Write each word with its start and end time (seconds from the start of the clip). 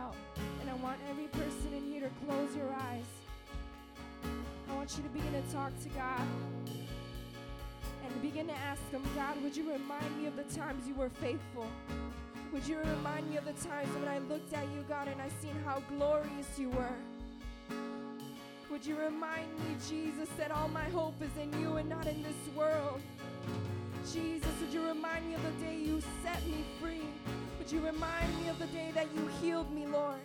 out. 0.00 0.14
And 0.60 0.70
I 0.70 0.74
want 0.74 0.98
every 1.10 1.26
person 1.28 1.72
in 1.76 1.84
here 1.84 2.02
to 2.02 2.26
close 2.26 2.54
your 2.56 2.72
eyes. 2.72 3.04
I 4.70 4.74
want 4.74 4.96
you 4.96 5.02
to 5.02 5.08
begin 5.10 5.32
to 5.32 5.52
talk 5.52 5.72
to 5.82 5.88
God 5.90 6.26
and 8.04 8.22
begin 8.22 8.46
to 8.46 8.54
ask 8.54 8.82
Him, 8.90 9.02
God, 9.14 9.42
would 9.42 9.56
you 9.56 9.70
remind 9.70 10.20
me 10.20 10.26
of 10.26 10.36
the 10.36 10.44
times 10.54 10.86
you 10.86 10.94
were 10.94 11.10
faithful? 11.10 11.66
Would 12.52 12.66
you 12.66 12.78
remind 12.78 13.28
me 13.30 13.36
of 13.36 13.44
the 13.44 13.68
times 13.68 13.88
when 13.96 14.08
I 14.08 14.18
looked 14.18 14.52
at 14.54 14.64
you, 14.74 14.84
God, 14.88 15.08
and 15.08 15.20
I 15.20 15.28
seen 15.42 15.56
how 15.64 15.82
glorious 15.96 16.58
you 16.58 16.70
were? 16.70 16.96
Would 18.70 18.84
you 18.86 18.96
remind 18.96 19.52
me, 19.58 19.76
Jesus, 19.88 20.28
that 20.36 20.50
all 20.50 20.68
my 20.68 20.88
hope 20.90 21.14
is 21.22 21.30
in 21.42 21.60
you 21.60 21.76
and 21.76 21.88
not 21.88 22.06
in 22.06 22.22
this 22.22 22.56
world? 22.56 23.00
Jesus, 24.12 24.50
would 24.60 24.72
you 24.72 24.86
remind 24.86 25.26
me 25.28 25.34
of 25.34 25.42
the 25.42 25.64
day 25.64 25.76
you 25.76 26.00
set 26.22 26.44
me 26.46 26.64
free? 26.80 27.08
Would 27.64 27.72
you 27.72 27.80
remind 27.80 28.42
me 28.42 28.50
of 28.50 28.58
the 28.58 28.66
day 28.66 28.90
that 28.94 29.06
you 29.16 29.26
healed 29.40 29.72
me, 29.72 29.86
Lord? 29.86 30.20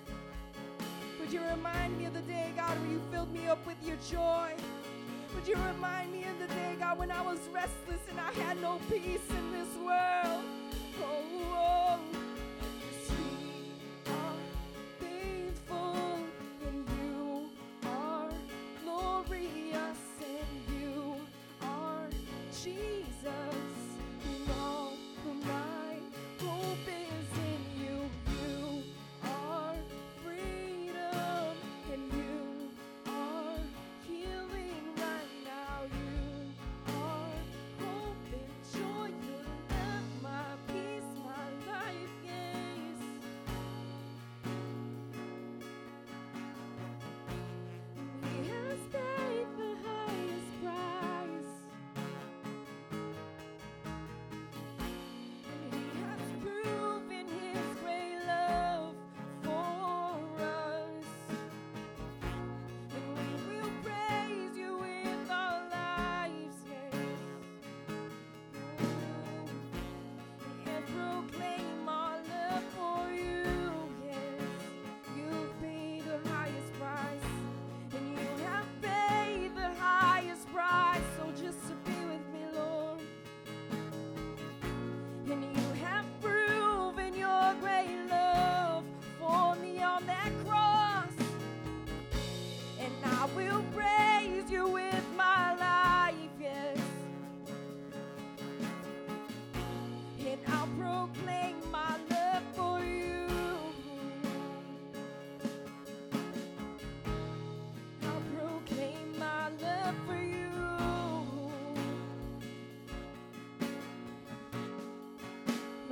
Would 1.22 1.32
you 1.32 1.40
remind 1.42 1.98
me 1.98 2.04
of 2.04 2.14
the 2.14 2.20
day, 2.24 2.52
God, 2.58 2.78
where 2.82 2.92
you 2.92 3.02
filled 3.14 3.32
me 3.32 3.48
up 3.48 3.66
with 3.66 3.78
your 3.82 3.96
joy? 4.12 4.52
Would 5.34 5.48
you 5.48 5.56
remind 5.74 6.12
me 6.12 6.26
of 6.26 6.38
the 6.38 6.54
day, 6.54 6.76
God, 6.78 7.00
when 7.00 7.12
I 7.12 7.22
was 7.22 7.40
restless 7.54 8.02
and 8.10 8.20
I 8.20 8.34
had 8.44 8.62
no 8.62 8.82
peace 8.90 9.22
in 9.30 9.54
this 9.54 9.74
world? 9.78 10.19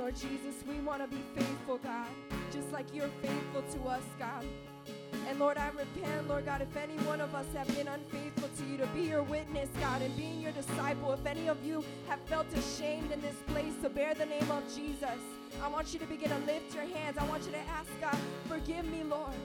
Lord 0.08 0.20
Jesus, 0.20 0.64
we 0.66 0.80
want 0.80 1.02
to 1.02 1.06
be 1.14 1.22
faithful, 1.34 1.76
God, 1.84 2.06
just 2.50 2.72
like 2.72 2.86
you're 2.94 3.10
faithful 3.20 3.60
to 3.60 3.88
us, 3.90 4.02
God. 4.18 4.42
And 5.28 5.38
Lord, 5.38 5.58
I 5.58 5.68
repent, 5.68 6.26
Lord 6.26 6.46
God, 6.46 6.62
if 6.62 6.74
any 6.78 6.94
one 7.04 7.20
of 7.20 7.34
us 7.34 7.44
have 7.54 7.68
been 7.76 7.88
unfaithful 7.88 8.48
to 8.56 8.64
you 8.64 8.78
to 8.78 8.86
be 8.86 9.02
your 9.02 9.22
witness, 9.22 9.68
God, 9.78 10.00
and 10.00 10.16
being 10.16 10.40
your 10.40 10.52
disciple, 10.52 11.12
if 11.12 11.26
any 11.26 11.46
of 11.46 11.62
you 11.62 11.84
have 12.08 12.20
felt 12.20 12.46
ashamed 12.54 13.12
in 13.12 13.20
this 13.20 13.36
place 13.48 13.74
to 13.82 13.90
bear 13.90 14.14
the 14.14 14.24
name 14.24 14.50
of 14.50 14.64
Jesus, 14.74 15.20
I 15.62 15.68
want 15.68 15.92
you 15.92 16.00
to 16.00 16.06
begin 16.06 16.30
to 16.30 16.38
lift 16.46 16.74
your 16.74 16.84
hands. 16.84 17.18
I 17.18 17.26
want 17.26 17.44
you 17.44 17.52
to 17.52 17.68
ask 17.68 17.90
God, 18.00 18.16
forgive 18.48 18.86
me, 18.86 19.02
Lord. 19.02 19.36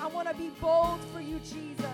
I 0.00 0.08
want 0.08 0.26
to 0.26 0.34
be 0.34 0.48
bold 0.60 0.98
for 1.12 1.20
you, 1.20 1.38
Jesus. 1.38 1.86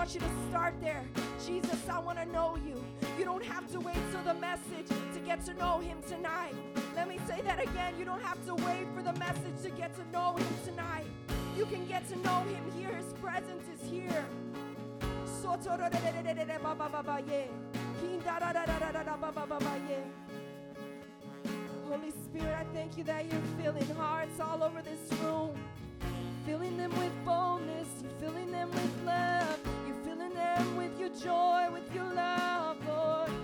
Want 0.00 0.14
you 0.14 0.20
to 0.20 0.30
start 0.48 0.72
there. 0.80 1.04
Jesus, 1.46 1.86
I 1.86 1.98
want 1.98 2.16
to 2.16 2.24
know 2.32 2.56
you. 2.66 2.82
You 3.18 3.24
don't 3.26 3.44
have 3.44 3.70
to 3.70 3.78
wait 3.80 3.98
till 4.10 4.22
the 4.22 4.32
message 4.32 4.88
to 5.12 5.20
get 5.20 5.44
to 5.44 5.52
know 5.52 5.78
Him 5.80 5.98
tonight. 6.08 6.54
Let 6.96 7.06
me 7.06 7.18
say 7.28 7.42
that 7.42 7.62
again. 7.62 7.98
You 7.98 8.06
don't 8.06 8.22
have 8.22 8.42
to 8.46 8.54
wait 8.54 8.86
for 8.96 9.02
the 9.02 9.12
message 9.18 9.60
to 9.62 9.68
get 9.68 9.94
to 9.96 10.10
know 10.10 10.36
Him 10.36 10.54
tonight. 10.64 11.04
You 11.54 11.66
can 11.66 11.86
get 11.86 12.08
to 12.08 12.16
know 12.16 12.40
Him 12.44 12.64
here. 12.78 12.94
His 12.94 13.12
presence 13.20 13.64
is 13.74 13.90
here. 13.90 14.24
Holy 21.90 22.10
Spirit, 22.24 22.54
I 22.58 22.64
thank 22.72 22.96
you 22.96 23.04
that 23.04 23.26
you're 23.30 23.62
filling 23.62 23.94
hearts 23.96 24.40
all 24.40 24.62
over 24.62 24.80
this 24.80 25.20
room. 25.20 25.54
Filling 26.46 26.78
them 26.78 26.90
with 26.98 27.12
boldness, 27.26 27.88
filling 28.18 28.50
them 28.50 28.70
with 28.70 29.02
love, 29.04 29.58
with 30.76 30.98
your 30.98 31.08
joy, 31.10 31.68
with 31.72 31.94
your 31.94 32.04
love, 32.14 32.76
Lord. 32.86 33.39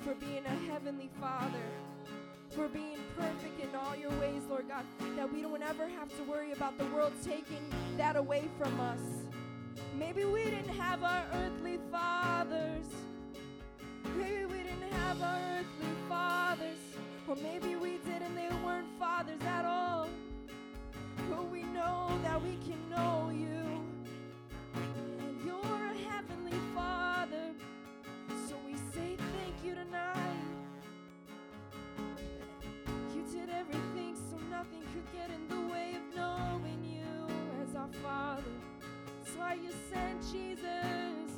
For 0.00 0.14
being 0.14 0.44
a 0.46 0.72
Heavenly 0.72 1.10
Father, 1.20 1.64
for 2.50 2.68
being 2.68 2.98
perfect 3.16 3.60
in 3.60 3.74
all 3.74 3.96
your 3.96 4.10
ways, 4.20 4.42
Lord 4.48 4.68
God, 4.68 4.84
that 5.16 5.32
we 5.32 5.42
don't 5.42 5.62
ever 5.62 5.88
have 5.88 6.08
to 6.16 6.22
worry 6.24 6.52
about 6.52 6.78
the 6.78 6.84
world 6.86 7.12
taking 7.24 7.62
that 7.96 8.16
away 8.16 8.48
from 8.58 8.80
us. 8.80 9.00
Maybe 9.98 10.24
we 10.24 10.44
didn't 10.44 10.68
have 10.76 11.02
our 11.02 11.24
earthly 11.34 11.78
fathers. 11.90 12.86
Maybe 14.16 14.46
we 14.46 14.58
didn't 14.58 14.92
have 14.92 15.20
our 15.20 15.40
earthly 15.58 15.94
fathers. 16.08 16.78
Or 17.28 17.36
maybe 17.36 17.76
we 17.76 17.98
did 17.98 18.22
and 18.22 18.36
they 18.36 18.48
weren't 18.64 18.88
fathers 18.98 19.40
at 19.46 19.64
all. 19.64 20.08
But 21.28 21.50
we 21.50 21.62
know 21.62 22.18
that 22.22 22.42
we 22.42 22.56
can 22.64 22.88
know 22.90 23.30
you. 23.32 23.57
night. 29.90 30.44
You 33.14 33.22
did 33.32 33.50
everything 33.50 34.16
so 34.30 34.36
nothing 34.50 34.82
could 34.92 35.12
get 35.12 35.30
in 35.30 35.48
the 35.48 35.72
way 35.72 35.96
of 35.96 36.16
knowing 36.16 36.84
you 36.84 37.34
as 37.62 37.74
our 37.74 37.92
Father. 38.02 38.42
That's 39.24 39.36
why 39.36 39.54
you 39.54 39.70
sent 39.90 40.20
Jesus. 40.32 41.37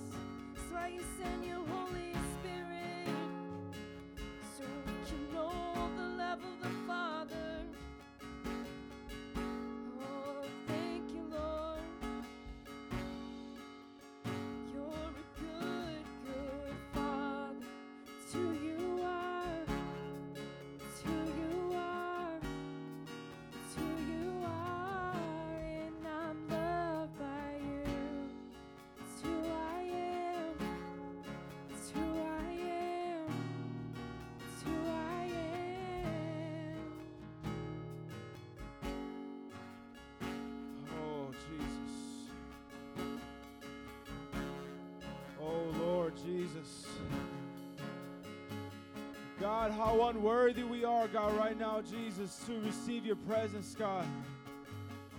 God, 49.51 49.73
how 49.73 50.09
unworthy 50.09 50.63
we 50.63 50.85
are, 50.85 51.09
God, 51.09 51.37
right 51.37 51.59
now, 51.59 51.83
Jesus, 51.83 52.41
to 52.47 52.61
receive 52.61 53.05
your 53.05 53.17
presence, 53.17 53.75
God. 53.77 54.07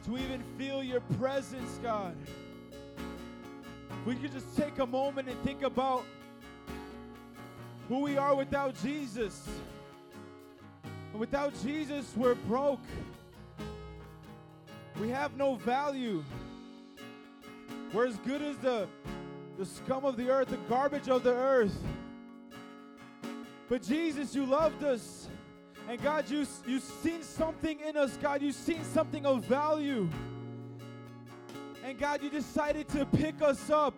To 0.05 0.17
even 0.17 0.41
feel 0.57 0.81
your 0.81 1.01
presence, 1.19 1.77
God. 1.83 2.15
If 3.89 4.05
we 4.05 4.15
could 4.15 4.31
just 4.31 4.55
take 4.55 4.79
a 4.79 4.85
moment 4.85 5.27
and 5.27 5.37
think 5.43 5.63
about 5.63 6.05
who 7.89 7.99
we 7.99 8.17
are 8.17 8.33
without 8.33 8.73
Jesus. 8.81 9.45
And 11.11 11.19
without 11.19 11.51
Jesus, 11.61 12.13
we're 12.15 12.35
broke. 12.35 12.79
We 15.01 15.09
have 15.09 15.35
no 15.35 15.55
value. 15.55 16.23
We're 17.93 18.07
as 18.07 18.15
good 18.19 18.41
as 18.41 18.55
the, 18.59 18.87
the 19.59 19.65
scum 19.65 20.05
of 20.05 20.15
the 20.15 20.29
earth, 20.29 20.47
the 20.47 20.57
garbage 20.69 21.09
of 21.09 21.23
the 21.23 21.33
earth. 21.33 21.77
But 23.71 23.83
Jesus, 23.83 24.35
you 24.35 24.45
loved 24.45 24.83
us. 24.83 25.29
And 25.87 26.03
God, 26.03 26.29
you, 26.29 26.45
you've 26.67 26.83
seen 26.83 27.23
something 27.23 27.79
in 27.79 27.95
us, 27.95 28.17
God. 28.17 28.41
You've 28.41 28.53
seen 28.53 28.83
something 28.83 29.25
of 29.25 29.45
value. 29.45 30.09
And 31.81 31.97
God, 31.97 32.21
you 32.21 32.29
decided 32.29 32.89
to 32.89 33.05
pick 33.05 33.41
us 33.41 33.69
up, 33.69 33.93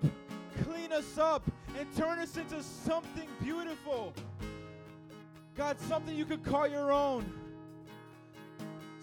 clean 0.63 0.91
us 0.91 1.17
up, 1.17 1.49
and 1.75 1.91
turn 1.95 2.19
us 2.19 2.37
into 2.37 2.61
something 2.61 3.27
beautiful. 3.41 4.13
God, 5.55 5.79
something 5.79 6.15
you 6.15 6.25
could 6.25 6.43
call 6.43 6.67
your 6.67 6.91
own. 6.91 7.25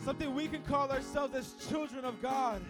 Something 0.05 0.33
we 0.37 0.47
can 0.47 0.63
call 0.63 0.89
ourselves 0.89 1.35
as 1.35 1.53
children 1.69 2.05
of 2.05 2.23
God. 2.23 2.63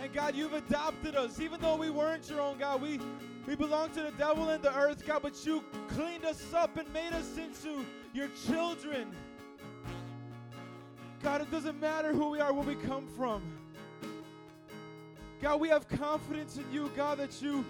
And 0.00 0.10
God, 0.14 0.34
you've 0.34 0.54
adopted 0.54 1.14
us. 1.14 1.40
Even 1.40 1.60
though 1.60 1.76
we 1.76 1.90
weren't 1.90 2.30
your 2.30 2.40
own, 2.40 2.56
God, 2.56 2.80
we, 2.80 2.98
we 3.46 3.54
belong 3.54 3.90
to 3.90 4.02
the 4.02 4.12
devil 4.12 4.48
and 4.48 4.62
the 4.62 4.74
earth, 4.76 5.06
God, 5.06 5.22
but 5.22 5.44
you 5.44 5.62
cleaned 5.88 6.24
us 6.24 6.52
up 6.54 6.76
and 6.76 6.90
made 6.92 7.12
us 7.12 7.36
into 7.36 7.84
your 8.12 8.28
children. 8.46 9.12
God, 11.22 11.40
it 11.40 11.50
doesn't 11.50 11.80
matter 11.80 12.12
who 12.12 12.30
we 12.30 12.40
are, 12.40 12.52
where 12.52 12.64
we 12.64 12.74
come 12.74 13.06
from. 13.16 13.42
God, 15.40 15.60
we 15.60 15.68
have 15.68 15.88
confidence 15.88 16.56
in 16.56 16.64
you, 16.72 16.90
God, 16.96 17.18
that 17.18 17.42
you 17.42 17.64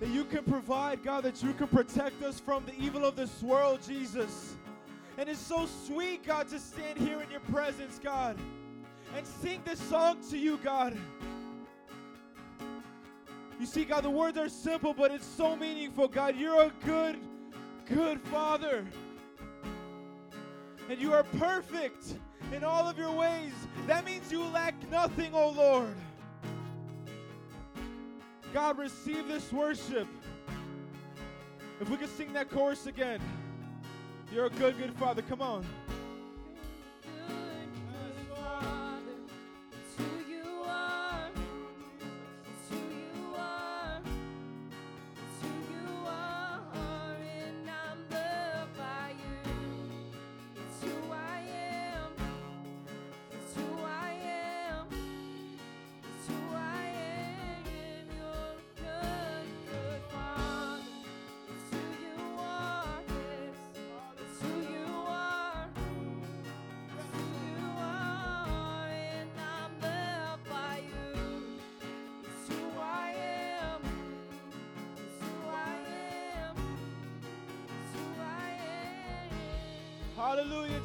that 0.00 0.08
you 0.08 0.24
can 0.24 0.42
provide, 0.42 1.02
God, 1.02 1.22
that 1.22 1.42
you 1.42 1.52
can 1.54 1.68
protect 1.68 2.22
us 2.22 2.40
from 2.40 2.64
the 2.66 2.74
evil 2.78 3.04
of 3.04 3.16
this 3.16 3.42
world, 3.42 3.80
Jesus. 3.86 4.56
And 5.16 5.28
it's 5.28 5.38
so 5.38 5.66
sweet, 5.86 6.26
God, 6.26 6.48
to 6.48 6.58
stand 6.58 6.98
here 6.98 7.20
in 7.20 7.30
your 7.30 7.40
presence, 7.40 8.00
God, 8.02 8.36
and 9.16 9.24
sing 9.24 9.62
this 9.64 9.78
song 9.78 10.18
to 10.30 10.36
you, 10.36 10.58
God. 10.58 10.98
You 13.64 13.70
see, 13.70 13.86
God, 13.86 14.04
the 14.04 14.10
words 14.10 14.36
are 14.36 14.50
simple, 14.50 14.92
but 14.92 15.10
it's 15.10 15.24
so 15.24 15.56
meaningful, 15.56 16.06
God. 16.06 16.36
You're 16.36 16.64
a 16.64 16.72
good, 16.84 17.16
good 17.86 18.20
Father. 18.20 18.84
And 20.90 21.00
you 21.00 21.14
are 21.14 21.22
perfect 21.22 22.16
in 22.52 22.62
all 22.62 22.86
of 22.86 22.98
your 22.98 23.10
ways. 23.10 23.54
That 23.86 24.04
means 24.04 24.30
you 24.30 24.44
lack 24.44 24.74
nothing, 24.90 25.30
oh 25.32 25.48
Lord. 25.48 25.94
God, 28.52 28.76
receive 28.76 29.28
this 29.28 29.50
worship. 29.50 30.08
If 31.80 31.88
we 31.88 31.96
could 31.96 32.14
sing 32.18 32.34
that 32.34 32.50
chorus 32.50 32.84
again. 32.84 33.18
You're 34.30 34.44
a 34.44 34.50
good, 34.50 34.76
good 34.76 34.92
Father. 34.96 35.22
Come 35.22 35.40
on. 35.40 35.64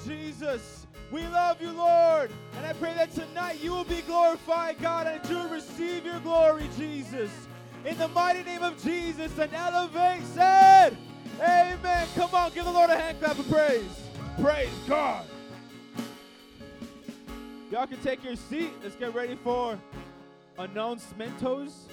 Jesus. 0.10 0.88
We 1.12 1.22
love 1.28 1.62
you, 1.62 1.72
Lord. 1.72 2.32
And 2.58 2.66
I 2.66 2.74
pray 2.74 2.96
that 2.96 3.12
tonight 3.12 3.60
you 3.62 3.72
will 3.72 3.84
be 3.84 4.01
glorified, 4.01 4.82
God, 4.82 5.06
and 5.06 5.28
you 5.30 5.48
receive 5.48 6.04
your 6.04 6.20
glory, 6.20 6.68
Jesus. 6.78 7.30
In 7.86 7.96
the 7.98 8.08
mighty 8.08 8.44
name 8.44 8.63
of 8.63 8.82
Jesus, 8.84 9.38
and 9.38 9.54
elevate 9.54 10.24
said, 10.34 10.98
Amen. 11.39 12.08
Come 12.16 12.34
on, 12.34 12.51
give 12.54 12.66
the 12.66 12.72
Lord 12.72 12.89
a 12.89 12.98
hand 12.98 13.20
clap 13.20 13.38
of 13.38 13.48
praise. 13.50 14.10
Praise 14.42 14.74
God. 14.88 15.25
Y'all 17.72 17.86
can 17.86 18.01
take 18.01 18.24
your 18.24 18.36
seat. 18.36 18.72
Let's 18.82 18.96
get 18.96 19.13
ready 19.13 19.38
for 19.44 19.80
announcements. 20.58 21.88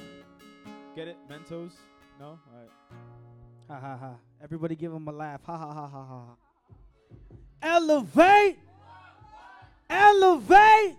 Get 0.95 1.09
it? 1.09 1.17
Mentos? 1.31 1.73
No? 2.19 2.27
All 2.27 2.41
right. 2.55 2.71
Ha 3.69 3.79
ha 3.79 3.97
ha. 3.99 4.15
Everybody 4.43 4.75
give 4.75 4.93
him 4.93 5.07
a 5.07 5.13
laugh. 5.13 5.43
Ha 5.45 5.57
ha 5.57 5.73
ha 5.73 5.87
ha 5.87 6.07
ha. 6.07 6.46
Elevate. 7.67 8.59
Elevate. 9.91 10.97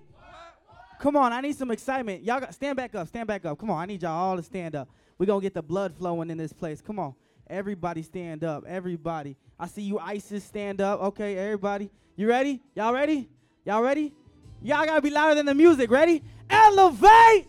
Come 1.00 1.16
on, 1.16 1.32
I 1.32 1.40
need 1.40 1.56
some 1.56 1.72
excitement. 1.72 2.24
Y'all 2.24 2.42
got 2.42 2.54
stand 2.54 2.76
back 2.76 2.94
up. 2.94 3.08
Stand 3.08 3.28
back 3.28 3.46
up. 3.46 3.58
Come 3.58 3.70
on, 3.70 3.82
I 3.82 3.86
need 3.86 4.02
y'all 4.02 4.12
all 4.12 4.36
to 4.36 4.44
stand 4.44 4.76
up. 4.76 4.90
We're 5.18 5.28
to 5.28 5.40
get 5.40 5.54
the 5.54 5.62
blood 5.62 5.96
flowing 5.96 6.30
in 6.30 6.38
this 6.38 6.52
place. 6.52 6.82
Come 6.82 7.00
on. 7.00 7.14
Everybody 7.50 8.02
stand 8.04 8.44
up. 8.44 8.66
Everybody. 8.68 9.38
I 9.58 9.68
see 9.68 9.84
you 9.84 9.98
ISIS 10.00 10.44
stand 10.44 10.82
up. 10.82 11.02
Okay, 11.02 11.38
everybody. 11.38 11.90
You 12.18 12.28
ready? 12.28 12.62
Y'all 12.76 12.94
ready? 12.94 13.30
Y'all 13.66 13.82
ready? 13.82 14.14
Y'all 14.62 14.86
got 14.86 14.96
to 14.96 15.02
be 15.02 15.10
louder 15.10 15.36
than 15.36 15.46
the 15.46 15.56
music. 15.56 15.90
Ready? 15.90 16.22
Elevate. 16.50 17.48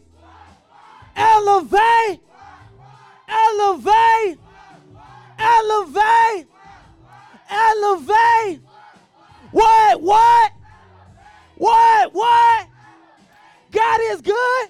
Elevate. 1.17 2.21
Elevate. 3.29 4.39
Elevate. 5.39 6.47
Elevate. 7.51 8.68
What? 9.51 10.01
What? 10.01 10.53
What? 11.57 12.15
What? 12.15 12.69
God 13.71 14.01
is 14.05 14.21
good 14.21 14.69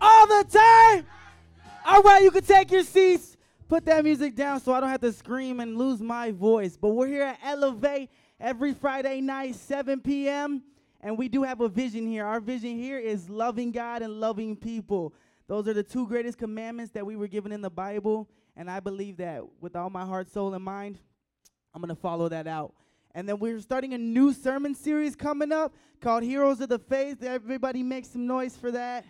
all 0.00 0.26
the 0.26 0.44
time. 0.48 1.06
All 1.84 2.02
right, 2.02 2.22
you 2.22 2.30
can 2.30 2.44
take 2.44 2.70
your 2.70 2.84
seats. 2.84 3.36
Put 3.68 3.86
that 3.86 4.04
music 4.04 4.34
down 4.34 4.60
so 4.60 4.72
I 4.72 4.80
don't 4.80 4.90
have 4.90 5.00
to 5.00 5.12
scream 5.12 5.60
and 5.60 5.78
lose 5.78 6.00
my 6.00 6.30
voice. 6.30 6.76
But 6.76 6.90
we're 6.90 7.08
here 7.08 7.22
at 7.22 7.38
Elevate 7.42 8.10
every 8.38 8.74
Friday 8.74 9.20
night, 9.20 9.54
7 9.54 10.00
p.m. 10.00 10.62
And 11.00 11.16
we 11.16 11.28
do 11.28 11.42
have 11.42 11.60
a 11.60 11.68
vision 11.68 12.06
here. 12.06 12.24
Our 12.26 12.40
vision 12.40 12.76
here 12.76 12.98
is 12.98 13.28
loving 13.28 13.72
God 13.72 14.02
and 14.02 14.20
loving 14.20 14.56
people. 14.56 15.14
Those 15.48 15.66
are 15.68 15.72
the 15.72 15.82
two 15.82 16.06
greatest 16.06 16.38
commandments 16.38 16.92
that 16.92 17.04
we 17.04 17.16
were 17.16 17.28
given 17.28 17.50
in 17.50 17.60
the 17.60 17.70
Bible. 17.70 18.28
And 18.56 18.70
I 18.70 18.80
believe 18.80 19.16
that 19.16 19.42
with 19.60 19.74
all 19.74 19.90
my 19.90 20.04
heart, 20.04 20.30
soul, 20.30 20.54
and 20.54 20.62
mind, 20.62 20.98
I'm 21.74 21.80
going 21.80 21.88
to 21.88 22.00
follow 22.00 22.28
that 22.28 22.46
out. 22.46 22.74
And 23.14 23.28
then 23.28 23.38
we're 23.38 23.60
starting 23.60 23.92
a 23.92 23.98
new 23.98 24.32
sermon 24.32 24.74
series 24.74 25.14
coming 25.14 25.52
up 25.52 25.74
called 26.00 26.22
Heroes 26.22 26.60
of 26.60 26.70
the 26.70 26.78
Faith. 26.78 27.22
Everybody 27.22 27.82
make 27.82 28.06
some 28.06 28.26
noise 28.26 28.56
for 28.56 28.70
that. 28.70 29.04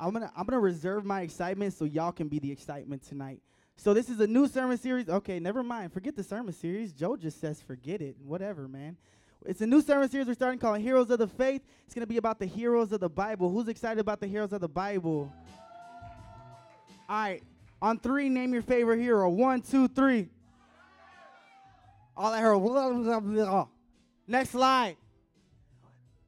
I'm 0.00 0.12
gonna 0.12 0.30
I'm 0.36 0.46
gonna 0.46 0.60
reserve 0.60 1.04
my 1.04 1.22
excitement 1.22 1.74
so 1.74 1.84
y'all 1.84 2.12
can 2.12 2.28
be 2.28 2.38
the 2.38 2.50
excitement 2.50 3.02
tonight. 3.02 3.40
So 3.76 3.92
this 3.92 4.08
is 4.08 4.20
a 4.20 4.26
new 4.26 4.48
sermon 4.48 4.78
series. 4.78 5.08
Okay, 5.08 5.38
never 5.38 5.62
mind. 5.62 5.92
Forget 5.92 6.16
the 6.16 6.22
sermon 6.22 6.52
series. 6.52 6.92
Joe 6.92 7.16
just 7.16 7.40
says 7.40 7.60
forget 7.60 8.00
it. 8.00 8.16
Whatever, 8.24 8.68
man. 8.68 8.96
It's 9.44 9.60
a 9.60 9.66
new 9.66 9.80
sermon 9.82 10.08
series 10.08 10.26
we're 10.26 10.34
starting 10.34 10.58
called 10.58 10.80
Heroes 10.80 11.10
of 11.10 11.18
the 11.18 11.28
Faith. 11.28 11.62
It's 11.84 11.94
gonna 11.94 12.06
be 12.06 12.16
about 12.16 12.38
the 12.38 12.46
heroes 12.46 12.92
of 12.92 13.00
the 13.00 13.08
Bible. 13.08 13.50
Who's 13.50 13.68
excited 13.68 14.00
about 14.00 14.20
the 14.20 14.26
heroes 14.26 14.52
of 14.52 14.60
the 14.60 14.68
Bible? 14.68 15.32
All 17.08 17.16
right. 17.16 17.42
On 17.80 17.98
three, 17.98 18.28
name 18.30 18.52
your 18.54 18.62
favorite 18.62 18.98
hero. 18.98 19.28
One, 19.28 19.60
two, 19.60 19.88
three. 19.88 20.28
All 22.16 22.32
I 22.32 22.40
heard. 22.40 23.66
Next 24.26 24.50
slide. 24.50 24.96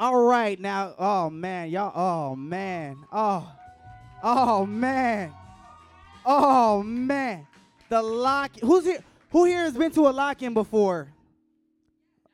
All 0.00 0.22
right, 0.22 0.60
now. 0.60 0.94
Oh 0.98 1.30
man, 1.30 1.70
y'all. 1.70 1.92
Oh 1.94 2.36
man. 2.36 2.98
Oh. 3.12 3.52
Oh 4.22 4.66
man. 4.66 5.32
Oh 6.24 6.82
man. 6.82 7.46
The 7.88 8.02
lock. 8.02 8.52
Who's 8.60 8.84
here? 8.84 9.02
Who 9.30 9.44
here 9.44 9.60
has 9.60 9.74
been 9.74 9.90
to 9.92 10.08
a 10.08 10.10
lock-in 10.10 10.54
before? 10.54 11.08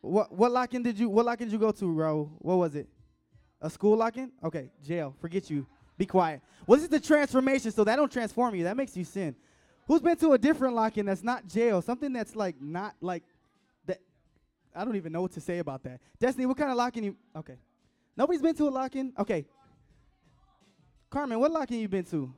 What 0.00 0.32
what 0.32 0.52
lock-in 0.52 0.82
did 0.82 0.99
you? 0.99 1.08
What 1.08 1.25
lock-in 1.25 1.49
did 1.49 1.52
you 1.52 1.58
go 1.58 1.70
to, 1.70 1.94
bro? 1.94 2.30
What 2.38 2.56
was 2.56 2.75
it? 2.75 2.88
A 3.62 3.70
school 3.70 3.96
lock-in? 3.96 4.30
Okay, 4.42 4.70
jail. 4.82 5.14
Forget 5.20 5.49
you. 5.49 5.66
Be 5.96 6.06
quiet. 6.06 6.42
Well, 6.66 6.76
this 6.76 6.84
is 6.84 6.90
the 6.90 7.00
transformation, 7.00 7.70
so 7.70 7.84
that 7.84 7.96
don't 7.96 8.12
transform 8.12 8.54
you. 8.56 8.64
That 8.64 8.76
makes 8.76 8.96
you 8.96 9.04
sin. 9.04 9.37
Who's 9.87 10.00
been 10.00 10.16
to 10.16 10.32
a 10.32 10.38
different 10.38 10.75
lock-in 10.75 11.06
that's 11.06 11.23
not 11.23 11.46
jail? 11.46 11.80
Something 11.80 12.12
that's 12.12 12.37
like 12.37 12.61
not 12.61 12.94
like. 13.00 13.23
I 14.75 14.85
don't 14.85 14.97
even 14.97 15.12
know 15.12 15.23
what 15.23 15.33
to 15.33 15.40
say 15.40 15.59
about 15.59 15.83
that. 15.85 16.00
Destiny, 16.19 16.47
what 16.47 16.57
kind 16.57 16.71
of 16.71 16.76
lock-in 16.76 17.04
you? 17.04 17.16
Okay, 17.37 17.57
nobody's 18.16 18.43
been 18.43 18.54
to 18.57 18.69
a 18.69 18.71
lock-in. 18.71 19.13
Okay, 19.19 19.47
Carmen, 21.10 21.39
what 21.39 21.52
lock-in 21.52 21.78
you 21.78 21.89
been 21.89 22.04
to? 22.06 22.32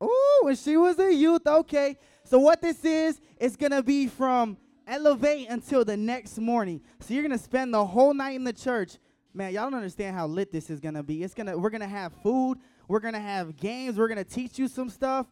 Oh, 0.00 0.40
when 0.44 0.56
she 0.56 0.76
was 0.76 0.98
a 0.98 1.12
youth. 1.12 1.46
Okay, 1.46 1.98
so 2.24 2.38
what 2.38 2.62
this 2.62 2.84
is, 2.84 3.20
it's 3.36 3.56
gonna 3.56 3.82
be 3.82 4.06
from 4.06 4.56
elevate 4.86 5.48
until 5.50 5.84
the 5.84 5.96
next 5.96 6.38
morning. 6.38 6.80
So 7.00 7.14
you're 7.14 7.22
gonna 7.22 7.36
spend 7.36 7.74
the 7.74 7.84
whole 7.84 8.14
night 8.14 8.36
in 8.36 8.44
the 8.44 8.52
church. 8.52 8.96
Man, 9.34 9.52
y'all 9.52 9.64
don't 9.64 9.74
understand 9.74 10.16
how 10.16 10.26
lit 10.26 10.50
this 10.50 10.70
is 10.70 10.80
gonna 10.80 11.02
be. 11.02 11.22
It's 11.22 11.34
gonna 11.34 11.56
we're 11.56 11.70
gonna 11.70 11.86
have 11.86 12.12
food, 12.22 12.58
we're 12.86 13.00
gonna 13.00 13.20
have 13.20 13.56
games, 13.56 13.98
we're 13.98 14.08
gonna 14.08 14.24
teach 14.24 14.58
you 14.58 14.68
some 14.68 14.88
stuff. 14.88 15.26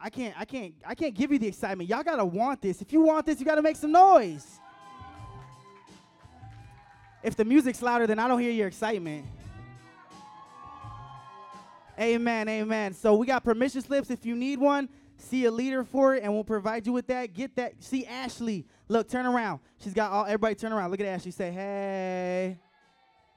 I 0.00 0.10
can't, 0.10 0.34
I 0.38 0.44
can't, 0.44 0.74
I 0.86 0.94
can't 0.94 1.14
give 1.14 1.32
you 1.32 1.38
the 1.38 1.48
excitement. 1.48 1.90
Y'all 1.90 2.04
gotta 2.04 2.24
want 2.24 2.62
this. 2.62 2.80
If 2.80 2.92
you 2.92 3.00
want 3.00 3.26
this, 3.26 3.40
you 3.40 3.46
gotta 3.46 3.62
make 3.62 3.76
some 3.76 3.92
noise. 3.92 4.60
If 7.22 7.34
the 7.34 7.44
music's 7.44 7.82
louder, 7.82 8.06
then 8.06 8.18
I 8.18 8.28
don't 8.28 8.38
hear 8.40 8.52
your 8.52 8.68
excitement. 8.68 9.26
Amen, 11.98 12.48
amen. 12.48 12.94
So 12.94 13.16
we 13.16 13.26
got 13.26 13.42
permission 13.42 13.82
slips 13.82 14.10
if 14.10 14.24
you 14.24 14.36
need 14.36 14.60
one. 14.60 14.88
See 15.16 15.46
a 15.46 15.50
leader 15.50 15.82
for 15.82 16.14
it, 16.14 16.22
and 16.22 16.32
we'll 16.32 16.44
provide 16.44 16.86
you 16.86 16.92
with 16.92 17.08
that. 17.08 17.34
Get 17.34 17.56
that. 17.56 17.82
See 17.82 18.06
Ashley. 18.06 18.64
Look, 18.86 19.08
turn 19.08 19.26
around. 19.26 19.58
She's 19.78 19.94
got 19.94 20.12
all. 20.12 20.24
Everybody, 20.24 20.54
turn 20.54 20.72
around. 20.72 20.92
Look 20.92 21.00
at 21.00 21.06
Ashley. 21.06 21.32
Say, 21.32 21.50
hey. 21.50 22.58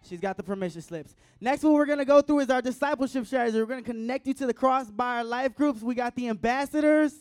She's 0.04 0.20
got 0.20 0.36
the 0.36 0.44
permission 0.44 0.82
slips. 0.82 1.16
Next, 1.40 1.64
what 1.64 1.74
we're 1.74 1.86
gonna 1.86 2.06
go 2.06 2.22
through 2.22 2.40
is 2.40 2.50
our 2.50 2.62
discipleship 2.62 3.26
strategy. 3.28 3.58
We're 3.60 3.66
gonna 3.66 3.82
connect 3.82 4.28
you 4.28 4.34
to 4.36 4.46
the 4.48 4.54
cross 4.54 4.90
by 4.90 5.18
our 5.18 5.24
life 5.24 5.56
groups. 5.56 5.82
We 5.82 5.96
got 5.96 6.16
the 6.16 6.28
ambassadors. 6.30 7.14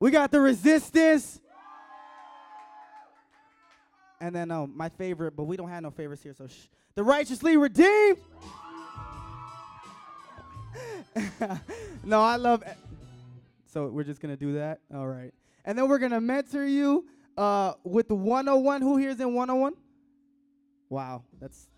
We 0.00 0.10
got 0.10 0.30
the 0.32 0.40
resistance. 0.40 1.40
And 4.20 4.34
then 4.34 4.50
um, 4.50 4.72
my 4.76 4.88
favorite, 4.88 5.34
but 5.36 5.44
we 5.44 5.56
don't 5.56 5.68
have 5.68 5.82
no 5.82 5.90
favorites 5.90 6.22
here, 6.22 6.34
so 6.34 6.46
shh. 6.46 6.66
The 6.94 7.02
righteously 7.02 7.56
redeemed. 7.56 8.18
no, 12.04 12.20
I 12.20 12.36
love. 12.36 12.62
e- 12.66 12.70
So 13.66 13.86
we're 13.86 14.04
just 14.04 14.20
gonna 14.20 14.36
do 14.36 14.54
that. 14.54 14.80
All 14.94 15.06
right, 15.08 15.32
and 15.64 15.76
then 15.78 15.88
we're 15.88 15.98
gonna 15.98 16.20
mentor 16.20 16.64
you 16.64 17.06
uh, 17.36 17.74
with 17.84 18.10
101. 18.10 18.82
Who 18.82 18.96
here's 18.96 19.20
in 19.20 19.34
101? 19.34 19.74
Wow, 20.88 21.24
that's. 21.40 21.68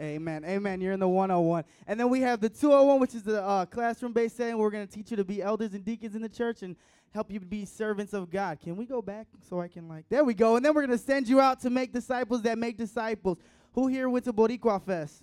Amen. 0.00 0.44
Amen. 0.44 0.82
You're 0.82 0.92
in 0.92 1.00
the 1.00 1.08
101. 1.08 1.64
And 1.86 1.98
then 1.98 2.10
we 2.10 2.20
have 2.20 2.40
the 2.40 2.50
201, 2.50 3.00
which 3.00 3.14
is 3.14 3.22
the 3.22 3.42
uh, 3.42 3.64
classroom 3.64 4.12
based 4.12 4.36
setting. 4.36 4.58
We're 4.58 4.70
going 4.70 4.86
to 4.86 4.92
teach 4.92 5.10
you 5.10 5.16
to 5.16 5.24
be 5.24 5.42
elders 5.42 5.72
and 5.72 5.82
deacons 5.82 6.14
in 6.14 6.20
the 6.20 6.28
church 6.28 6.62
and 6.62 6.76
help 7.14 7.30
you 7.30 7.40
be 7.40 7.64
servants 7.64 8.12
of 8.12 8.30
God. 8.30 8.60
Can 8.60 8.76
we 8.76 8.84
go 8.84 9.00
back 9.00 9.26
so 9.48 9.58
I 9.58 9.68
can, 9.68 9.88
like, 9.88 10.04
there 10.10 10.22
we 10.22 10.34
go. 10.34 10.56
And 10.56 10.64
then 10.64 10.74
we're 10.74 10.86
going 10.86 10.98
to 10.98 11.02
send 11.02 11.28
you 11.28 11.40
out 11.40 11.60
to 11.60 11.70
make 11.70 11.94
disciples 11.94 12.42
that 12.42 12.58
make 12.58 12.76
disciples. 12.76 13.38
Who 13.72 13.86
here 13.86 14.10
went 14.10 14.26
to 14.26 14.34
Boricua 14.34 14.84
Fest? 14.84 15.22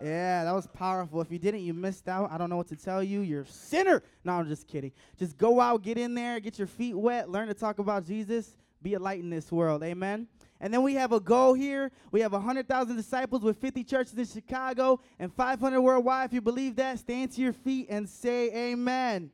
Yeah, 0.00 0.44
that 0.44 0.52
was 0.54 0.66
powerful. 0.68 1.20
If 1.20 1.32
you 1.32 1.38
didn't, 1.38 1.60
you 1.60 1.74
missed 1.74 2.08
out. 2.08 2.30
I 2.30 2.38
don't 2.38 2.48
know 2.50 2.56
what 2.56 2.68
to 2.68 2.76
tell 2.76 3.02
you. 3.02 3.20
You're 3.20 3.42
a 3.42 3.46
sinner. 3.46 4.02
No, 4.24 4.34
I'm 4.34 4.46
just 4.46 4.68
kidding. 4.68 4.92
Just 5.18 5.36
go 5.36 5.60
out, 5.60 5.82
get 5.82 5.98
in 5.98 6.14
there, 6.14 6.38
get 6.38 6.56
your 6.56 6.68
feet 6.68 6.94
wet, 6.96 7.28
learn 7.28 7.48
to 7.48 7.54
talk 7.54 7.80
about 7.80 8.06
Jesus, 8.06 8.56
be 8.80 8.94
a 8.94 8.98
light 8.98 9.18
in 9.18 9.28
this 9.28 9.50
world. 9.50 9.82
Amen. 9.82 10.28
And 10.60 10.72
then 10.72 10.82
we 10.82 10.94
have 10.94 11.12
a 11.12 11.18
goal 11.20 11.54
here. 11.54 11.90
We 12.12 12.20
have 12.20 12.32
100,000 12.32 12.96
disciples 12.96 13.42
with 13.42 13.56
50 13.58 13.82
churches 13.82 14.14
in 14.16 14.24
Chicago 14.24 15.00
and 15.18 15.32
500 15.32 15.80
worldwide. 15.80 16.26
If 16.26 16.32
you 16.32 16.40
believe 16.40 16.76
that, 16.76 17.00
stand 17.00 17.32
to 17.32 17.40
your 17.40 17.52
feet 17.52 17.86
and 17.90 18.08
say 18.08 18.70
amen. 18.70 19.30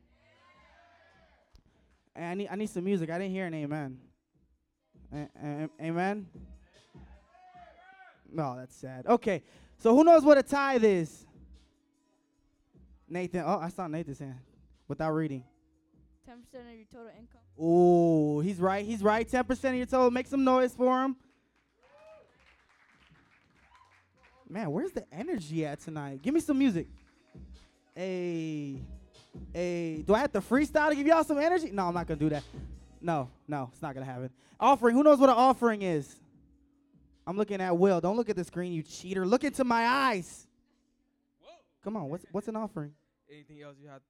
And 2.16 2.24
I 2.24 2.35
need, 2.35 2.48
I 2.50 2.55
need 2.57 2.70
some 2.70 2.85
music. 2.85 3.11
I 3.11 3.18
didn't 3.18 3.33
hear 3.33 3.46
an 3.46 3.55
amen. 3.55 3.98
A- 5.12 5.29
a- 5.42 5.70
amen? 5.83 6.27
No, 8.33 8.57
that's 8.57 8.74
sad. 8.74 9.07
Okay, 9.07 9.42
so 9.78 9.94
who 9.94 10.04
knows 10.04 10.24
what 10.24 10.38
a 10.38 10.42
tithe 10.42 10.84
is? 10.84 11.26
Nathan. 13.08 13.42
Oh, 13.46 13.58
I 13.60 13.68
saw 13.68 13.87
Nathan's 13.87 14.18
hand 14.18 14.38
without 14.88 15.12
reading. 15.12 15.44
Ten 16.26 16.42
percent 16.42 16.68
of 16.68 16.74
your 16.74 16.87
total 16.90 17.08
income. 17.18 17.40
Oh, 17.58 18.40
he's 18.40 18.58
right. 18.58 18.84
He's 18.84 19.02
right. 19.02 19.28
10% 19.28 19.48
of 19.50 19.74
your 19.76 19.87
total. 19.87 20.10
Make 20.10 20.26
some 20.26 20.42
noise 20.42 20.74
for 20.74 21.02
him. 21.04 21.16
Man, 24.48 24.70
where's 24.70 24.92
the 24.92 25.04
energy 25.12 25.64
at 25.64 25.80
tonight? 25.80 26.22
Give 26.22 26.34
me 26.34 26.40
some 26.40 26.58
music. 26.58 26.87
Hey, 27.94 28.82
hey. 29.52 30.02
Do 30.06 30.14
I 30.14 30.18
have 30.18 30.32
to 30.32 30.40
freestyle 30.40 30.90
to 30.90 30.96
give 30.96 31.06
y'all 31.06 31.24
some 31.24 31.38
energy? 31.38 31.70
No, 31.70 31.88
I'm 31.88 31.94
not 31.94 32.06
going 32.06 32.18
to 32.18 32.24
do 32.24 32.30
that. 32.30 32.42
No, 33.00 33.30
no, 33.48 33.70
it's 33.72 33.82
not 33.82 33.94
going 33.94 34.06
to 34.06 34.12
happen. 34.12 34.30
Offering. 34.58 34.94
Who 34.94 35.02
knows 35.02 35.18
what 35.18 35.30
an 35.30 35.37
offering 35.37 35.82
is? 35.82 36.14
I'm 37.26 37.37
looking 37.37 37.60
at 37.60 37.76
Will. 37.76 38.00
Don't 38.00 38.16
look 38.16 38.28
at 38.28 38.37
the 38.37 38.44
screen, 38.44 38.72
you 38.72 38.82
cheater. 38.82 39.26
Look 39.26 39.44
into 39.44 39.64
my 39.64 39.87
eyes. 39.87 40.46
Come 41.82 41.96
on. 41.96 42.08
What's, 42.08 42.24
what's 42.32 42.48
an 42.48 42.56
offering? 42.56 42.92
Anything 43.30 43.62
else 43.62 43.76
you 43.80 43.88
have 43.88 44.00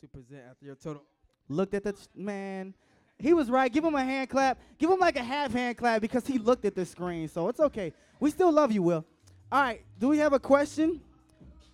to 0.00 0.08
present 0.08 0.42
after 0.50 0.64
your 0.64 0.74
total? 0.74 1.02
looked 1.50 1.74
at 1.74 1.84
the 1.84 1.92
ch- 1.92 2.08
man. 2.14 2.74
He 3.18 3.34
was 3.34 3.50
right. 3.50 3.70
Give 3.70 3.84
him 3.84 3.94
a 3.94 4.04
hand 4.04 4.30
clap. 4.30 4.58
Give 4.78 4.90
him 4.90 4.98
like 4.98 5.16
a 5.16 5.22
half 5.22 5.52
hand 5.52 5.76
clap 5.76 6.00
because 6.00 6.26
he 6.26 6.38
looked 6.38 6.64
at 6.64 6.74
the 6.74 6.86
screen. 6.86 7.28
So 7.28 7.48
it's 7.48 7.60
okay. 7.60 7.92
We 8.18 8.30
still 8.30 8.50
love 8.52 8.72
you, 8.72 8.82
Will. 8.82 9.04
All 9.52 9.60
right. 9.60 9.82
Do 9.98 10.08
we 10.08 10.18
have 10.18 10.32
a 10.32 10.38
question? 10.38 11.00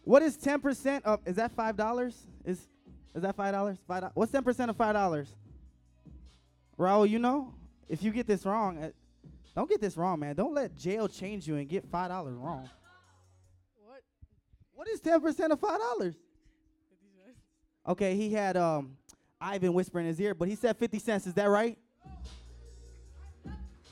What 0.02 0.22
is 0.22 0.36
ten 0.36 0.60
percent 0.60 1.04
of? 1.04 1.20
Is 1.24 1.36
that 1.36 1.52
five 1.52 1.76
dollars? 1.76 2.26
Is 2.44 2.58
is 3.14 3.22
that 3.22 3.36
five 3.36 3.52
dollars? 3.52 3.78
Five. 3.86 4.04
What's 4.14 4.32
ten 4.32 4.42
percent 4.42 4.70
of 4.70 4.76
five 4.76 4.94
dollars? 4.94 5.28
Raul, 6.78 7.08
you 7.08 7.18
know, 7.18 7.54
if 7.88 8.02
you 8.02 8.10
get 8.10 8.26
this 8.26 8.44
wrong, 8.44 8.78
uh, 8.78 8.90
don't 9.56 9.68
get 9.68 9.80
this 9.80 9.96
wrong, 9.96 10.20
man. 10.20 10.36
Don't 10.36 10.54
let 10.54 10.76
jail 10.76 11.08
change 11.08 11.48
you 11.48 11.56
and 11.56 11.68
get 11.68 11.84
five 11.90 12.10
dollars 12.10 12.34
wrong. 12.34 12.68
What? 13.84 14.02
What 14.74 14.88
is 14.88 15.00
ten 15.00 15.20
percent 15.20 15.52
of 15.52 15.58
five 15.58 15.80
dollars? 15.80 16.14
Okay, 17.88 18.16
he 18.16 18.32
had 18.32 18.56
um 18.56 18.96
Ivan 19.40 19.72
whisper 19.72 19.98
in 19.98 20.06
his 20.06 20.20
ear, 20.20 20.34
but 20.34 20.48
he 20.48 20.54
said 20.56 20.76
50 20.76 20.98
cents. 20.98 21.26
Is 21.26 21.34
that 21.34 21.46
right? 21.46 21.78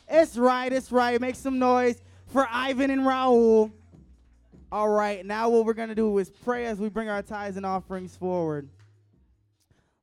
It's 0.08 0.36
right, 0.36 0.72
it's 0.72 0.90
right. 0.90 1.20
Make 1.20 1.34
some 1.34 1.58
noise 1.58 2.02
for 2.26 2.46
Ivan 2.50 2.90
and 2.90 3.02
Raul. 3.02 3.70
All 4.72 4.88
right, 4.88 5.24
now 5.24 5.48
what 5.48 5.64
we're 5.64 5.74
going 5.74 5.90
to 5.90 5.94
do 5.94 6.18
is 6.18 6.30
pray 6.30 6.66
as 6.66 6.78
we 6.78 6.88
bring 6.88 7.08
our 7.08 7.22
tithes 7.22 7.56
and 7.56 7.64
offerings 7.64 8.16
forward. 8.16 8.68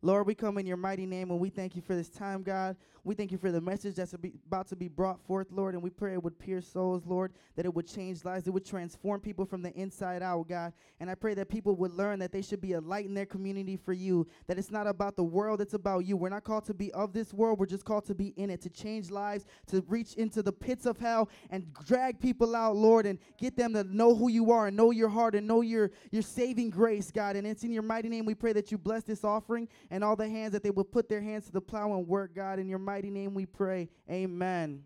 Lord, 0.02 0.26
we 0.26 0.34
come 0.34 0.58
in 0.58 0.66
your 0.66 0.78
mighty 0.78 1.06
name 1.06 1.30
and 1.30 1.40
we 1.40 1.50
thank 1.50 1.76
you 1.76 1.82
for 1.82 1.96
this 1.96 2.10
time, 2.10 2.42
God. 2.42 2.76
We 3.04 3.16
thank 3.16 3.32
you 3.32 3.40
for 3.40 3.52
the 3.52 3.60
message 3.60 3.96
that's 3.96 4.14
about 4.14 4.68
to 4.68 4.76
be 4.76 4.88
brought 4.88 5.20
forth, 5.26 5.48
Lord, 5.52 5.74
and 5.74 5.82
we 5.82 5.90
pray 5.90 6.14
it 6.14 6.24
would 6.24 6.38
pierce 6.38 6.68
souls, 6.68 7.02
Lord, 7.08 7.34
that 7.56 7.66
it 7.66 7.74
would 7.74 7.88
change 7.88 8.24
lives, 8.24 8.46
it 8.46 8.52
would 8.52 8.66
transform 8.66 9.22
people 9.22 9.44
from 9.44 9.64
the 9.64 9.74
inside 9.74 10.22
out, 10.22 10.48
God. 10.48 10.72
And 11.00 11.10
I 11.10 11.16
pray 11.16 11.34
that 11.34 11.50
people 11.50 11.76
would 11.78 11.94
learn 11.94 12.20
that 12.20 12.32
they 12.32 12.44
should 12.44 12.62
be 12.62 12.74
a 12.74 12.80
light 12.80 13.06
in 13.06 13.16
their 13.16 13.26
community 13.26 13.76
for 13.76 13.94
you, 13.94 14.28
that 14.46 14.60
it's 14.60 14.70
not 14.70 14.86
about 14.86 15.16
the 15.16 15.24
world, 15.24 15.62
it's 15.62 15.74
about 15.74 16.06
you. 16.06 16.16
We're 16.16 16.30
not 16.30 16.44
called 16.44 16.66
to 16.66 16.76
be 16.76 16.92
of 16.94 17.12
this 17.12 17.34
world, 17.34 17.58
we're 17.58 17.66
just 17.66 17.86
called 17.86 18.06
to 18.06 18.14
be 18.14 18.36
in 18.38 18.52
it, 18.52 18.62
to 18.62 18.70
change 18.70 19.10
lives, 19.10 19.46
to 19.68 19.84
reach 19.88 20.14
into 20.14 20.44
the 20.44 20.54
pits 20.54 20.86
of 20.86 21.00
hell 21.00 21.28
and 21.50 21.74
drag 21.84 22.20
people 22.20 22.56
out, 22.56 22.76
Lord, 22.76 23.08
and 23.08 23.18
get 23.40 23.58
them 23.58 23.74
to 23.74 23.84
know 23.84 24.16
who 24.16 24.30
you 24.30 24.52
are 24.52 24.68
and 24.68 24.78
know 24.78 24.92
your 24.92 25.10
heart 25.10 25.34
and 25.34 25.48
know 25.48 25.62
your, 25.62 25.90
your 26.12 26.22
saving 26.22 26.70
grace, 26.70 27.10
God. 27.10 27.36
And 27.36 27.48
it's 27.48 27.64
in 27.64 27.72
your 27.72 27.82
mighty 27.82 28.10
name 28.10 28.26
we 28.26 28.36
pray 28.36 28.54
that 28.54 28.72
you 28.72 28.78
bless 28.78 29.02
this 29.02 29.24
offering 29.24 29.68
and 29.90 30.04
all 30.04 30.16
the 30.16 30.30
hands 30.30 30.52
that 30.52 30.62
they 30.62 30.70
will 30.70 30.84
put 30.84 31.10
their 31.10 31.22
hands 31.22 31.48
to 31.48 31.52
the 31.52 31.62
plow 31.62 31.94
and 31.94 32.08
work, 32.08 32.36
God. 32.36 32.60
In 32.60 32.70
your 32.70 32.78
mighty 32.78 32.91
name 33.00 33.34
we 33.34 33.46
pray. 33.46 33.90
Amen. 34.10 34.84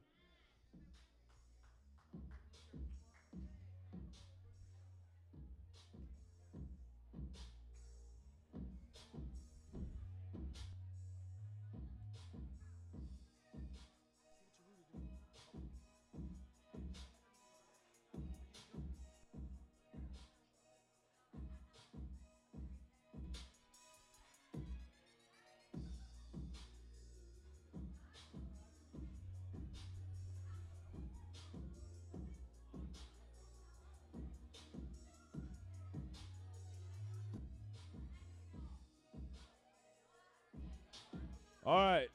All 41.66 41.78
right. 41.80 42.08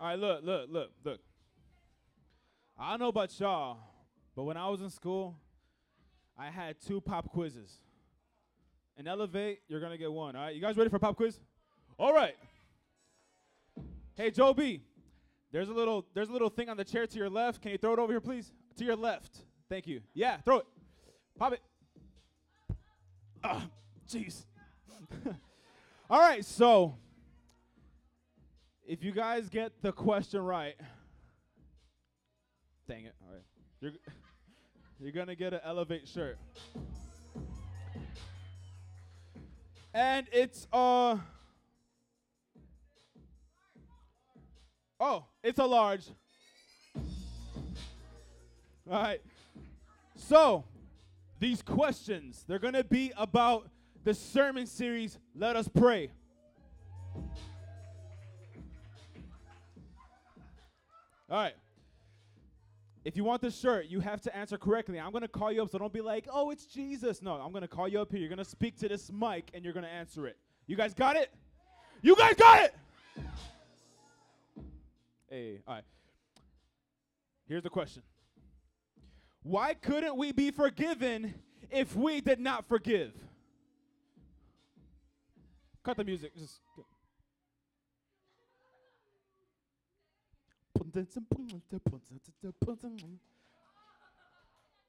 All 0.00 0.08
right, 0.08 0.18
look, 0.18 0.42
look, 0.42 0.68
look, 0.70 0.90
look. 1.04 1.20
I 2.78 2.90
don't 2.90 3.00
know 3.00 3.08
about 3.08 3.38
y'all, 3.38 3.78
but 4.34 4.44
when 4.44 4.56
I 4.56 4.68
was 4.68 4.80
in 4.80 4.88
school, 4.88 5.36
I 6.38 6.48
had 6.48 6.76
two 6.80 7.00
pop 7.00 7.30
quizzes. 7.30 7.80
And 8.96 9.06
Elevate, 9.06 9.60
you're 9.68 9.80
gonna 9.80 9.98
get 9.98 10.10
one. 10.10 10.36
All 10.36 10.42
right, 10.42 10.54
you 10.54 10.60
guys 10.62 10.76
ready 10.76 10.88
for 10.88 10.98
pop 10.98 11.16
quiz? 11.16 11.38
All 11.98 12.14
right. 12.14 12.34
Hey, 14.14 14.30
Joe 14.30 14.54
B. 14.54 14.80
There's 15.52 15.68
a 15.68 15.72
little 15.72 16.06
there's 16.14 16.28
a 16.30 16.32
little 16.32 16.48
thing 16.48 16.70
on 16.70 16.76
the 16.76 16.84
chair 16.84 17.06
to 17.06 17.18
your 17.18 17.28
left. 17.28 17.60
Can 17.60 17.72
you 17.72 17.78
throw 17.78 17.92
it 17.92 17.98
over 17.98 18.12
here, 18.12 18.20
please? 18.20 18.52
To 18.78 18.84
your 18.84 18.96
left. 18.96 19.38
Thank 19.68 19.86
you. 19.86 20.00
Yeah, 20.14 20.38
throw 20.38 20.58
it. 20.58 20.66
Pop 21.38 21.52
it. 21.52 21.60
Ah, 23.44 23.66
jeez. 24.08 24.44
All 26.10 26.20
right, 26.20 26.44
so 26.44 26.96
if 28.88 29.04
you 29.04 29.12
guys 29.12 29.50
get 29.50 29.82
the 29.82 29.92
question 29.92 30.40
right, 30.40 30.74
dang 32.88 33.04
it. 33.04 33.14
All 33.22 33.34
right, 33.34 33.44
you're 33.80 33.92
you're 34.98 35.12
gonna 35.12 35.36
get 35.36 35.52
an 35.52 35.60
Elevate 35.62 36.08
shirt, 36.08 36.38
and 39.92 40.26
it's 40.32 40.66
uh 40.72 41.18
oh, 44.98 45.26
it's 45.44 45.58
a 45.58 45.66
large. 45.66 46.06
All 48.90 49.02
right, 49.02 49.20
so 50.16 50.64
these 51.38 51.60
questions 51.60 52.42
they're 52.48 52.58
gonna 52.58 52.84
be 52.84 53.12
about 53.18 53.68
the 54.02 54.14
sermon 54.14 54.66
series. 54.66 55.18
Let 55.36 55.56
us 55.56 55.68
pray. 55.68 56.10
All 61.30 61.36
right. 61.36 61.54
If 63.04 63.16
you 63.16 63.24
want 63.24 63.42
this 63.42 63.58
shirt, 63.58 63.86
you 63.86 64.00
have 64.00 64.20
to 64.22 64.36
answer 64.36 64.58
correctly. 64.58 64.98
I'm 64.98 65.12
going 65.12 65.22
to 65.22 65.28
call 65.28 65.52
you 65.52 65.62
up, 65.62 65.70
so 65.70 65.78
don't 65.78 65.92
be 65.92 66.00
like, 66.00 66.26
oh, 66.30 66.50
it's 66.50 66.66
Jesus. 66.66 67.22
No, 67.22 67.34
I'm 67.34 67.52
going 67.52 67.62
to 67.62 67.68
call 67.68 67.88
you 67.88 68.00
up 68.00 68.10
here. 68.10 68.20
You're 68.20 68.28
going 68.28 68.38
to 68.38 68.44
speak 68.44 68.78
to 68.80 68.88
this 68.88 69.10
mic, 69.12 69.50
and 69.54 69.64
you're 69.64 69.72
going 69.72 69.84
to 69.84 69.90
answer 69.90 70.26
it. 70.26 70.36
You 70.66 70.76
guys 70.76 70.94
got 70.94 71.16
it? 71.16 71.30
You 72.02 72.16
guys 72.16 72.34
got 72.34 72.64
it? 72.64 72.74
Hey, 75.30 75.60
all 75.66 75.74
right. 75.74 75.84
Here's 77.46 77.62
the 77.62 77.70
question 77.70 78.02
Why 79.42 79.74
couldn't 79.74 80.16
we 80.16 80.32
be 80.32 80.50
forgiven 80.50 81.34
if 81.70 81.94
we 81.96 82.20
did 82.20 82.40
not 82.40 82.66
forgive? 82.68 83.12
Cut 85.82 85.96
the 85.96 86.04
music. 86.04 86.36
Just. 86.36 86.60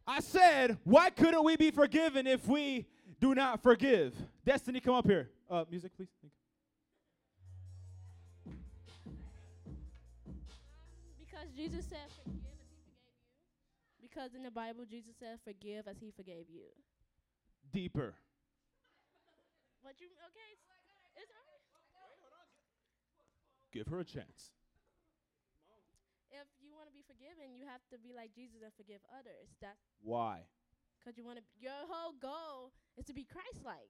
I 0.07 0.21
said, 0.21 0.77
why 0.83 1.11
couldn't 1.11 1.43
we 1.43 1.55
be 1.55 1.69
forgiven 1.71 2.25
if 2.25 2.47
we 2.47 2.87
do 3.19 3.35
not 3.35 3.61
forgive? 3.61 4.15
Destiny, 4.43 4.79
come 4.79 4.95
up 4.95 5.05
here. 5.05 5.29
Uh, 5.49 5.65
music, 5.69 5.91
please. 5.95 6.09
Thank 6.21 6.33
you. 6.33 6.41
Because 11.19 11.51
Jesus 11.55 11.85
said, 11.85 12.09
forgive 12.23 12.41
as 12.41 12.69
he 12.71 12.81
forgave 12.89 13.21
you. 14.01 14.07
Because 14.09 14.33
in 14.33 14.41
the 14.41 14.51
Bible, 14.51 14.85
Jesus 14.89 15.15
said, 15.19 15.37
forgive 15.45 15.87
as 15.87 15.97
he 15.99 16.11
forgave 16.11 16.49
you. 16.49 16.65
Deeper. 17.71 18.15
What 19.81 20.01
you, 20.01 20.07
okay, 20.07 20.49
it's, 20.53 20.65
it's 21.21 21.31
alright. 21.31 21.61
Give 23.71 23.87
her 23.87 23.99
a 23.99 24.05
chance. 24.05 24.51
If 26.31 26.47
you 26.61 26.73
want 26.73 26.89
to 26.89 26.93
be 26.93 26.98
forgiven, 27.09 27.57
you 27.57 27.65
have 27.65 27.81
to 27.89 27.97
be 27.97 28.13
like 28.13 28.37
Jesus 28.37 28.61
and 28.61 28.71
forgive 28.77 29.01
others. 29.09 29.49
That's 29.59 29.81
Why? 30.05 30.45
because 30.99 31.17
you 31.17 31.25
want 31.25 31.37
to, 31.37 31.43
your 31.59 31.71
whole 31.89 32.13
goal 32.21 32.71
is 32.97 33.05
to 33.05 33.13
be 33.13 33.23
Christ 33.23 33.65
like. 33.65 33.89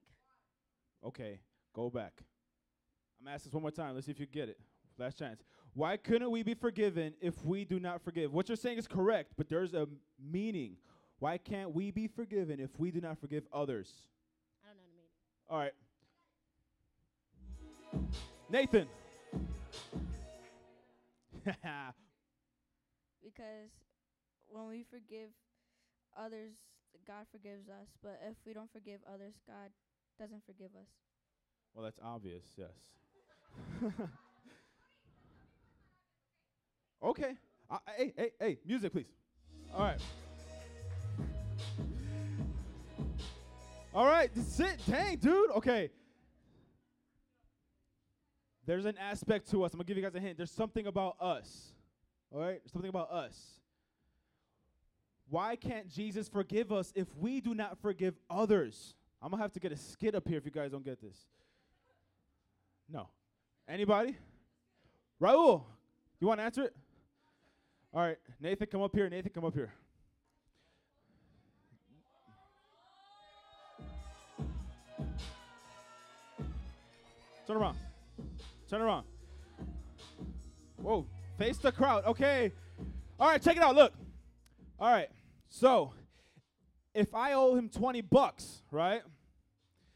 Okay, 1.03 1.39
go 1.73 1.89
back. 1.89 2.13
I'm 3.19 3.27
asking 3.27 3.49
this 3.49 3.53
one 3.53 3.63
more 3.63 3.71
time. 3.71 3.95
Let's 3.95 4.05
see 4.05 4.11
if 4.11 4.19
you 4.19 4.25
get 4.25 4.47
it. 4.47 4.59
Last 4.97 5.17
chance. 5.17 5.43
Why 5.73 5.97
couldn't 5.97 6.31
we 6.31 6.43
be 6.43 6.53
forgiven 6.53 7.13
if 7.21 7.43
we 7.43 7.65
do 7.65 7.79
not 7.79 8.01
forgive? 8.03 8.33
What 8.33 8.47
you're 8.49 8.55
saying 8.55 8.77
is 8.77 8.87
correct, 8.87 9.33
but 9.37 9.49
there's 9.49 9.73
a 9.73 9.87
meaning. 10.19 10.77
Why 11.19 11.37
can't 11.37 11.73
we 11.73 11.91
be 11.91 12.07
forgiven 12.07 12.59
if 12.59 12.69
we 12.77 12.91
do 12.91 13.01
not 13.01 13.19
forgive 13.19 13.43
others? 13.51 13.93
I 14.63 14.67
don't 14.69 14.77
know 14.77 14.83
the 14.87 14.95
meaning. 14.95 15.11
All 15.49 15.59
right. 15.59 15.73
Nathan. 18.49 18.87
because 23.33 23.69
when 24.47 24.67
we 24.67 24.85
forgive 24.89 25.29
others, 26.17 26.53
God 27.07 27.25
forgives 27.31 27.69
us. 27.69 27.87
But 28.01 28.19
if 28.29 28.35
we 28.45 28.53
don't 28.53 28.71
forgive 28.71 28.99
others, 29.11 29.33
God 29.47 29.69
doesn't 30.19 30.43
forgive 30.45 30.71
us. 30.79 30.87
well, 31.73 31.83
that's 31.83 31.99
obvious, 32.03 32.43
yes. 32.57 32.69
okay. 37.03 37.37
Uh, 37.69 37.77
hey, 37.95 38.13
hey, 38.17 38.31
hey, 38.39 38.57
music, 38.65 38.91
please. 38.91 39.05
All 39.73 39.83
right. 39.83 40.01
All 43.93 44.05
right, 44.05 44.29
that's 44.35 44.59
it. 44.59 44.79
Dang, 44.87 45.17
dude. 45.17 45.51
Okay. 45.51 45.89
There's 48.65 48.85
an 48.85 48.97
aspect 48.99 49.49
to 49.51 49.63
us. 49.63 49.73
I'm 49.73 49.77
going 49.77 49.85
to 49.85 49.87
give 49.87 49.97
you 49.97 50.03
guys 50.03 50.13
a 50.15 50.19
hint. 50.19 50.37
There's 50.37 50.51
something 50.51 50.85
about 50.85 51.15
us. 51.19 51.73
All 52.33 52.39
right? 52.41 52.61
Something 52.71 52.89
about 52.89 53.11
us. 53.11 53.59
Why 55.29 55.55
can't 55.55 55.89
Jesus 55.89 56.27
forgive 56.27 56.71
us 56.71 56.91
if 56.95 57.07
we 57.15 57.39
do 57.39 57.53
not 57.53 57.79
forgive 57.81 58.15
others? 58.29 58.95
I'm 59.21 59.31
to 59.31 59.37
have 59.37 59.51
to 59.53 59.59
get 59.59 59.71
a 59.71 59.77
skit 59.77 60.15
up 60.15 60.27
here 60.27 60.37
if 60.37 60.45
you 60.45 60.51
guys 60.51 60.71
don't 60.71 60.83
get 60.83 61.01
this. 61.01 61.17
No. 62.91 63.09
Anybody? 63.67 64.17
Raul, 65.21 65.63
you 66.19 66.27
want 66.27 66.39
to 66.39 66.43
answer 66.43 66.63
it? 66.63 66.75
All 67.93 68.01
right, 68.01 68.17
Nathan, 68.39 68.67
come 68.67 68.81
up 68.81 68.95
here. 68.95 69.09
Nathan, 69.09 69.31
come 69.33 69.45
up 69.45 69.53
here. 69.53 69.73
Turn 77.45 77.57
around. 77.57 77.77
Turn 78.69 78.81
around. 78.81 79.05
Whoa, 80.77 81.05
face 81.39 81.57
the 81.57 81.71
crowd. 81.71 82.03
Okay. 82.05 82.51
All 83.19 83.29
right, 83.29 83.41
check 83.41 83.55
it 83.55 83.63
out. 83.63 83.73
Look. 83.73 83.93
All 84.77 84.91
right. 84.91 85.09
So, 85.47 85.93
if 86.93 87.15
I 87.15 87.33
owe 87.33 87.55
him 87.55 87.69
20 87.69 88.01
bucks, 88.01 88.61
right? 88.71 89.01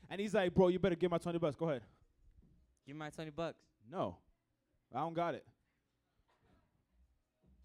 And 0.10 0.19
he's 0.19 0.34
like, 0.34 0.53
bro, 0.53 0.69
you 0.69 0.79
better 0.79 0.95
give 0.95 1.12
my 1.12 1.17
20 1.17 1.38
bucks. 1.38 1.56
Go 1.56 1.69
ahead. 1.69 1.82
Give 2.88 2.95
my 2.95 3.10
20 3.10 3.32
bucks. 3.32 3.60
No, 3.91 4.17
I 4.95 4.99
don't 4.99 5.13
got 5.13 5.36
it. 5.36 5.45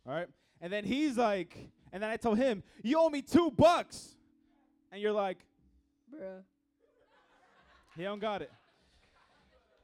All 0.07 0.13
right. 0.13 0.29
And 0.61 0.73
then 0.73 0.85
he's 0.85 1.17
like, 1.17 1.57
and 1.93 2.03
then 2.03 2.11
I 2.11 2.17
tell 2.17 2.35
him, 2.35 2.63
you 2.83 2.99
owe 2.99 3.09
me 3.09 3.23
two 3.23 3.51
bucks. 3.51 4.17
And 4.91 5.01
you're 5.01 5.13
like, 5.13 5.39
Bruh. 6.13 6.43
he 7.97 8.03
don't 8.03 8.21
got 8.21 8.43
it. 8.43 8.51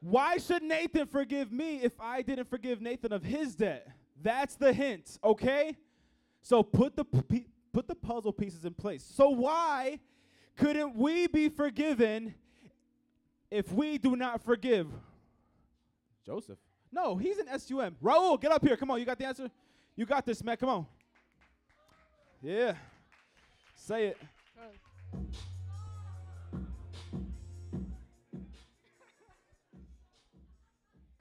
Why 0.05 0.37
should 0.37 0.61
Nathan 0.61 1.07
forgive 1.07 1.51
me 1.51 1.77
if 1.81 1.99
I 1.99 2.21
didn't 2.21 2.47
forgive 2.47 2.79
Nathan 2.79 3.11
of 3.11 3.23
his 3.23 3.55
debt? 3.55 3.87
That's 4.21 4.53
the 4.55 4.71
hint, 4.71 5.17
okay? 5.23 5.75
So 6.43 6.61
put 6.61 6.95
the 6.95 7.05
p- 7.05 7.47
put 7.73 7.87
the 7.87 7.95
puzzle 7.95 8.31
pieces 8.31 8.65
in 8.65 8.75
place. 8.75 9.03
So 9.03 9.29
why 9.29 9.99
couldn't 10.57 10.95
we 10.95 11.25
be 11.25 11.49
forgiven 11.49 12.35
if 13.49 13.71
we 13.71 13.97
do 13.97 14.15
not 14.15 14.43
forgive 14.43 14.85
Joseph? 16.23 16.59
No, 16.91 17.17
he's 17.17 17.39
an 17.39 17.47
SUM. 17.59 17.95
Raul, 18.03 18.39
get 18.39 18.51
up 18.51 18.63
here. 18.63 18.77
Come 18.77 18.91
on, 18.91 18.99
you 18.99 19.07
got 19.07 19.17
the 19.17 19.25
answer? 19.25 19.49
You 19.95 20.05
got 20.05 20.23
this, 20.23 20.43
man. 20.43 20.57
Come 20.57 20.69
on. 20.69 20.85
Yeah. 22.43 22.75
Say 23.75 24.09
it. 24.09 24.17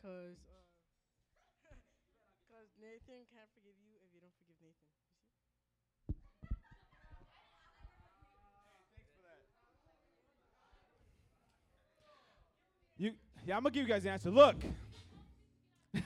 Cause, 0.05 0.37
uh, 1.65 1.73
cause 2.53 2.69
Nathan 2.79 3.25
can't 3.33 3.49
forgive 3.55 3.73
you 3.81 3.97
if 4.05 4.13
you 4.13 4.21
don't 4.21 4.35
forgive 4.37 4.57
Nathan. 4.61 4.85
You 12.99 13.07
see? 13.07 13.07
You, 13.07 13.13
yeah, 13.47 13.57
I'm 13.57 13.63
gonna 13.63 13.73
give 13.73 13.89
you 13.89 13.89
guys 13.89 14.03
the 14.03 14.11
answer. 14.11 14.29
Look, 14.29 14.57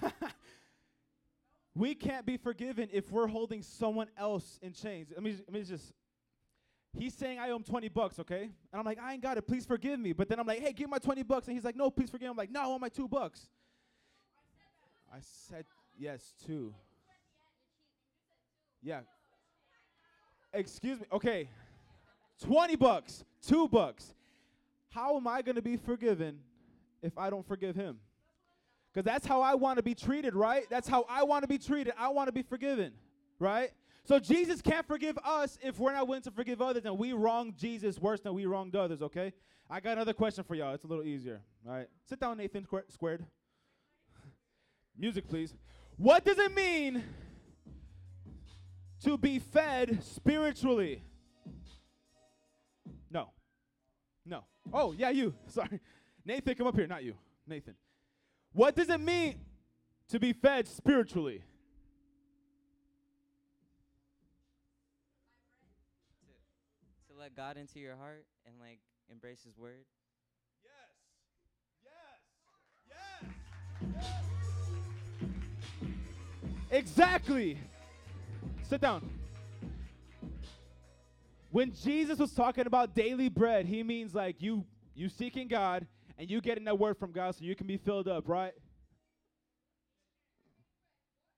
we 1.74 1.96
can't 1.96 2.24
be 2.24 2.36
forgiven 2.36 2.88
if 2.92 3.10
we're 3.10 3.26
holding 3.26 3.62
someone 3.62 4.06
else 4.16 4.60
in 4.62 4.74
chains. 4.74 5.08
Let 5.12 5.24
me, 5.24 5.38
I 5.48 5.50
mean, 5.50 5.64
just 5.64 5.92
he's 6.96 7.14
saying 7.14 7.40
I 7.40 7.50
owe 7.50 7.56
him 7.56 7.64
20 7.64 7.88
bucks, 7.88 8.20
okay? 8.20 8.42
And 8.42 8.78
I'm 8.78 8.84
like, 8.84 9.00
I 9.02 9.14
ain't 9.14 9.22
got 9.22 9.38
it. 9.38 9.42
Please 9.48 9.66
forgive 9.66 9.98
me. 9.98 10.12
But 10.12 10.28
then 10.28 10.38
I'm 10.38 10.46
like, 10.46 10.60
hey, 10.60 10.72
give 10.72 10.86
me 10.86 10.92
my 10.92 10.98
20 10.98 11.24
bucks, 11.24 11.48
and 11.48 11.56
he's 11.56 11.64
like, 11.64 11.74
no, 11.74 11.90
please 11.90 12.10
forgive. 12.10 12.26
me. 12.26 12.30
I'm 12.30 12.36
like, 12.36 12.52
no, 12.52 12.62
I 12.62 12.66
want 12.68 12.80
my 12.80 12.88
two 12.88 13.08
bucks. 13.08 13.48
I 15.12 15.18
said 15.20 15.64
yes, 15.98 16.34
two. 16.46 16.74
Yeah. 18.82 19.00
Excuse 20.52 21.00
me. 21.00 21.06
Okay. 21.12 21.48
20 22.42 22.76
bucks, 22.76 23.24
2 23.46 23.68
bucks. 23.68 24.14
How 24.90 25.16
am 25.16 25.26
I 25.26 25.42
going 25.42 25.56
to 25.56 25.62
be 25.62 25.76
forgiven 25.76 26.38
if 27.02 27.18
I 27.18 27.30
don't 27.30 27.46
forgive 27.46 27.74
him? 27.74 27.98
Cuz 28.94 29.04
that's 29.04 29.26
how 29.26 29.42
I 29.42 29.54
want 29.54 29.76
to 29.76 29.82
be 29.82 29.94
treated, 29.94 30.34
right? 30.34 30.64
That's 30.70 30.88
how 30.88 31.04
I 31.08 31.22
want 31.24 31.42
to 31.42 31.48
be 31.48 31.58
treated. 31.58 31.92
I 31.98 32.08
want 32.08 32.28
to 32.28 32.32
be 32.32 32.42
forgiven, 32.42 32.92
right? 33.38 33.70
So 34.04 34.18
Jesus 34.18 34.62
can't 34.62 34.86
forgive 34.86 35.18
us 35.18 35.58
if 35.62 35.78
we're 35.78 35.92
not 35.92 36.08
willing 36.08 36.22
to 36.22 36.30
forgive 36.30 36.62
others 36.62 36.86
and 36.86 36.96
we 36.96 37.12
wronged 37.12 37.58
Jesus 37.58 37.98
worse 37.98 38.20
than 38.20 38.32
we 38.32 38.46
wronged 38.46 38.74
others, 38.74 39.02
okay? 39.02 39.34
I 39.68 39.80
got 39.80 39.92
another 39.92 40.14
question 40.14 40.44
for 40.44 40.54
y'all. 40.54 40.72
It's 40.72 40.84
a 40.84 40.86
little 40.86 41.04
easier, 41.04 41.42
all 41.66 41.74
right? 41.74 41.88
Sit 42.08 42.18
down, 42.18 42.38
Nathan 42.38 42.66
Squared. 42.88 43.26
Music, 44.98 45.28
please. 45.28 45.54
What 45.96 46.24
does 46.24 46.38
it 46.38 46.54
mean 46.54 47.04
to 49.04 49.16
be 49.16 49.38
fed 49.38 50.02
spiritually? 50.02 51.04
No. 53.10 53.30
No. 54.26 54.44
Oh, 54.72 54.92
yeah, 54.92 55.10
you. 55.10 55.34
Sorry. 55.46 55.80
Nathan, 56.24 56.54
come 56.56 56.66
up 56.66 56.74
here. 56.74 56.86
Not 56.86 57.04
you. 57.04 57.14
Nathan. 57.46 57.74
What 58.52 58.74
does 58.74 58.88
it 58.88 59.00
mean 59.00 59.36
to 60.08 60.18
be 60.18 60.32
fed 60.32 60.66
spiritually? 60.66 61.44
To 67.08 67.18
let 67.18 67.36
God 67.36 67.56
into 67.56 67.78
your 67.78 67.96
heart 67.96 68.26
and 68.46 68.56
like 68.58 68.80
embrace 69.10 69.44
His 69.44 69.56
word. 69.56 69.84
Yes. 70.64 71.92
Yes. 72.90 73.32
Yes. 73.94 74.37
Exactly. 76.70 77.58
Sit 78.68 78.80
down. 78.80 79.08
When 81.50 81.72
Jesus 81.72 82.18
was 82.18 82.32
talking 82.32 82.66
about 82.66 82.94
daily 82.94 83.28
bread, 83.28 83.66
he 83.66 83.82
means 83.82 84.14
like 84.14 84.42
you 84.42 84.64
you 84.94 85.08
seeking 85.08 85.48
God 85.48 85.86
and 86.18 86.28
you 86.28 86.40
getting 86.40 86.64
that 86.64 86.78
word 86.78 86.98
from 86.98 87.12
God 87.12 87.34
so 87.34 87.44
you 87.44 87.54
can 87.54 87.66
be 87.66 87.78
filled 87.78 88.08
up, 88.08 88.28
right? 88.28 88.52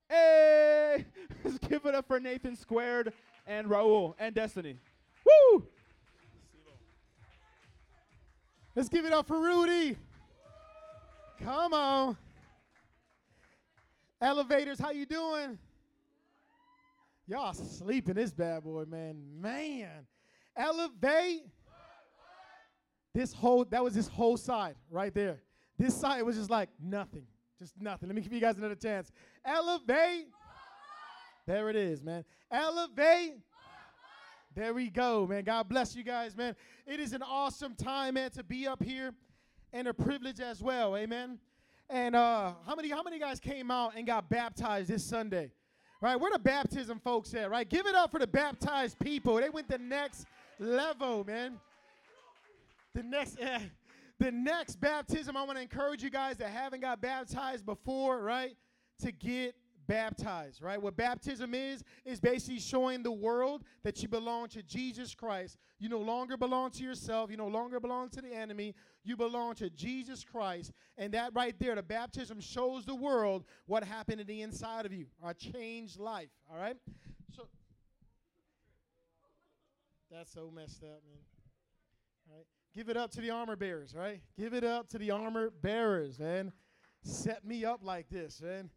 Hey! 0.08 1.04
Let's 1.44 1.58
give 1.58 1.86
it 1.86 1.94
up 1.94 2.08
for 2.08 2.18
Nathan 2.18 2.56
Squared 2.56 3.12
and 3.46 3.68
Raul 3.68 4.14
and 4.18 4.34
Destiny. 4.34 4.78
Woo! 5.24 5.64
Let's 8.74 8.88
give 8.88 9.04
it 9.04 9.12
up 9.12 9.28
for 9.28 9.38
Rudy. 9.38 9.96
Come 11.44 11.72
on. 11.72 12.16
Elevators, 14.20 14.78
how 14.78 14.90
you 14.90 15.06
doing? 15.06 15.58
Y'all 17.26 17.54
sleeping 17.54 18.14
this 18.14 18.32
bad 18.32 18.64
boy, 18.64 18.84
man. 18.84 19.16
Man. 19.40 20.06
Elevate. 20.56 21.46
This 23.14 23.32
whole 23.32 23.64
that 23.66 23.82
was 23.82 23.94
this 23.94 24.08
whole 24.08 24.36
side 24.36 24.76
right 24.90 25.14
there. 25.14 25.40
This 25.78 25.94
side 25.94 26.22
was 26.22 26.36
just 26.36 26.50
like 26.50 26.68
nothing. 26.80 27.26
Just 27.58 27.80
nothing. 27.80 28.08
Let 28.08 28.16
me 28.16 28.22
give 28.22 28.32
you 28.32 28.40
guys 28.40 28.56
another 28.56 28.74
chance. 28.74 29.10
Elevate. 29.44 30.28
There 31.46 31.70
it 31.70 31.76
is, 31.76 32.02
man. 32.02 32.24
Elevate. 32.50 33.38
There 34.54 34.74
we 34.74 34.90
go, 34.90 35.26
man. 35.26 35.44
God 35.44 35.68
bless 35.68 35.94
you 35.94 36.02
guys, 36.02 36.36
man. 36.36 36.54
It 36.86 37.00
is 37.00 37.12
an 37.12 37.22
awesome 37.22 37.74
time, 37.74 38.14
man, 38.14 38.30
to 38.32 38.42
be 38.42 38.66
up 38.66 38.82
here 38.82 39.12
and 39.72 39.88
a 39.88 39.94
privilege 39.94 40.40
as 40.40 40.60
well. 40.60 40.96
Amen. 40.96 41.38
And 41.90 42.14
uh, 42.14 42.52
how 42.66 42.76
many 42.76 42.88
how 42.88 43.02
many 43.02 43.18
guys 43.18 43.40
came 43.40 43.70
out 43.70 43.94
and 43.96 44.06
got 44.06 44.28
baptized 44.28 44.88
this 44.88 45.04
Sunday? 45.04 45.50
Right? 46.00 46.18
Where 46.18 46.30
the 46.30 46.38
baptism 46.38 47.00
folks 47.00 47.34
at? 47.34 47.50
Right? 47.50 47.68
Give 47.68 47.84
it 47.86 47.94
up 47.94 48.12
for 48.12 48.20
the 48.20 48.26
baptized 48.26 48.98
people. 49.00 49.36
They 49.36 49.50
went 49.50 49.68
the 49.68 49.78
next 49.78 50.26
level, 50.60 51.24
man. 51.24 51.58
The 52.94 53.02
next 53.02 53.38
eh, 53.40 53.58
the 54.20 54.30
next 54.30 54.76
baptism, 54.80 55.36
I 55.36 55.42
want 55.42 55.58
to 55.58 55.62
encourage 55.62 56.02
you 56.02 56.10
guys 56.10 56.36
that 56.36 56.50
haven't 56.50 56.80
got 56.80 57.00
baptized 57.00 57.66
before, 57.66 58.22
right? 58.22 58.56
To 59.00 59.10
get 59.10 59.54
baptized, 59.90 60.62
right? 60.62 60.80
What 60.80 60.96
baptism 60.96 61.52
is, 61.52 61.82
is 62.04 62.20
basically 62.20 62.60
showing 62.60 63.02
the 63.02 63.10
world 63.10 63.64
that 63.82 64.00
you 64.00 64.08
belong 64.08 64.46
to 64.50 64.62
Jesus 64.62 65.16
Christ. 65.16 65.58
You 65.80 65.88
no 65.88 65.98
longer 65.98 66.36
belong 66.36 66.70
to 66.72 66.84
yourself. 66.84 67.28
You 67.28 67.36
no 67.36 67.48
longer 67.48 67.80
belong 67.80 68.08
to 68.10 68.22
the 68.22 68.32
enemy. 68.32 68.76
You 69.02 69.16
belong 69.16 69.56
to 69.56 69.68
Jesus 69.68 70.22
Christ. 70.22 70.70
And 70.96 71.12
that 71.14 71.32
right 71.34 71.56
there, 71.58 71.74
the 71.74 71.82
baptism 71.82 72.40
shows 72.40 72.84
the 72.84 72.94
world 72.94 73.44
what 73.66 73.82
happened 73.82 74.20
in 74.20 74.28
the 74.28 74.42
inside 74.42 74.86
of 74.86 74.92
you, 74.92 75.06
a 75.24 75.34
changed 75.34 75.98
life, 75.98 76.30
all 76.48 76.56
right? 76.56 76.76
So, 77.34 77.48
that's 80.08 80.32
so 80.32 80.52
messed 80.54 80.84
up, 80.84 81.02
man. 81.04 81.24
All 82.30 82.36
right? 82.36 82.46
Give 82.76 82.88
it 82.90 82.96
up 82.96 83.10
to 83.12 83.20
the 83.20 83.30
armor 83.30 83.56
bearers, 83.56 83.92
right? 83.92 84.20
Give 84.38 84.54
it 84.54 84.62
up 84.62 84.88
to 84.90 84.98
the 84.98 85.10
armor 85.10 85.50
bearers, 85.50 86.20
man. 86.20 86.52
Set 87.02 87.44
me 87.44 87.64
up 87.64 87.80
like 87.82 88.08
this, 88.08 88.40
man. 88.40 88.70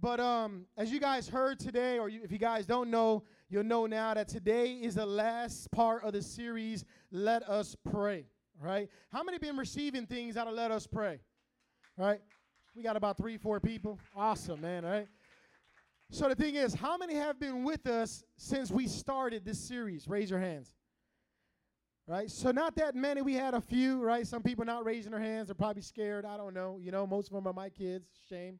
But 0.00 0.20
um, 0.20 0.66
as 0.76 0.92
you 0.92 1.00
guys 1.00 1.28
heard 1.28 1.58
today, 1.58 1.98
or 1.98 2.08
if 2.08 2.30
you 2.30 2.38
guys 2.38 2.66
don't 2.66 2.88
know, 2.90 3.24
you'll 3.48 3.64
know 3.64 3.86
now 3.86 4.14
that 4.14 4.28
today 4.28 4.74
is 4.74 4.94
the 4.94 5.06
last 5.06 5.70
part 5.72 6.04
of 6.04 6.12
the 6.12 6.22
series, 6.22 6.84
Let 7.10 7.42
Us 7.48 7.76
Pray, 7.90 8.26
right? 8.60 8.88
How 9.10 9.24
many 9.24 9.38
been 9.38 9.56
receiving 9.56 10.06
things 10.06 10.36
out 10.36 10.46
of 10.46 10.54
Let 10.54 10.70
Us 10.70 10.86
Pray, 10.86 11.18
right? 11.96 12.20
We 12.76 12.84
got 12.84 12.96
about 12.96 13.16
three, 13.16 13.38
four 13.38 13.58
people. 13.58 13.98
Awesome, 14.14 14.60
man, 14.60 14.84
right? 14.84 15.08
So 16.10 16.28
the 16.28 16.36
thing 16.36 16.54
is, 16.54 16.74
how 16.74 16.96
many 16.96 17.14
have 17.14 17.40
been 17.40 17.64
with 17.64 17.86
us 17.88 18.22
since 18.36 18.70
we 18.70 18.86
started 18.86 19.44
this 19.44 19.58
series? 19.58 20.06
Raise 20.06 20.30
your 20.30 20.38
hands. 20.38 20.70
Right? 22.06 22.30
So 22.30 22.52
not 22.52 22.76
that 22.76 22.94
many. 22.94 23.20
We 23.20 23.34
had 23.34 23.52
a 23.52 23.60
few, 23.60 24.00
right? 24.00 24.26
Some 24.26 24.42
people 24.42 24.64
not 24.64 24.86
raising 24.86 25.10
their 25.10 25.20
hands. 25.20 25.48
They're 25.48 25.54
probably 25.54 25.82
scared. 25.82 26.24
I 26.24 26.38
don't 26.38 26.54
know. 26.54 26.78
You 26.80 26.90
know, 26.90 27.06
most 27.06 27.28
of 27.28 27.34
them 27.34 27.46
are 27.46 27.52
my 27.52 27.68
kids. 27.68 28.08
Shame. 28.30 28.58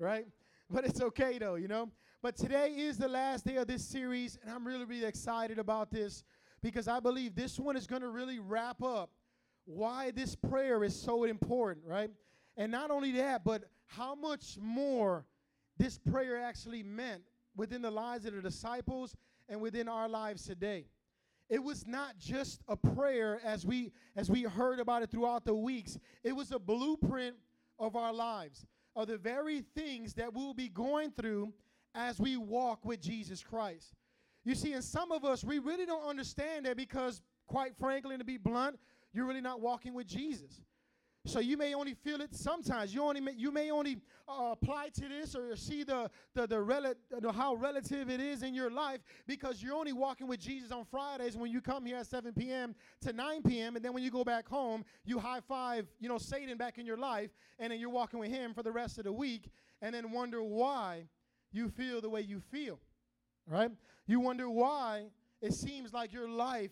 Right? 0.00 0.26
But 0.70 0.84
it's 0.84 1.00
okay 1.00 1.38
though, 1.38 1.56
you 1.56 1.68
know? 1.68 1.90
But 2.22 2.36
today 2.36 2.74
is 2.76 2.98
the 2.98 3.08
last 3.08 3.46
day 3.46 3.56
of 3.56 3.66
this 3.66 3.84
series, 3.84 4.38
and 4.42 4.52
I'm 4.52 4.66
really, 4.66 4.84
really 4.84 5.06
excited 5.06 5.58
about 5.58 5.90
this 5.90 6.22
because 6.62 6.86
I 6.86 7.00
believe 7.00 7.34
this 7.34 7.58
one 7.58 7.76
is 7.76 7.86
going 7.86 8.02
to 8.02 8.08
really 8.08 8.38
wrap 8.38 8.82
up 8.82 9.10
why 9.64 10.10
this 10.10 10.34
prayer 10.34 10.84
is 10.84 10.94
so 11.00 11.24
important, 11.24 11.86
right? 11.86 12.10
And 12.56 12.70
not 12.70 12.90
only 12.90 13.12
that, 13.12 13.42
but 13.44 13.64
how 13.86 14.14
much 14.14 14.58
more 14.60 15.24
this 15.78 15.98
prayer 15.98 16.40
actually 16.40 16.82
meant 16.82 17.22
within 17.56 17.82
the 17.82 17.90
lives 17.90 18.26
of 18.26 18.34
the 18.34 18.42
disciples 18.42 19.16
and 19.48 19.60
within 19.60 19.88
our 19.88 20.08
lives 20.08 20.44
today. 20.44 20.86
It 21.48 21.62
was 21.62 21.86
not 21.86 22.16
just 22.18 22.60
a 22.68 22.76
prayer 22.76 23.40
as 23.44 23.66
we 23.66 23.90
as 24.14 24.30
we 24.30 24.42
heard 24.42 24.78
about 24.78 25.02
it 25.02 25.10
throughout 25.10 25.44
the 25.44 25.54
weeks. 25.54 25.98
It 26.22 26.32
was 26.32 26.52
a 26.52 26.60
blueprint 26.60 27.34
of 27.78 27.96
our 27.96 28.12
lives, 28.12 28.66
of 29.02 29.08
the 29.08 29.18
very 29.18 29.62
things 29.74 30.14
that 30.14 30.32
we'll 30.34 30.54
be 30.54 30.68
going 30.68 31.10
through 31.12 31.52
as 31.94 32.18
we 32.18 32.36
walk 32.36 32.84
with 32.84 33.00
Jesus 33.00 33.42
Christ. 33.42 33.94
You 34.44 34.54
see, 34.54 34.72
and 34.72 34.84
some 34.84 35.12
of 35.12 35.24
us, 35.24 35.44
we 35.44 35.58
really 35.58 35.86
don't 35.86 36.06
understand 36.06 36.66
that 36.66 36.76
because, 36.76 37.22
quite 37.46 37.76
frankly, 37.76 38.14
and 38.14 38.20
to 38.20 38.24
be 38.24 38.36
blunt, 38.36 38.78
you're 39.12 39.26
really 39.26 39.40
not 39.40 39.60
walking 39.60 39.94
with 39.94 40.06
Jesus. 40.06 40.60
So 41.26 41.38
you 41.38 41.58
may 41.58 41.74
only 41.74 41.92
feel 41.92 42.22
it 42.22 42.34
sometimes. 42.34 42.94
You 42.94 43.02
only 43.02 43.20
may, 43.20 43.32
you 43.32 43.52
may 43.52 43.70
only 43.70 43.98
uh, 44.26 44.52
apply 44.52 44.88
to 44.94 45.08
this 45.08 45.34
or 45.34 45.54
see 45.54 45.84
the 45.84 46.10
the 46.34 46.46
the, 46.46 46.60
rel- 46.60 46.94
how 47.34 47.54
relative 47.56 48.08
it 48.08 48.20
is 48.20 48.42
in 48.42 48.54
your 48.54 48.70
life 48.70 49.00
because 49.26 49.62
you're 49.62 49.74
only 49.74 49.92
walking 49.92 50.26
with 50.26 50.40
Jesus 50.40 50.72
on 50.72 50.86
Fridays 50.86 51.36
when 51.36 51.50
you 51.50 51.60
come 51.60 51.84
here 51.84 51.98
at 51.98 52.06
7 52.06 52.32
p.m. 52.32 52.74
to 53.02 53.12
9 53.12 53.42
p.m. 53.42 53.76
and 53.76 53.84
then 53.84 53.92
when 53.92 54.02
you 54.02 54.10
go 54.10 54.24
back 54.24 54.48
home, 54.48 54.82
you 55.04 55.18
high 55.18 55.40
five 55.40 55.86
you 55.98 56.08
know 56.08 56.16
Satan 56.16 56.56
back 56.56 56.78
in 56.78 56.86
your 56.86 56.96
life, 56.96 57.30
and 57.58 57.70
then 57.70 57.78
you're 57.78 57.90
walking 57.90 58.18
with 58.18 58.30
him 58.30 58.54
for 58.54 58.62
the 58.62 58.72
rest 58.72 58.96
of 58.96 59.04
the 59.04 59.12
week, 59.12 59.50
and 59.82 59.94
then 59.94 60.12
wonder 60.12 60.42
why 60.42 61.04
you 61.52 61.68
feel 61.68 62.00
the 62.00 62.08
way 62.08 62.22
you 62.22 62.40
feel, 62.40 62.78
right? 63.46 63.70
You 64.06 64.20
wonder 64.20 64.48
why 64.48 65.08
it 65.42 65.52
seems 65.52 65.92
like 65.92 66.12
your 66.14 66.28
life 66.28 66.70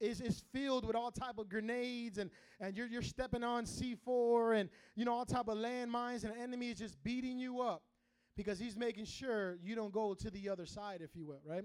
is, 0.00 0.20
is 0.20 0.42
filled 0.52 0.86
with 0.86 0.96
all 0.96 1.10
type 1.10 1.38
of 1.38 1.48
grenades 1.48 2.18
and, 2.18 2.30
and 2.60 2.76
you're, 2.76 2.86
you're 2.86 3.02
stepping 3.02 3.42
on 3.42 3.64
C4 3.64 4.60
and 4.60 4.68
you 4.94 5.04
know 5.04 5.12
all 5.12 5.24
type 5.24 5.48
of 5.48 5.58
landmines 5.58 6.24
and 6.24 6.34
the 6.34 6.40
enemy 6.40 6.70
is 6.70 6.78
just 6.78 7.02
beating 7.02 7.38
you 7.38 7.60
up 7.60 7.82
because 8.36 8.58
he's 8.58 8.76
making 8.76 9.04
sure 9.04 9.58
you 9.62 9.74
don't 9.74 9.92
go 9.92 10.14
to 10.14 10.30
the 10.30 10.48
other 10.48 10.64
side, 10.64 11.00
if 11.02 11.16
you 11.16 11.26
will, 11.26 11.42
right? 11.44 11.64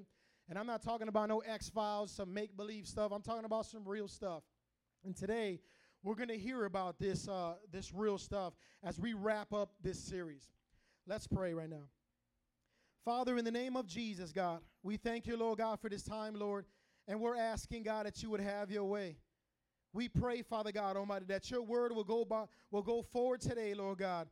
And 0.50 0.58
I'm 0.58 0.66
not 0.66 0.82
talking 0.82 1.08
about 1.08 1.30
no 1.30 1.40
X 1.40 1.70
Files, 1.70 2.12
some 2.12 2.34
make 2.34 2.58
believe 2.58 2.88
stuff. 2.88 3.12
I'm 3.12 3.22
talking 3.22 3.46
about 3.46 3.66
some 3.68 3.84
real 3.86 4.08
stuff. 4.08 4.44
And 5.06 5.16
today 5.16 5.60
we're 6.02 6.16
going 6.16 6.30
to 6.30 6.38
hear 6.38 6.66
about 6.66 7.00
this 7.00 7.28
uh, 7.28 7.54
this 7.72 7.94
real 7.94 8.18
stuff 8.18 8.54
as 8.84 9.00
we 9.00 9.14
wrap 9.14 9.54
up 9.54 9.72
this 9.82 10.00
series. 10.00 10.50
Let's 11.08 11.28
pray 11.28 11.54
right 11.54 11.70
now. 11.70 11.88
Father, 13.06 13.38
in 13.38 13.46
the 13.46 13.52
name 13.52 13.76
of 13.76 13.86
Jesus, 13.86 14.32
God, 14.32 14.60
we 14.82 14.98
thank 14.98 15.28
you, 15.28 15.36
Lord 15.38 15.60
God, 15.60 15.80
for 15.80 15.90
this 15.90 16.04
time, 16.04 16.36
Lord. 16.36 16.66
And 17.08 17.20
we're 17.20 17.36
asking, 17.38 17.84
God, 17.84 18.06
that 18.06 18.24
you 18.24 18.30
would 18.30 18.40
have 18.40 18.72
your 18.72 18.86
way. 18.86 19.18
We 19.94 20.10
pray, 20.10 20.42
Father 20.42 20.72
God 20.72 20.98
Almighty, 20.98 21.26
that 21.28 21.52
your 21.52 21.62
word 21.62 21.94
will 21.94 22.04
go 22.04 22.26
by, 22.26 22.46
will 22.72 22.82
go 22.82 23.02
forward 23.02 23.42
today, 23.42 23.74
Lord 23.74 24.00
God, 24.00 24.28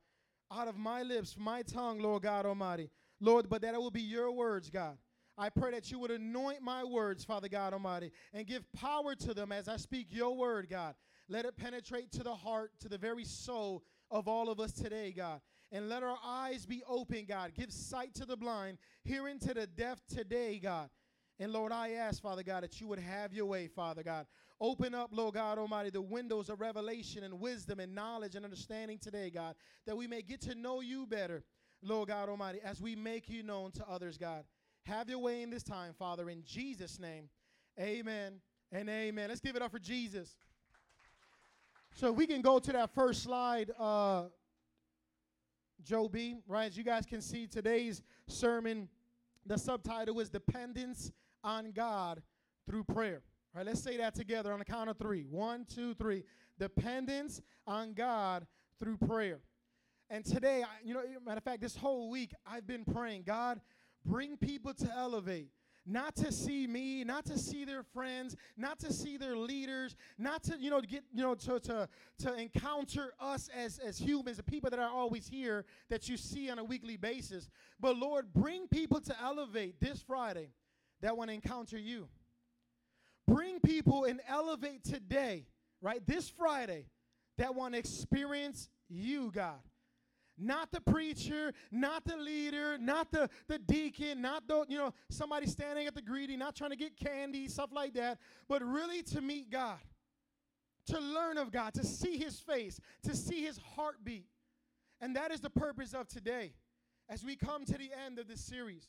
out 0.52 0.68
of 0.68 0.76
my 0.78 1.04
lips, 1.04 1.36
my 1.38 1.62
tongue, 1.62 2.00
Lord 2.00 2.24
God 2.24 2.46
Almighty. 2.46 2.90
Lord, 3.20 3.48
but 3.48 3.62
that 3.62 3.76
it 3.76 3.80
will 3.80 3.92
be 3.92 4.02
your 4.02 4.32
words, 4.32 4.70
God. 4.70 4.98
I 5.38 5.50
pray 5.50 5.72
that 5.72 5.92
you 5.92 6.00
would 6.00 6.12
anoint 6.12 6.62
my 6.62 6.84
words, 6.84 7.24
Father 7.24 7.48
God 7.48 7.74
Almighty, 7.74 8.12
and 8.34 8.48
give 8.48 8.72
power 8.74 9.16
to 9.16 9.34
them 9.34 9.52
as 9.52 9.68
I 9.68 9.78
speak 9.78 10.08
your 10.10 10.36
word, 10.36 10.68
God. 10.70 10.96
Let 11.30 11.46
it 11.46 11.56
penetrate 11.56 12.12
to 12.14 12.24
the 12.24 12.34
heart, 12.36 12.72
to 12.82 12.90
the 12.90 12.98
very 12.98 13.24
soul 13.24 13.84
of 14.10 14.28
all 14.28 14.50
of 14.50 14.60
us 14.60 14.72
today, 14.72 15.14
God. 15.16 15.40
And 15.72 15.88
let 15.88 16.04
our 16.04 16.18
eyes 16.26 16.66
be 16.66 16.84
open, 16.86 17.26
God. 17.26 17.54
Give 17.54 17.72
sight 17.72 18.14
to 18.16 18.26
the 18.26 18.36
blind, 18.36 18.78
hearing 19.04 19.40
to 19.40 19.54
the 19.54 19.68
deaf 19.68 20.02
today, 20.08 20.60
God. 20.60 20.90
And 21.41 21.51
Lord, 21.51 21.71
I 21.71 21.93
ask, 21.93 22.21
Father 22.21 22.43
God, 22.43 22.62
that 22.62 22.80
you 22.80 22.86
would 22.86 22.99
have 22.99 23.34
your 23.34 23.47
way, 23.47 23.67
Father 23.67 24.04
God. 24.04 24.27
Open 24.60 24.93
up, 24.93 25.10
Lord 25.12 25.34
God 25.34 25.58
Almighty, 25.58 25.89
the 25.89 25.99
windows 25.99 26.49
of 26.49 26.62
revelation 26.62 27.23
and 27.23 27.39
wisdom 27.39 27.80
and 27.80 27.95
knowledge 27.95 28.36
and 28.36 28.45
understanding 28.45 28.99
today, 28.99 29.32
God, 29.32 29.56
that 29.88 29.97
we 29.97 30.06
may 30.06 30.21
get 30.21 30.39
to 30.41 30.54
know 30.54 30.82
you 30.82 31.08
better, 31.08 31.43
Lord 31.82 32.10
God 32.10 32.30
Almighty, 32.30 32.60
as 32.63 32.80
we 32.80 32.95
make 32.95 33.27
you 33.27 33.41
known 33.41 33.71
to 33.71 33.89
others, 33.89 34.19
God. 34.19 34.43
Have 34.84 35.10
your 35.10 35.17
way 35.17 35.41
in 35.41 35.49
this 35.49 35.63
time, 35.63 35.95
Father, 35.97 36.30
in 36.30 36.43
Jesus' 36.45 36.99
name. 36.99 37.27
Amen 37.80 38.34
and 38.71 38.88
amen. 38.88 39.30
Let's 39.30 39.41
give 39.41 39.56
it 39.56 39.63
up 39.63 39.71
for 39.71 39.80
Jesus. 39.80 40.38
So 41.95 42.12
we 42.12 42.27
can 42.27 42.41
go 42.43 42.60
to 42.60 42.71
that 42.71 42.93
first 42.93 43.23
slide, 43.23 43.71
uh, 43.80 44.25
Joe 45.84 46.08
B. 46.08 46.38
Right, 46.47 46.65
as 46.65 46.77
you 46.77 46.84
guys 46.84 47.08
can 47.08 47.19
see, 47.19 47.47
today's 47.47 48.04
sermon, 48.27 48.88
the 49.47 49.58
subtitle 49.58 50.19
is 50.19 50.30
Dependence 50.30 51.12
on 51.43 51.71
God 51.71 52.21
Through 52.67 52.86
Prayer. 52.86 53.21
All 53.54 53.60
right, 53.60 53.67
let's 53.67 53.84
say 53.84 53.97
that 53.97 54.15
together 54.15 54.54
on 54.54 54.60
the 54.60 54.65
count 54.65 54.89
of 54.89 54.97
three. 54.97 55.25
One, 55.30 55.65
two, 55.65 55.93
three. 55.93 56.23
Dependence 56.58 57.41
on 57.67 57.93
God 57.93 58.47
through 58.80 58.97
prayer. 58.97 59.39
And 60.10 60.23
today, 60.23 60.63
I, 60.63 60.67
you 60.84 60.93
know, 60.93 61.01
matter 61.25 61.38
of 61.38 61.43
fact, 61.43 61.62
this 61.62 61.75
whole 61.75 62.10
week 62.10 62.34
I've 62.45 62.65
been 62.65 62.86
praying, 62.86 63.23
God, 63.23 63.60
bring 64.06 64.38
people 64.38 64.73
to 64.75 64.93
elevate. 64.95 65.49
Not 65.86 66.15
to 66.17 66.32
see 66.32 66.67
me, 66.67 67.04
not 67.04 67.25
to 67.25 67.38
see 67.39 67.65
their 67.65 67.82
friends, 67.82 68.36
not 68.56 68.80
to 68.80 68.93
see 68.93 69.17
their 69.17 69.36
leaders, 69.36 69.95
not 70.17 70.43
to, 70.43 70.56
you 70.60 70.69
know, 70.69 70.80
get, 70.80 71.04
you 71.12 71.23
know, 71.23 71.34
to, 71.34 71.60
to, 71.60 71.89
to 72.19 72.34
encounter 72.36 73.13
us 73.19 73.49
as, 73.58 73.80
as 73.80 73.97
humans, 73.97 74.38
the 74.38 74.43
people 74.43 74.69
that 74.69 74.80
are 74.80 74.91
always 74.91 75.27
here 75.27 75.65
that 75.89 76.08
you 76.08 76.17
see 76.17 76.51
on 76.51 76.60
a 76.60 76.63
weekly 76.63 76.97
basis. 76.97 77.49
But 77.80 77.97
Lord, 77.97 78.32
bring 78.32 78.67
people 78.67 79.01
to 79.01 79.15
elevate 79.23 79.80
this 79.82 80.04
Friday 80.06 80.49
that 81.02 81.18
want 81.18 81.30
to 81.30 81.34
encounter 81.34 81.78
you. 81.78 82.08
Bring 83.28 83.60
people 83.60 84.06
and 84.06 84.20
elevate 84.28 84.84
today, 84.84 85.46
right? 85.82 86.06
This 86.06 86.30
Friday 86.30 86.88
that 87.38 87.56
want 87.56 87.74
to 87.74 87.80
experience 87.80 88.70
you, 88.90 89.32
God. 89.34 89.60
Not 90.38 90.72
the 90.72 90.82
preacher, 90.82 91.54
not 91.72 92.04
the 92.04 92.18
leader, 92.18 92.78
not 92.80 93.12
the, 93.12 93.30
the 93.48 93.60
deacon, 93.60 94.22
not 94.22 94.48
the, 94.48 94.66
you 94.68 94.78
know, 94.78 94.94
somebody 95.10 95.46
standing 95.46 95.86
at 95.86 95.94
the 95.94 96.02
greeting, 96.02 96.40
not 96.40 96.56
trying 96.56 96.72
to 96.72 96.76
get 96.76 96.98
candy, 96.98 97.48
stuff 97.48 97.70
like 97.72 97.94
that, 97.94 98.18
but 98.48 98.64
really 98.64 99.04
to 99.04 99.22
meet 99.22 99.52
God, 99.52 99.80
to 100.88 101.00
learn 101.00 101.38
of 101.38 101.52
God, 101.52 101.74
to 101.76 101.86
see 101.86 102.18
his 102.18 102.40
face, 102.40 102.80
to 103.04 103.16
see 103.16 103.44
his 103.44 103.60
heartbeat. 103.76 104.26
And 105.00 105.16
that 105.16 105.32
is 105.32 105.42
the 105.42 105.50
purpose 105.50 105.94
of 105.94 106.08
today 106.08 106.54
as 107.08 107.24
we 107.24 107.36
come 107.36 107.66
to 107.66 107.78
the 107.78 107.92
end 108.06 108.18
of 108.18 108.28
this 108.28 108.42
series. 108.42 108.88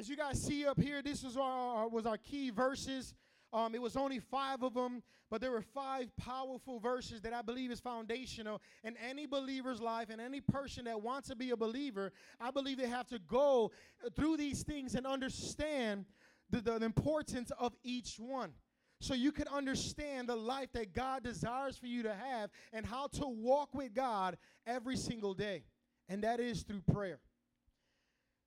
As 0.00 0.08
you 0.08 0.16
guys 0.16 0.42
see 0.42 0.66
up 0.66 0.80
here, 0.80 1.02
this 1.02 1.24
is 1.24 1.36
our, 1.36 1.86
was 1.86 2.06
our 2.06 2.16
key 2.16 2.48
verses 2.48 3.12
um, 3.52 3.74
it 3.74 3.82
was 3.82 3.96
only 3.96 4.20
five 4.20 4.62
of 4.62 4.74
them, 4.74 5.02
but 5.28 5.40
there 5.40 5.50
were 5.50 5.60
five 5.62 6.14
powerful 6.16 6.78
verses 6.78 7.20
that 7.22 7.32
I 7.32 7.42
believe 7.42 7.70
is 7.70 7.80
foundational 7.80 8.62
in 8.84 8.96
any 8.96 9.26
believer's 9.26 9.80
life 9.80 10.08
and 10.08 10.20
any 10.20 10.40
person 10.40 10.84
that 10.84 11.02
wants 11.02 11.28
to 11.28 11.36
be 11.36 11.50
a 11.50 11.56
believer. 11.56 12.12
I 12.40 12.50
believe 12.50 12.78
they 12.78 12.88
have 12.88 13.08
to 13.08 13.18
go 13.18 13.72
through 14.14 14.36
these 14.36 14.62
things 14.62 14.94
and 14.94 15.06
understand 15.06 16.04
the, 16.50 16.60
the 16.60 16.84
importance 16.84 17.50
of 17.58 17.74
each 17.82 18.16
one. 18.18 18.52
So 19.00 19.14
you 19.14 19.32
can 19.32 19.48
understand 19.48 20.28
the 20.28 20.36
life 20.36 20.72
that 20.74 20.94
God 20.94 21.24
desires 21.24 21.76
for 21.76 21.86
you 21.86 22.04
to 22.04 22.14
have 22.14 22.50
and 22.72 22.86
how 22.86 23.08
to 23.14 23.26
walk 23.26 23.74
with 23.74 23.94
God 23.94 24.38
every 24.66 24.96
single 24.96 25.34
day. 25.34 25.64
And 26.08 26.22
that 26.22 26.38
is 26.38 26.62
through 26.62 26.82
prayer. 26.82 27.18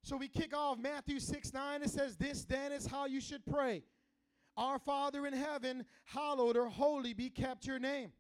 So 0.04 0.18
we 0.18 0.28
kick 0.28 0.56
off 0.56 0.78
Matthew 0.78 1.20
6 1.20 1.54
9. 1.54 1.82
It 1.82 1.90
says, 1.90 2.18
This 2.18 2.44
then 2.44 2.74
is 2.74 2.86
how 2.86 3.06
you 3.06 3.22
should 3.22 3.46
pray. 3.46 3.84
Our 4.58 4.78
Father 4.78 5.26
in 5.26 5.34
heaven, 5.34 5.86
hallowed 6.06 6.58
or 6.58 6.68
holy 6.68 7.14
be 7.14 7.30
kept 7.30 7.66
your 7.66 7.80
name. 7.80 8.12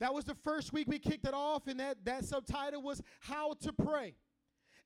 That 0.00 0.14
was 0.14 0.24
the 0.24 0.34
first 0.34 0.72
week 0.72 0.88
we 0.88 0.98
kicked 0.98 1.26
it 1.26 1.34
off, 1.34 1.66
and 1.66 1.78
that, 1.80 2.04
that 2.04 2.24
subtitle 2.24 2.82
was 2.82 3.02
How 3.20 3.54
to 3.60 3.72
Pray. 3.72 4.14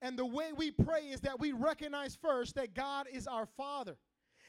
And 0.00 0.18
the 0.18 0.26
way 0.26 0.52
we 0.54 0.70
pray 0.70 1.02
is 1.10 1.20
that 1.20 1.38
we 1.38 1.52
recognize 1.52 2.16
first 2.16 2.56
that 2.56 2.74
God 2.74 3.06
is 3.12 3.26
our 3.26 3.46
Father. 3.46 3.96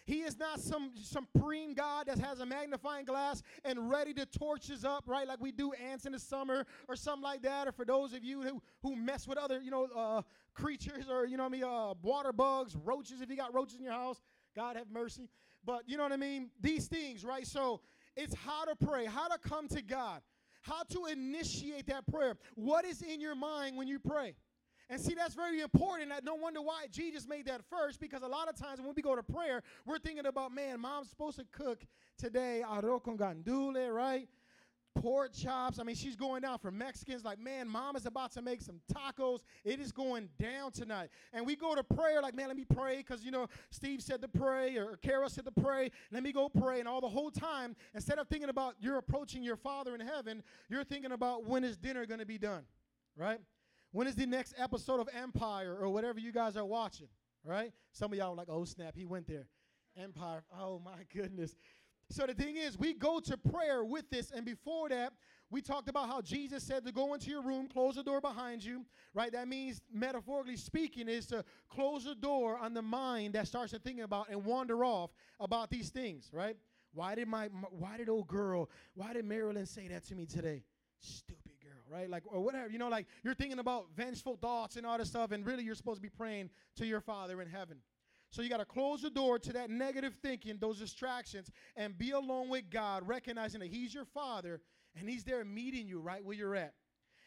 He 0.05 0.21
is 0.21 0.37
not 0.37 0.59
some 0.59 0.91
supreme 1.01 1.73
God 1.73 2.07
that 2.07 2.19
has 2.19 2.39
a 2.41 2.45
magnifying 2.45 3.05
glass 3.05 3.41
and 3.63 3.89
ready 3.89 4.13
to 4.15 4.25
torch 4.25 4.69
us 4.69 4.83
up, 4.83 5.05
right? 5.07 5.27
Like 5.27 5.39
we 5.39 5.51
do 5.51 5.71
ants 5.73 6.05
in 6.05 6.11
the 6.11 6.19
summer 6.19 6.65
or 6.89 6.95
something 6.95 7.23
like 7.23 7.41
that. 7.43 7.67
Or 7.67 7.71
for 7.71 7.85
those 7.85 8.13
of 8.13 8.23
you 8.23 8.41
who, 8.41 8.61
who 8.81 8.95
mess 8.95 9.27
with 9.27 9.37
other, 9.37 9.61
you 9.61 9.71
know, 9.71 9.87
uh, 9.95 10.21
creatures 10.53 11.05
or, 11.09 11.25
you 11.25 11.37
know 11.37 11.45
I 11.45 11.49
mean, 11.49 11.63
uh, 11.63 11.93
water 12.01 12.33
bugs, 12.33 12.75
roaches, 12.75 13.21
if 13.21 13.29
you 13.29 13.37
got 13.37 13.53
roaches 13.53 13.77
in 13.77 13.83
your 13.83 13.93
house, 13.93 14.21
God 14.55 14.75
have 14.75 14.91
mercy. 14.91 15.29
But 15.65 15.83
you 15.87 15.95
know 15.95 16.03
what 16.03 16.11
I 16.11 16.17
mean? 16.17 16.49
These 16.59 16.87
things, 16.87 17.23
right? 17.23 17.47
So 17.47 17.79
it's 18.17 18.35
how 18.35 18.65
to 18.65 18.75
pray, 18.75 19.05
how 19.05 19.29
to 19.29 19.37
come 19.37 19.69
to 19.69 19.81
God, 19.81 20.21
how 20.61 20.83
to 20.83 21.05
initiate 21.05 21.87
that 21.87 22.05
prayer. 22.07 22.35
What 22.55 22.83
is 22.83 23.01
in 23.01 23.21
your 23.21 23.35
mind 23.35 23.77
when 23.77 23.87
you 23.87 23.99
pray? 23.99 24.35
And 24.89 24.99
see, 24.99 25.13
that's 25.13 25.33
very 25.33 25.61
important. 25.61 26.11
no 26.23 26.35
wonder 26.35 26.61
why 26.61 26.87
Jesus 26.91 27.27
made 27.27 27.45
that 27.45 27.61
first, 27.69 27.99
because 27.99 28.21
a 28.21 28.27
lot 28.27 28.49
of 28.49 28.55
times 28.55 28.79
when 28.79 28.93
we 28.95 29.01
go 29.01 29.15
to 29.15 29.23
prayer, 29.23 29.63
we're 29.85 29.99
thinking 29.99 30.25
about, 30.25 30.53
man, 30.53 30.79
mom's 30.79 31.09
supposed 31.09 31.37
to 31.37 31.45
cook 31.51 31.83
today 32.17 32.63
arroz 32.67 33.03
con 33.03 33.17
gandule, 33.17 33.93
right? 33.93 34.27
pork 34.95 35.33
chops. 35.33 35.79
I 35.79 35.83
mean, 35.83 35.95
she's 35.95 36.15
going 36.15 36.41
down 36.41 36.59
for 36.59 36.71
Mexicans. 36.71 37.23
Like, 37.23 37.39
man, 37.39 37.67
mom 37.67 37.95
is 37.95 38.05
about 38.05 38.31
to 38.33 38.41
make 38.41 38.61
some 38.61 38.79
tacos. 38.93 39.39
It 39.63 39.79
is 39.79 39.91
going 39.91 40.29
down 40.39 40.71
tonight. 40.71 41.09
And 41.31 41.45
we 41.45 41.55
go 41.55 41.75
to 41.75 41.83
prayer, 41.83 42.21
like, 42.21 42.35
man, 42.35 42.47
let 42.47 42.57
me 42.57 42.65
pray, 42.65 42.97
because, 42.97 43.23
you 43.23 43.31
know, 43.31 43.47
Steve 43.69 44.01
said 44.01 44.21
to 44.21 44.27
pray, 44.27 44.77
or 44.77 44.97
Carol 44.97 45.29
said 45.29 45.45
to 45.45 45.51
pray. 45.51 45.91
Let 46.11 46.23
me 46.23 46.31
go 46.31 46.49
pray. 46.49 46.79
And 46.79 46.87
all 46.87 47.01
the 47.01 47.09
whole 47.09 47.31
time, 47.31 47.75
instead 47.93 48.19
of 48.19 48.27
thinking 48.27 48.49
about 48.49 48.75
you're 48.79 48.97
approaching 48.97 49.43
your 49.43 49.57
Father 49.57 49.95
in 49.95 50.01
heaven, 50.01 50.43
you're 50.69 50.83
thinking 50.83 51.11
about 51.11 51.45
when 51.45 51.63
is 51.63 51.77
dinner 51.77 52.05
going 52.05 52.19
to 52.19 52.25
be 52.25 52.37
done, 52.37 52.63
right? 53.17 53.39
When 53.93 54.07
is 54.07 54.15
the 54.15 54.25
next 54.25 54.55
episode 54.57 54.99
of 54.99 55.07
Empire 55.15 55.77
or 55.79 55.87
whatever 55.89 56.19
you 56.19 56.31
guys 56.31 56.57
are 56.57 56.65
watching, 56.65 57.07
right? 57.45 57.71
Some 57.91 58.11
of 58.11 58.17
y'all 58.17 58.33
are 58.33 58.35
like, 58.35 58.49
oh, 58.49 58.65
snap, 58.65 58.95
he 58.97 59.05
went 59.05 59.27
there. 59.27 59.45
Empire. 59.95 60.43
Oh, 60.59 60.81
my 60.83 61.03
goodness. 61.15 61.55
So 62.09 62.25
the 62.25 62.33
thing 62.33 62.57
is, 62.57 62.77
we 62.77 62.95
go 62.95 63.19
to 63.19 63.37
prayer 63.37 63.85
with 63.85 64.09
this, 64.09 64.31
and 64.31 64.45
before 64.45 64.89
that, 64.89 65.13
we 65.51 65.61
talked 65.61 65.89
about 65.89 66.07
how 66.07 66.21
Jesus 66.21 66.63
said 66.63 66.83
to 66.85 66.91
go 66.91 67.13
into 67.13 67.29
your 67.29 67.43
room, 67.43 67.67
close 67.67 67.93
the 67.93 68.03
door 68.03 68.19
behind 68.19 68.63
you, 68.63 68.83
right? 69.13 69.31
That 69.31 69.47
means, 69.47 69.79
metaphorically 69.93 70.57
speaking, 70.57 71.07
is 71.07 71.27
to 71.27 71.45
close 71.69 72.05
the 72.05 72.15
door 72.15 72.57
on 72.57 72.73
the 72.73 72.81
mind 72.81 73.33
that 73.33 73.47
starts 73.47 73.73
to 73.73 73.79
think 73.79 73.99
about 73.99 74.29
and 74.29 74.43
wander 74.43 74.83
off 74.83 75.11
about 75.39 75.69
these 75.69 75.89
things, 75.89 76.31
right? 76.33 76.57
Why 76.95 77.13
did 77.13 77.27
my, 77.27 77.49
my 77.49 77.67
why 77.69 77.97
did 77.97 78.09
old 78.09 78.27
girl, 78.27 78.71
why 78.95 79.13
did 79.13 79.25
Marilyn 79.25 79.67
say 79.67 79.87
that 79.89 80.03
to 80.07 80.15
me 80.15 80.25
today? 80.25 80.63
Stupid 80.99 81.52
right? 81.93 82.09
Like, 82.09 82.23
or 82.25 82.41
whatever, 82.41 82.69
you 82.69 82.79
know, 82.79 82.89
like 82.89 83.05
you're 83.23 83.35
thinking 83.35 83.59
about 83.59 83.87
vengeful 83.95 84.35
thoughts 84.35 84.75
and 84.75 84.85
all 84.85 84.97
this 84.97 85.09
stuff, 85.09 85.31
and 85.31 85.45
really 85.45 85.63
you're 85.63 85.75
supposed 85.75 85.97
to 85.97 86.01
be 86.01 86.09
praying 86.09 86.49
to 86.77 86.85
your 86.85 87.01
Father 87.01 87.41
in 87.41 87.47
heaven. 87.47 87.77
So 88.31 88.41
you 88.41 88.49
got 88.49 88.57
to 88.57 88.65
close 88.65 89.03
the 89.03 89.11
door 89.11 89.37
to 89.37 89.53
that 89.53 89.69
negative 89.69 90.15
thinking, 90.23 90.57
those 90.59 90.79
distractions, 90.79 91.51
and 91.75 91.95
be 91.95 92.11
alone 92.11 92.49
with 92.49 92.71
God, 92.71 93.07
recognizing 93.07 93.59
that 93.59 93.69
He's 93.69 93.93
your 93.93 94.05
Father 94.05 94.59
and 94.99 95.07
He's 95.07 95.23
there 95.23 95.45
meeting 95.45 95.87
you 95.87 95.99
right 95.99 96.25
where 96.25 96.35
you're 96.35 96.55
at. 96.55 96.73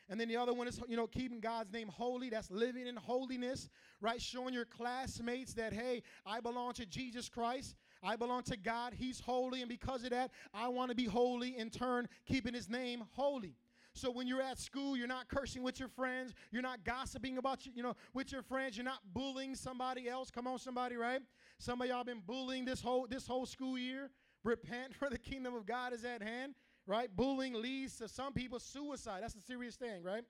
And 0.09 0.21
then 0.21 0.29
the 0.29 0.37
other 0.37 0.53
one 0.53 0.69
is, 0.69 0.81
you 0.89 0.97
know, 0.97 1.07
keeping 1.07 1.41
God's 1.41 1.73
name 1.73 1.89
holy. 1.89 2.31
That's 2.31 2.51
living 2.51 2.87
in 2.87 2.97
holiness, 2.97 3.69
right? 4.01 4.21
Showing 4.21 4.55
your 4.55 4.64
classmates 4.64 5.55
that, 5.55 5.73
hey, 5.73 6.03
I 6.25 6.41
belong 6.41 6.75
to 6.75 6.87
Jesus 6.87 7.29
Christ. 7.29 7.75
I 8.03 8.14
belong 8.14 8.45
to 8.45 8.57
God. 8.57 8.95
He's 8.95 9.19
holy. 9.19 9.62
And 9.62 9.69
because 9.69 10.05
of 10.05 10.11
that, 10.11 10.31
I 10.55 10.69
want 10.69 10.91
to 10.91 10.97
be 10.97 11.07
holy 11.07 11.57
in 11.57 11.71
turn, 11.71 12.09
keeping 12.25 12.55
His 12.55 12.69
name 12.69 13.05
holy. 13.12 13.57
So 13.97 14.11
when 14.11 14.26
you're 14.26 14.42
at 14.42 14.59
school, 14.59 14.97
you're 14.97 15.07
not 15.07 15.28
cursing 15.28 15.62
with 15.62 15.80
your 15.80 15.88
friends, 15.88 16.34
you're 16.51 16.62
not 16.62 16.84
gossiping 16.84 17.38
about 17.38 17.64
you, 17.64 17.72
you 17.74 17.82
know, 17.82 17.94
with 18.12 18.30
your 18.30 18.42
friends, 18.42 18.76
you're 18.76 18.84
not 18.84 19.01
bullying 19.14 19.55
somebody 19.55 20.09
else. 20.09 20.30
Come 20.30 20.47
on, 20.47 20.59
somebody, 20.59 20.97
right? 20.97 21.22
Some 21.59 21.80
of 21.80 21.88
y'all 21.88 22.05
been 22.05 22.20
bullying 22.20 22.66
this 22.66 22.82
whole 22.82 23.07
this 23.09 23.26
whole 23.26 23.47
school 23.47 23.78
year. 23.78 24.11
Repent, 24.44 24.94
for 24.99 25.09
the 25.09 25.18
kingdom 25.18 25.55
of 25.55 25.66
God 25.66 25.92
is 25.92 26.05
at 26.05 26.22
hand. 26.22 26.55
Right? 26.86 27.09
Bullying 27.14 27.55
leads 27.55 27.97
to 27.97 28.07
some 28.07 28.32
people 28.32 28.61
suicide. 28.61 29.22
That's 29.22 29.34
a 29.34 29.40
serious 29.40 29.74
thing, 29.74 30.05
right? 30.05 30.22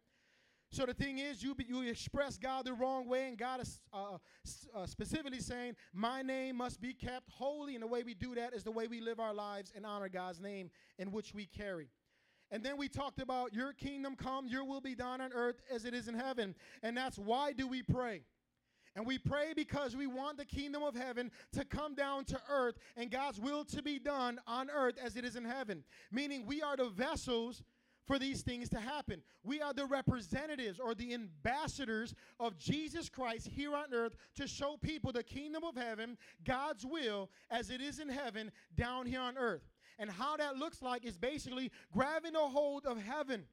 So 0.71 0.87
the 0.87 0.95
thing 0.95 1.19
is, 1.19 1.43
you 1.43 1.55
you 1.67 1.83
express 1.83 2.39
God 2.39 2.65
the 2.65 2.73
wrong 2.73 3.09
way, 3.09 3.29
and 3.29 3.37
God 3.37 3.61
is 3.61 3.81
uh, 3.93 4.19
uh, 4.75 4.87
specifically 4.87 5.41
saying, 5.41 5.77
"My 5.93 6.23
name 6.23 6.57
must 6.57 6.81
be 6.81 6.95
kept 6.95 7.31
holy." 7.31 7.75
And 7.75 7.83
the 7.83 7.89
way 7.89 8.05
we 8.05 8.15
do 8.15 8.35
that 8.37 8.55
is 8.55 8.65
the 8.65 8.71
way 8.71 8.87
we 8.87 9.01
live 9.01 9.21
our 9.21 9.35
lives 9.35 9.73
and 9.75 9.85
honor 9.85 10.09
God's 10.09 10.41
name 10.41 10.71
in 10.99 11.13
which 11.13 11.35
we 11.35 11.47
carry. 11.47 11.89
And 12.51 12.63
then 12.63 12.77
we 12.77 12.89
talked 12.89 13.21
about 13.21 13.53
your 13.53 13.73
kingdom 13.73 14.15
come, 14.17 14.47
your 14.47 14.65
will 14.65 14.81
be 14.81 14.95
done 14.95 15.21
on 15.21 15.33
earth 15.33 15.61
as 15.71 15.85
it 15.85 15.95
is 15.95 16.09
in 16.09 16.15
heaven. 16.15 16.55
And 16.83 16.97
that's 16.97 17.19
why 17.19 17.53
do 17.53 17.67
we 17.67 17.83
pray? 17.83 18.23
And 18.95 19.05
we 19.05 19.19
pray 19.19 19.53
because 19.55 19.95
we 19.95 20.07
want 20.07 20.39
the 20.39 20.45
kingdom 20.45 20.83
of 20.83 20.95
heaven 20.95 21.31
to 21.53 21.65
come 21.65 21.95
down 21.95 22.25
to 22.27 22.41
earth 22.49 22.77
and 22.97 23.11
God's 23.11 23.39
will 23.39 23.65
to 23.67 23.83
be 23.83 23.99
done 23.99 24.41
on 24.47 24.71
earth 24.71 24.95
as 25.03 25.17
it 25.17 25.25
is 25.25 25.37
in 25.37 25.45
heaven. 25.45 25.85
Meaning 26.11 26.47
we 26.47 26.63
are 26.63 26.77
the 26.77 26.89
vessels 26.89 27.63
for 28.07 28.19
these 28.19 28.43
things 28.43 28.69
to 28.71 28.81
happen. 28.81 29.21
We 29.43 29.61
are 29.61 29.75
the 29.75 29.85
representatives 29.85 30.79
or 30.79 30.95
the 30.95 31.13
ambassadors 31.13 32.15
of 32.41 32.57
Jesus 32.57 33.09
Christ 33.09 33.49
here 33.49 33.75
on 33.75 33.93
earth 33.93 34.17
to 34.37 34.47
show 34.47 34.77
people 34.81 35.13
the 35.13 35.25
kingdom 35.25 35.65
of 35.65 35.77
heaven, 35.77 36.17
God's 36.45 36.87
will 36.87 37.31
as 37.51 37.71
it 37.71 37.81
is 37.81 37.99
in 37.99 38.09
heaven 38.09 38.53
down 38.77 39.07
here 39.07 39.21
on 39.21 39.37
earth. 39.37 39.69
And 39.99 40.11
how 40.11 40.37
that 40.37 40.57
looks 40.57 40.83
like 40.83 41.05
is 41.05 41.17
basically 41.17 41.71
grabbing 41.93 42.35
a 42.35 42.41
hold 42.41 42.85
of 42.85 43.01
heaven. 43.03 43.45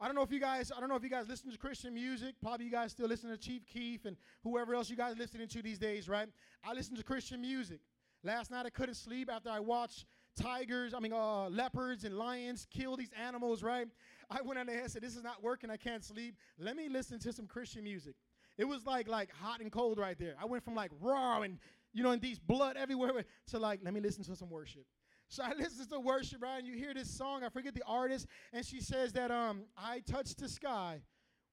I 0.00 0.06
don't 0.06 0.16
know 0.16 0.22
if 0.22 0.32
you 0.32 0.40
guys, 0.40 0.72
I 0.76 0.80
don't 0.80 0.88
know 0.88 0.96
if 0.96 1.04
you 1.04 1.08
guys 1.08 1.28
listen 1.28 1.50
to 1.50 1.56
Christian 1.56 1.94
music. 1.94 2.34
Probably 2.42 2.66
you 2.66 2.72
guys 2.72 2.90
still 2.90 3.06
listen 3.06 3.30
to 3.30 3.36
Chief 3.36 3.64
Keef 3.66 4.04
and 4.04 4.16
whoever 4.42 4.74
else 4.74 4.90
you 4.90 4.96
guys 4.96 5.16
listening 5.16 5.46
to 5.48 5.62
these 5.62 5.78
days, 5.78 6.08
right? 6.08 6.28
I 6.64 6.72
listen 6.72 6.96
to 6.96 7.04
Christian 7.04 7.40
music. 7.40 7.80
Last 8.24 8.50
night 8.50 8.66
I 8.66 8.70
couldn't 8.70 8.96
sleep 8.96 9.30
after 9.30 9.48
I 9.48 9.60
watched 9.60 10.06
tigers, 10.36 10.94
I 10.94 11.00
mean 11.00 11.12
uh, 11.12 11.48
leopards 11.48 12.04
and 12.04 12.16
lions 12.16 12.66
kill 12.70 12.96
these 12.96 13.10
animals, 13.20 13.62
right? 13.62 13.86
I 14.30 14.42
went 14.42 14.58
on 14.58 14.66
there 14.66 14.80
and 14.80 14.90
said, 14.90 15.02
"This 15.02 15.16
is 15.16 15.22
not 15.22 15.42
working. 15.42 15.70
I 15.70 15.76
can't 15.76 16.04
sleep. 16.04 16.36
Let 16.58 16.76
me 16.76 16.88
listen 16.88 17.18
to 17.20 17.32
some 17.32 17.46
Christian 17.46 17.84
music." 17.84 18.14
It 18.58 18.64
was 18.64 18.86
like 18.86 19.08
like 19.08 19.30
hot 19.32 19.60
and 19.60 19.70
cold 19.70 19.98
right 19.98 20.18
there. 20.18 20.34
I 20.40 20.46
went 20.46 20.64
from 20.64 20.74
like 20.74 20.90
raw 21.00 21.42
and 21.42 21.58
you 21.92 22.02
know 22.02 22.10
and 22.10 22.20
these 22.20 22.38
blood 22.38 22.76
everywhere 22.76 23.24
to 23.48 23.58
like 23.58 23.80
let 23.82 23.94
me 23.94 24.00
listen 24.00 24.24
to 24.24 24.36
some 24.36 24.50
worship. 24.50 24.84
So 25.32 25.42
I 25.42 25.54
listen 25.54 25.88
to 25.88 25.98
worship, 25.98 26.42
right? 26.42 26.58
And 26.58 26.66
you 26.66 26.74
hear 26.74 26.92
this 26.92 27.08
song, 27.08 27.42
I 27.42 27.48
forget 27.48 27.74
the 27.74 27.82
artist, 27.86 28.26
and 28.52 28.66
she 28.66 28.82
says 28.82 29.14
that 29.14 29.30
um, 29.30 29.62
I 29.78 30.00
touched 30.00 30.38
the 30.38 30.46
sky 30.46 31.00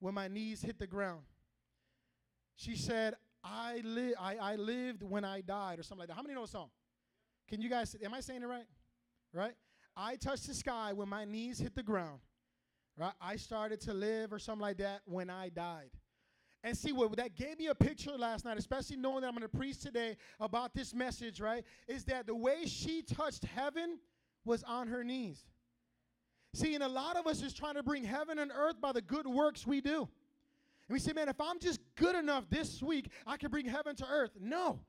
when 0.01 0.13
my 0.13 0.27
knees 0.27 0.61
hit 0.61 0.77
the 0.77 0.85
ground. 0.85 1.21
She 2.57 2.75
said, 2.75 3.13
I, 3.41 3.79
li- 3.85 4.15
I, 4.19 4.35
I 4.35 4.55
lived 4.57 5.01
when 5.01 5.23
I 5.23 5.39
died, 5.39 5.79
or 5.79 5.83
something 5.83 5.99
like 5.99 6.09
that. 6.09 6.15
How 6.15 6.21
many 6.21 6.35
know 6.35 6.41
the 6.41 6.51
song? 6.51 6.71
Can 7.47 7.61
you 7.61 7.69
guys, 7.69 7.95
am 8.03 8.13
I 8.13 8.19
saying 8.19 8.43
it 8.43 8.47
right? 8.47 8.65
Right? 9.33 9.53
I 9.95 10.17
touched 10.17 10.47
the 10.47 10.53
sky 10.53 10.91
when 10.91 11.07
my 11.07 11.23
knees 11.23 11.57
hit 11.57 11.73
the 11.73 11.81
ground. 11.81 12.19
Right? 12.97 13.13
I 13.21 13.37
started 13.37 13.79
to 13.83 13.93
live, 13.93 14.33
or 14.33 14.39
something 14.39 14.61
like 14.61 14.79
that, 14.79 15.03
when 15.05 15.29
I 15.29 15.47
died. 15.47 15.91
And 16.63 16.77
see 16.77 16.91
what 16.91 17.15
that 17.15 17.35
gave 17.35 17.57
me 17.57 17.67
a 17.67 17.75
picture 17.75 18.11
last 18.17 18.43
night, 18.43 18.57
especially 18.57 18.97
knowing 18.97 19.21
that 19.21 19.27
I'm 19.27 19.33
going 19.33 19.49
to 19.49 19.57
preach 19.57 19.79
today 19.79 20.17
about 20.39 20.73
this 20.73 20.93
message, 20.93 21.39
right? 21.39 21.63
Is 21.87 22.03
that 22.05 22.27
the 22.27 22.35
way 22.35 22.65
she 22.65 23.01
touched 23.01 23.45
heaven 23.45 23.99
was 24.43 24.63
on 24.63 24.87
her 24.87 25.03
knees. 25.03 25.41
See, 26.53 26.73
and 26.73 26.83
a 26.83 26.87
lot 26.87 27.15
of 27.15 27.27
us 27.27 27.41
is 27.43 27.53
trying 27.53 27.75
to 27.75 27.83
bring 27.83 28.03
heaven 28.03 28.39
and 28.39 28.51
earth 28.53 28.81
by 28.81 28.91
the 28.91 29.01
good 29.01 29.27
works 29.27 29.65
we 29.65 29.81
do. 29.81 29.99
And 29.99 30.95
we 30.95 30.99
say, 30.99 31.13
man, 31.13 31.29
if 31.29 31.39
I'm 31.39 31.59
just 31.59 31.79
good 31.95 32.15
enough 32.15 32.49
this 32.49 32.81
week, 32.81 33.09
I 33.27 33.37
can 33.37 33.51
bring 33.51 33.67
heaven 33.67 33.95
to 33.97 34.05
earth. 34.09 34.31
No, 34.39 34.79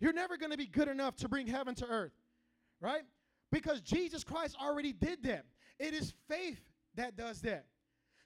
you're 0.00 0.12
never 0.12 0.36
going 0.36 0.50
to 0.50 0.58
be 0.58 0.66
good 0.66 0.88
enough 0.88 1.16
to 1.16 1.28
bring 1.28 1.46
heaven 1.46 1.74
to 1.76 1.86
earth, 1.86 2.12
right? 2.80 3.02
Because 3.50 3.80
Jesus 3.80 4.24
Christ 4.24 4.56
already 4.60 4.92
did 4.92 5.22
that. 5.22 5.44
It 5.78 5.94
is 5.94 6.12
faith 6.28 6.60
that 6.96 7.16
does 7.16 7.40
that. 7.42 7.66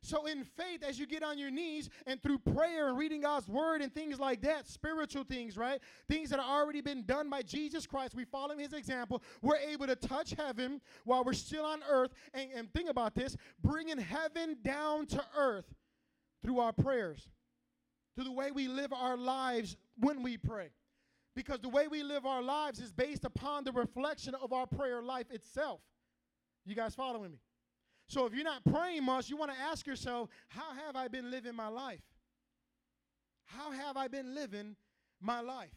So, 0.05 0.27
in 0.27 0.43
faith, 0.43 0.83
as 0.83 0.99
you 0.99 1.07
get 1.07 1.23
on 1.23 1.39
your 1.39 1.51
knees 1.51 1.89
and 2.09 2.21
through 2.21 2.39
prayer 2.39 2.89
and 2.89 2.99
reading 2.99 3.21
God's 3.21 3.47
word 3.47 3.83
and 3.83 3.95
things 3.95 4.19
like 4.19 4.43
that, 4.43 4.67
spiritual 4.67 5.23
things, 5.23 5.57
right? 5.57 5.81
Things 6.09 6.31
that 6.31 6.41
have 6.41 6.49
already 6.49 6.81
been 6.81 7.05
done 7.07 7.31
by 7.31 7.43
Jesus 7.43 7.87
Christ, 7.87 8.17
we 8.17 8.25
follow 8.25 8.59
his 8.59 8.73
example. 8.73 9.23
We're 9.43 9.59
able 9.59 9.87
to 9.87 9.95
touch 9.95 10.35
heaven 10.37 10.81
while 11.05 11.23
we're 11.23 11.35
still 11.35 11.65
on 11.65 11.83
earth. 11.89 12.11
And, 12.35 12.51
and 12.53 12.73
think 12.73 12.91
about 12.91 13.15
this 13.15 13.37
bringing 13.63 13.99
heaven 13.99 14.57
down 14.65 15.07
to 15.07 15.25
earth 15.39 15.73
through 16.43 16.59
our 16.59 16.73
prayers, 16.73 17.29
through 18.17 18.25
the 18.25 18.33
way 18.33 18.51
we 18.51 18.67
live 18.67 18.93
our 18.93 19.17
lives 19.17 19.77
when 19.99 20.25
we 20.25 20.37
pray. 20.37 20.71
Because 21.37 21.61
the 21.61 21.69
way 21.69 21.87
we 21.87 22.03
live 22.03 22.27
our 22.27 22.43
lives 22.43 22.81
is 22.81 22.91
based 22.91 23.25
upon 23.25 23.63
the 23.63 23.73
reflection 23.73 24.35
of 24.35 24.53
our 24.53 24.67
prayer 24.67 25.01
life 25.01 25.31
itself. 25.31 25.81
You 26.67 26.75
guys 26.75 26.97
following 26.97 27.31
me? 27.31 27.39
So 28.13 28.27
if 28.27 28.35
you're 28.35 28.45
not 28.45 28.63
praying 28.71 29.05
much, 29.05 29.31
you 29.31 29.39
want 29.39 29.53
to 29.53 29.59
ask 29.59 29.87
yourself, 29.87 30.29
how 30.49 30.75
have 30.85 30.97
I 30.97 31.09
been 31.09 31.31
living 31.31 31.55
my 31.55 31.69
life? 31.69 32.03
How 33.47 33.71
have 33.71 33.97
I 33.97 34.07
been 34.07 34.35
living 34.35 34.77
my 35.19 35.41
life? 35.41 35.71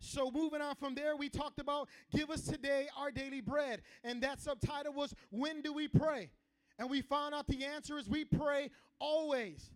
So 0.00 0.30
moving 0.30 0.60
on 0.60 0.74
from 0.74 0.94
there, 0.94 1.16
we 1.16 1.30
talked 1.30 1.60
about 1.60 1.88
give 2.14 2.28
us 2.28 2.42
today 2.42 2.88
our 2.94 3.10
daily 3.10 3.40
bread. 3.40 3.80
And 4.04 4.22
that 4.22 4.38
subtitle 4.38 4.92
was 4.92 5.14
when 5.30 5.62
do 5.62 5.72
we 5.72 5.88
pray? 5.88 6.28
And 6.78 6.90
we 6.90 7.00
found 7.00 7.34
out 7.34 7.46
the 7.46 7.64
answer 7.64 7.96
is 7.96 8.06
we 8.06 8.26
pray 8.26 8.68
always. 8.98 9.70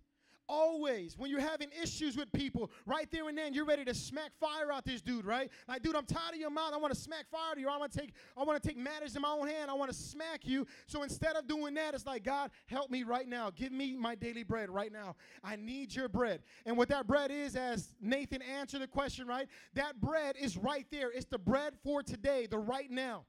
Always, 0.48 1.18
when 1.18 1.30
you're 1.30 1.40
having 1.40 1.68
issues 1.82 2.16
with 2.16 2.32
people, 2.32 2.70
right 2.84 3.10
there 3.10 3.28
and 3.28 3.36
then, 3.36 3.52
you're 3.52 3.64
ready 3.64 3.84
to 3.84 3.94
smack 3.94 4.30
fire 4.38 4.70
out 4.72 4.84
this 4.84 5.00
dude, 5.00 5.24
right? 5.24 5.50
Like, 5.66 5.82
dude, 5.82 5.96
I'm 5.96 6.06
tired 6.06 6.34
of 6.34 6.40
your 6.40 6.50
mouth. 6.50 6.72
I 6.72 6.76
want 6.76 6.94
to 6.94 6.98
smack 6.98 7.28
fire 7.30 7.54
to 7.54 7.60
you. 7.60 7.68
I 7.68 7.76
want 7.76 7.92
to 7.92 7.98
take, 7.98 8.12
I 8.36 8.44
want 8.44 8.62
to 8.62 8.68
take 8.68 8.76
matters 8.76 9.16
in 9.16 9.22
my 9.22 9.30
own 9.30 9.48
hand. 9.48 9.70
I 9.70 9.74
want 9.74 9.90
to 9.90 9.96
smack 9.96 10.46
you. 10.46 10.66
So 10.86 11.02
instead 11.02 11.34
of 11.34 11.48
doing 11.48 11.74
that, 11.74 11.94
it's 11.94 12.06
like, 12.06 12.22
God, 12.22 12.50
help 12.66 12.90
me 12.90 13.02
right 13.02 13.28
now. 13.28 13.50
Give 13.50 13.72
me 13.72 13.96
my 13.96 14.14
daily 14.14 14.44
bread 14.44 14.70
right 14.70 14.92
now. 14.92 15.16
I 15.42 15.56
need 15.56 15.94
your 15.94 16.08
bread. 16.08 16.42
And 16.64 16.76
what 16.76 16.88
that 16.90 17.06
bread 17.06 17.30
is, 17.30 17.56
as 17.56 17.94
Nathan 18.00 18.42
answered 18.42 18.82
the 18.82 18.86
question, 18.86 19.26
right? 19.26 19.48
That 19.74 20.00
bread 20.00 20.36
is 20.40 20.56
right 20.56 20.86
there. 20.92 21.10
It's 21.10 21.26
the 21.26 21.38
bread 21.38 21.74
for 21.82 22.02
today, 22.02 22.46
the 22.46 22.58
right 22.58 22.90
now. 22.90 23.24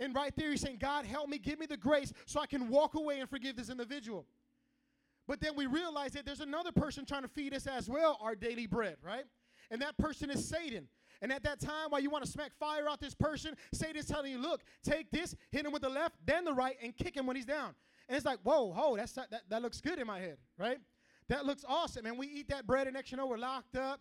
And 0.00 0.14
right 0.14 0.34
there, 0.36 0.48
you're 0.48 0.56
saying, 0.56 0.78
God, 0.80 1.06
help 1.06 1.28
me, 1.28 1.38
give 1.38 1.58
me 1.58 1.66
the 1.66 1.76
grace 1.76 2.12
so 2.26 2.40
I 2.40 2.46
can 2.46 2.68
walk 2.68 2.94
away 2.94 3.20
and 3.20 3.30
forgive 3.30 3.56
this 3.56 3.70
individual. 3.70 4.26
But 5.26 5.40
then 5.40 5.56
we 5.56 5.66
realize 5.66 6.12
that 6.12 6.26
there's 6.26 6.40
another 6.40 6.72
person 6.72 7.04
trying 7.06 7.22
to 7.22 7.28
feed 7.28 7.54
us 7.54 7.66
as 7.66 7.88
well 7.88 8.18
our 8.20 8.34
daily 8.34 8.66
bread, 8.66 8.96
right? 9.02 9.24
And 9.70 9.80
that 9.82 9.96
person 9.96 10.30
is 10.30 10.46
Satan. 10.46 10.88
And 11.22 11.32
at 11.32 11.42
that 11.44 11.60
time, 11.60 11.88
while 11.88 12.00
you 12.00 12.10
want 12.10 12.24
to 12.24 12.30
smack 12.30 12.52
fire 12.58 12.88
out 12.88 13.00
this 13.00 13.14
person, 13.14 13.54
Satan's 13.72 14.06
telling 14.06 14.30
you, 14.30 14.38
look, 14.38 14.62
take 14.82 15.10
this, 15.10 15.34
hit 15.50 15.64
him 15.64 15.72
with 15.72 15.82
the 15.82 15.88
left, 15.88 16.16
then 16.26 16.44
the 16.44 16.52
right, 16.52 16.76
and 16.82 16.94
kick 16.94 17.16
him 17.16 17.26
when 17.26 17.36
he's 17.36 17.46
down. 17.46 17.74
And 18.08 18.16
it's 18.16 18.26
like, 18.26 18.40
whoa, 18.42 18.72
whoa, 18.72 18.96
that's, 18.96 19.12
that, 19.12 19.30
that 19.48 19.62
looks 19.62 19.80
good 19.80 19.98
in 19.98 20.06
my 20.06 20.20
head, 20.20 20.36
right? 20.58 20.78
That 21.28 21.46
looks 21.46 21.64
awesome. 21.66 22.04
And 22.04 22.18
we 22.18 22.26
eat 22.26 22.48
that 22.48 22.66
bread, 22.66 22.86
and 22.86 22.94
next 22.94 23.10
you 23.10 23.16
know, 23.16 23.26
we're 23.26 23.38
locked 23.38 23.76
up, 23.76 24.00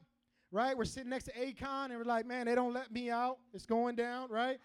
right? 0.51 0.78
We're 0.78 0.84
sitting 0.84 1.09
next 1.09 1.26
to 1.26 1.32
Akon, 1.32 1.86
and 1.86 1.97
we're 1.97 2.03
like, 2.03 2.26
man, 2.26 2.47
they 2.47 2.55
don't 2.55 2.74
let 2.74 2.91
me 2.91 3.09
out. 3.09 3.38
It's 3.53 3.65
going 3.65 3.95
down, 3.95 4.30
right? 4.30 4.59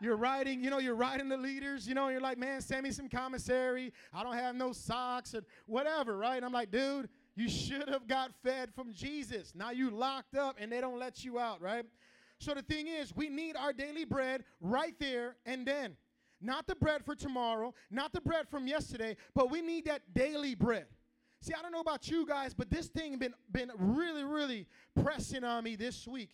You're 0.00 0.16
writing, 0.16 0.62
you 0.62 0.68
know, 0.68 0.78
you're 0.78 0.94
writing 0.94 1.28
the 1.28 1.38
leaders, 1.38 1.88
you 1.88 1.94
know, 1.94 2.08
you're 2.08 2.20
like, 2.20 2.36
man, 2.36 2.60
send 2.60 2.82
me 2.82 2.90
some 2.90 3.08
commissary. 3.08 3.92
I 4.12 4.22
don't 4.22 4.36
have 4.36 4.54
no 4.54 4.72
socks 4.72 5.32
and 5.32 5.44
whatever, 5.66 6.18
right? 6.18 6.36
And 6.36 6.44
I'm 6.44 6.52
like, 6.52 6.70
dude, 6.70 7.08
you 7.34 7.48
should 7.48 7.88
have 7.88 8.06
got 8.06 8.32
fed 8.42 8.70
from 8.74 8.92
Jesus. 8.92 9.54
Now 9.54 9.70
you 9.70 9.90
locked 9.90 10.36
up 10.36 10.56
and 10.60 10.70
they 10.70 10.80
don't 10.80 10.98
let 10.98 11.24
you 11.24 11.38
out, 11.38 11.62
right? 11.62 11.84
So 12.38 12.52
the 12.52 12.62
thing 12.62 12.88
is, 12.88 13.16
we 13.16 13.30
need 13.30 13.56
our 13.56 13.72
daily 13.72 14.04
bread 14.04 14.44
right 14.60 14.94
there 14.98 15.36
and 15.46 15.66
then. 15.66 15.96
Not 16.42 16.66
the 16.66 16.74
bread 16.74 17.02
for 17.02 17.14
tomorrow, 17.14 17.72
not 17.90 18.12
the 18.12 18.20
bread 18.20 18.46
from 18.50 18.66
yesterday, 18.66 19.16
but 19.34 19.50
we 19.50 19.62
need 19.62 19.86
that 19.86 20.02
daily 20.12 20.54
bread. 20.54 20.84
See, 21.40 21.54
I 21.58 21.62
don't 21.62 21.72
know 21.72 21.80
about 21.80 22.08
you 22.08 22.26
guys, 22.26 22.52
but 22.52 22.68
this 22.68 22.88
thing 22.88 23.16
been 23.18 23.34
been 23.52 23.70
really, 23.78 24.24
really 24.24 24.66
pressing 25.00 25.44
on 25.44 25.64
me 25.64 25.76
this 25.76 26.06
week 26.06 26.30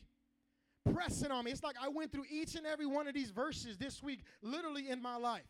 pressing 0.91 1.30
on 1.30 1.45
me. 1.45 1.51
It's 1.51 1.62
like 1.62 1.76
I 1.80 1.89
went 1.89 2.12
through 2.12 2.24
each 2.30 2.55
and 2.55 2.66
every 2.66 2.87
one 2.87 3.07
of 3.09 3.14
these 3.14 3.30
verses 3.30 3.76
this 3.76 4.03
week, 4.03 4.20
literally 4.43 4.89
in 4.89 5.01
my 5.01 5.16
life. 5.16 5.43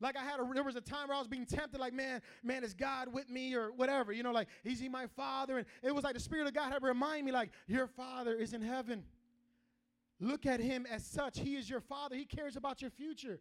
Like 0.00 0.16
I 0.16 0.22
had 0.22 0.38
a, 0.38 0.48
there 0.54 0.62
was 0.62 0.76
a 0.76 0.80
time 0.80 1.08
where 1.08 1.16
I 1.16 1.20
was 1.20 1.28
being 1.28 1.44
tempted, 1.44 1.80
like, 1.80 1.92
man, 1.92 2.22
man, 2.42 2.62
is 2.62 2.72
God 2.72 3.12
with 3.12 3.28
me 3.28 3.54
or 3.54 3.72
whatever, 3.72 4.12
you 4.12 4.22
know, 4.22 4.30
like, 4.30 4.48
is 4.64 4.78
he 4.78 4.88
my 4.88 5.06
father? 5.08 5.58
And 5.58 5.66
it 5.82 5.92
was 5.92 6.04
like 6.04 6.14
the 6.14 6.20
Spirit 6.20 6.46
of 6.46 6.54
God 6.54 6.72
had 6.72 6.80
to 6.80 6.86
remind 6.86 7.26
me, 7.26 7.32
like, 7.32 7.50
your 7.66 7.88
father 7.88 8.34
is 8.34 8.52
in 8.52 8.62
heaven. 8.62 9.02
Look 10.20 10.46
at 10.46 10.60
him 10.60 10.86
as 10.88 11.04
such. 11.04 11.40
He 11.40 11.56
is 11.56 11.68
your 11.68 11.80
father. 11.80 12.14
He 12.16 12.24
cares 12.24 12.56
about 12.56 12.80
your 12.80 12.90
future. 12.90 13.40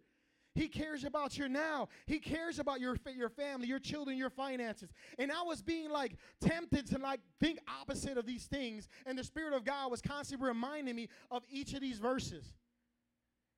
He 0.58 0.68
cares 0.68 1.04
about 1.04 1.38
your 1.38 1.48
now. 1.48 1.88
He 2.08 2.18
cares 2.18 2.58
about 2.58 2.82
your 2.82 2.98
your 3.16 3.30
family, 3.30 3.68
your 3.68 3.78
children, 3.78 4.18
your 4.18 4.32
finances. 4.32 4.90
And 5.20 5.32
I 5.32 5.44
was 5.44 5.62
being 5.62 5.92
like 5.92 6.18
tempted 6.42 6.88
to 6.88 6.98
like 6.98 7.20
think 7.40 7.60
opposite 7.80 8.18
of 8.18 8.26
these 8.26 8.46
things, 8.46 8.88
and 9.06 9.16
the 9.16 9.24
Spirit 9.24 9.54
of 9.54 9.64
God 9.64 9.92
was 9.92 10.02
constantly 10.02 10.48
reminding 10.48 10.96
me 10.96 11.10
of 11.30 11.44
each 11.48 11.76
of 11.76 11.82
these 11.82 12.00
verses. 12.00 12.56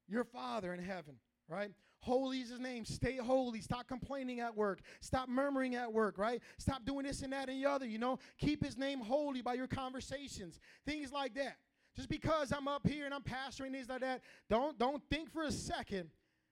Your 0.10 0.26
Father 0.26 0.74
in 0.74 0.84
heaven, 0.84 1.16
right? 1.47 1.72
Holy 2.02 2.41
is 2.41 2.50
his 2.50 2.60
name. 2.60 2.84
Stay 2.84 3.16
holy. 3.16 3.62
Stop 3.62 3.88
complaining 3.88 4.41
at 4.41 4.56
work. 4.56 4.82
Stop 5.00 5.30
murmuring 5.30 5.76
at 5.76 5.91
work, 5.91 6.18
right? 6.18 6.41
Stop 6.58 6.84
doing 6.84 7.06
this 7.06 7.22
and 7.22 7.32
that 7.32 7.47
and 7.47 7.64
the 7.64 7.70
other, 7.70 7.86
you 7.86 7.97
know? 7.97 8.20
Keep 8.39 8.64
his 8.64 8.78
name 8.78 9.00
holy 9.00 9.41
by 9.41 9.54
your 9.54 9.68
conversations. 9.68 10.60
Things 10.86 11.14
like 11.14 11.34
that. 11.36 11.58
Just 11.95 12.10
because 12.10 12.52
I'm 12.52 12.68
up 12.68 12.86
here 12.88 13.06
and 13.06 13.14
I'm 13.14 13.22
pastoring 13.22 13.72
things 13.72 13.89
like 13.89 14.02
that, 14.02 14.22
don't 14.50 14.78
don't 14.78 15.02
think 15.10 15.32
for 15.32 15.43
a 15.43 15.52
second 15.52 16.10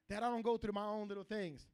that 0.10 0.24
I 0.24 0.30
don't 0.30 0.42
go 0.42 0.58
through 0.58 0.74
my 0.74 0.86
own 0.86 1.08
little 1.08 1.24
things. 1.24 1.68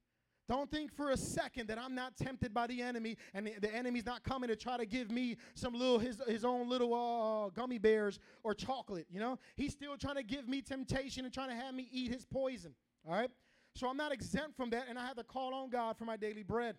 Don't 0.50 0.70
think 0.70 0.94
for 0.94 1.12
a 1.12 1.18
second 1.18 1.70
that 1.70 1.80
I'm 1.80 1.96
not 1.96 2.18
tempted 2.18 2.54
by 2.54 2.68
the 2.68 2.82
enemy 2.82 3.16
and 3.34 3.50
the, 3.62 3.74
enemy's 3.74 4.06
not 4.06 4.24
coming 4.24 4.50
to 4.50 4.58
try 4.58 4.76
to 4.76 4.86
give 4.86 5.10
me 5.10 5.38
some 5.56 5.74
little 5.74 6.00
his, 6.00 6.22
his 6.28 6.44
own 6.44 6.70
little 6.70 6.94
uh, 6.94 7.50
gummy 7.50 7.78
bears 7.78 8.20
or 8.44 8.54
chocolate, 8.54 9.08
you 9.10 9.22
know? 9.22 9.40
He's 9.56 9.72
still 9.72 9.96
trying 9.96 10.18
to 10.18 10.24
give 10.24 10.50
me 10.50 10.62
temptation 10.62 11.24
and 11.24 11.34
trying 11.34 11.50
to 11.50 11.56
have 11.56 11.74
me 11.74 11.88
eat 11.92 12.12
his 12.12 12.26
poison, 12.26 12.76
all 13.08 13.14
right? 13.14 13.30
So 13.76 13.88
I'm 13.88 13.96
not 13.96 14.12
exempt 14.12 14.58
from 14.58 14.70
that 14.72 14.88
and 14.90 15.00
I 15.00 15.06
have 15.06 15.16
to 15.16 15.24
call 15.24 15.54
on 15.54 15.70
God 15.70 15.98
for 15.98 16.04
my 16.04 16.18
daily 16.18 16.44
bread. 16.44 16.76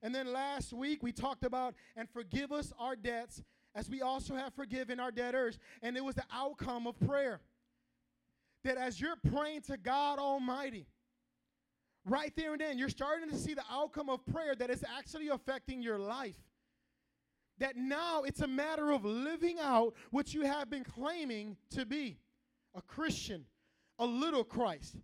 And 0.00 0.14
then 0.14 0.32
last 0.32 0.72
week 0.72 1.02
we 1.02 1.10
talked 1.10 1.44
about 1.44 1.74
and 1.96 2.08
forgive 2.08 2.52
us 2.52 2.72
our 2.78 2.94
debts 2.94 3.42
as 3.74 3.90
we 3.90 4.02
also 4.02 4.36
have 4.36 4.54
forgiven 4.54 5.00
our 5.00 5.10
debtors. 5.10 5.58
And 5.82 5.96
it 5.96 6.04
was 6.04 6.14
the 6.14 6.24
outcome 6.32 6.86
of 6.86 6.98
prayer. 7.00 7.40
That 8.64 8.76
as 8.76 9.00
you're 9.00 9.16
praying 9.30 9.62
to 9.62 9.76
God 9.76 10.18
Almighty, 10.18 10.86
right 12.06 12.32
there 12.36 12.52
and 12.52 12.60
then, 12.60 12.78
you're 12.78 12.88
starting 12.88 13.28
to 13.30 13.36
see 13.36 13.54
the 13.54 13.64
outcome 13.70 14.08
of 14.08 14.24
prayer 14.26 14.54
that 14.54 14.70
is 14.70 14.84
actually 14.96 15.28
affecting 15.28 15.82
your 15.82 15.98
life. 15.98 16.38
That 17.58 17.76
now 17.76 18.22
it's 18.22 18.40
a 18.40 18.48
matter 18.48 18.90
of 18.90 19.04
living 19.04 19.58
out 19.60 19.94
what 20.10 20.34
you 20.34 20.42
have 20.42 20.70
been 20.70 20.84
claiming 20.84 21.56
to 21.70 21.86
be 21.86 22.18
a 22.74 22.82
Christian, 22.82 23.44
a 23.98 24.06
little 24.06 24.44
Christ. 24.44 24.96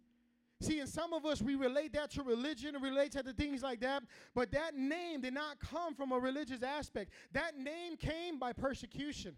See, 0.63 0.81
and 0.81 0.89
some 0.89 1.15
of 1.15 1.25
us, 1.25 1.41
we 1.41 1.55
relate 1.55 1.93
that 1.95 2.11
to 2.13 2.23
religion 2.23 2.75
and 2.75 2.85
relate 2.85 3.13
to 3.13 3.23
things 3.33 3.63
like 3.63 3.81
that, 3.81 4.03
but 4.35 4.51
that 4.53 4.77
name 4.77 5.23
did 5.23 5.33
not 5.33 5.59
come 5.59 5.95
from 5.95 6.13
a 6.13 6.19
religious 6.19 6.63
aspect. 6.63 7.13
That 7.33 7.57
name 7.57 7.97
came 7.97 8.39
by 8.39 8.53
persecution. 8.53 9.37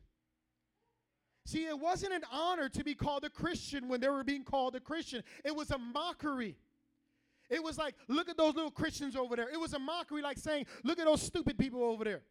See, 1.45 1.67
it 1.67 1.79
wasn't 1.79 2.13
an 2.13 2.23
honor 2.31 2.69
to 2.69 2.85
be 2.85 2.95
called 2.95 3.25
a 3.25 3.31
Christian 3.31 3.89
when 3.89 4.01
they 4.01 4.09
were 4.09 4.25
being 4.25 4.45
called 4.45 4.77
a 4.77 4.81
Christian, 4.81 5.23
it 5.45 5.55
was 5.55 5.71
a 5.71 5.79
mockery. 5.79 6.57
It 7.51 7.63
was 7.63 7.77
like, 7.77 7.95
look 8.09 8.29
at 8.29 8.37
those 8.37 8.55
little 8.55 8.71
Christians 8.71 9.17
over 9.17 9.37
there. 9.37 9.49
It 9.49 9.61
was 9.61 9.75
a 9.75 9.79
mockery, 9.79 10.23
like 10.23 10.39
saying, 10.39 10.67
look 10.85 10.99
at 10.99 11.05
those 11.05 11.21
stupid 11.21 11.59
people 11.59 11.83
over 11.83 12.05
there. 12.05 12.23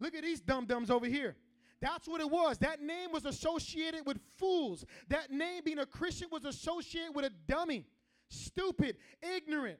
Look 0.00 0.14
at 0.14 0.22
these 0.22 0.40
dum 0.40 0.66
dums 0.66 0.90
over 0.90 1.06
here. 1.06 1.36
That's 1.80 2.08
what 2.08 2.20
it 2.20 2.30
was. 2.30 2.58
That 2.58 2.80
name 2.80 3.12
was 3.12 3.26
associated 3.26 4.06
with 4.06 4.18
fools. 4.38 4.84
That 5.08 5.30
name, 5.30 5.62
being 5.64 5.78
a 5.78 5.86
Christian, 5.86 6.28
was 6.30 6.44
associated 6.44 7.14
with 7.14 7.26
a 7.26 7.30
dummy, 7.46 7.84
stupid, 8.28 8.96
ignorant. 9.36 9.78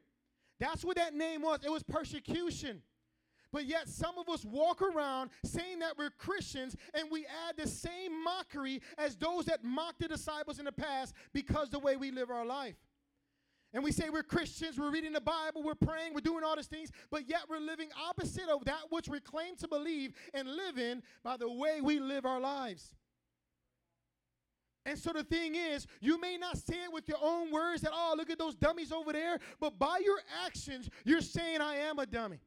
That's 0.59 0.85
what 0.85 0.97
that 0.97 1.15
name 1.15 1.43
was. 1.43 1.61
It 1.65 1.71
was 1.71 1.83
persecution. 1.83 2.83
But 3.57 3.65
yet, 3.65 3.89
some 3.89 4.19
of 4.19 4.29
us 4.29 4.45
walk 4.45 4.83
around 4.83 5.31
saying 5.43 5.79
that 5.79 5.97
we're 5.97 6.11
Christians 6.11 6.77
and 6.93 7.11
we 7.11 7.25
add 7.49 7.57
the 7.57 7.67
same 7.67 8.23
mockery 8.23 8.83
as 8.99 9.17
those 9.17 9.47
that 9.47 9.65
mocked 9.65 10.01
the 10.01 10.09
disciples 10.09 10.59
in 10.59 10.67
the 10.67 10.73
past 10.73 11.15
because 11.33 11.71
the 11.71 11.79
way 11.79 11.97
we 11.97 12.11
live 12.11 12.29
our 12.29 12.45
life. 12.45 12.77
And 13.73 13.83
we 13.83 13.93
say 13.93 14.11
we're 14.11 14.23
Christians, 14.23 14.79
we're 14.79 14.91
reading 14.91 15.15
the 15.15 15.23
Bible, 15.23 15.63
we're 15.63 15.75
praying, 15.75 16.13
we're 16.13 16.21
doing 16.21 16.45
all 16.45 16.55
these 16.55 16.67
things, 16.67 16.91
but 17.11 17.31
yet 17.31 17.45
we're 17.49 17.59
living 17.59 17.89
opposite 17.99 18.51
of 18.51 18.67
that 18.67 18.91
which 18.91 19.09
we 19.09 19.21
claim 19.21 19.57
to 19.57 19.69
believe 19.69 20.13
and 20.35 20.47
live 20.47 20.77
in 20.77 21.03
by 21.25 21.39
the 21.39 21.51
way 21.51 21.81
we 21.81 21.99
live 21.99 22.27
our 22.27 22.41
lives. 22.41 22.95
And 24.85 24.99
so 24.99 25.15
the 25.15 25.25
thing 25.25 25.55
is, 25.55 25.87
you 26.03 26.21
may 26.21 26.37
not 26.37 26.59
say 26.59 26.85
it 26.85 26.93
with 26.93 27.09
your 27.09 27.21
own 27.23 27.51
words 27.51 27.81
that, 27.81 27.93
oh, 27.95 28.15
look 28.19 28.29
at 28.29 28.39
those 28.39 28.55
dummies 28.55 28.93
over 28.93 29.15
there, 29.15 29.39
but 29.61 29.79
by 29.79 29.99
your 30.05 30.19
actions, 30.45 30.91
you're 31.07 31.23
saying, 31.23 31.63
I 31.63 31.77
am 31.77 31.99
a 31.99 32.05
dummy. 32.05 32.41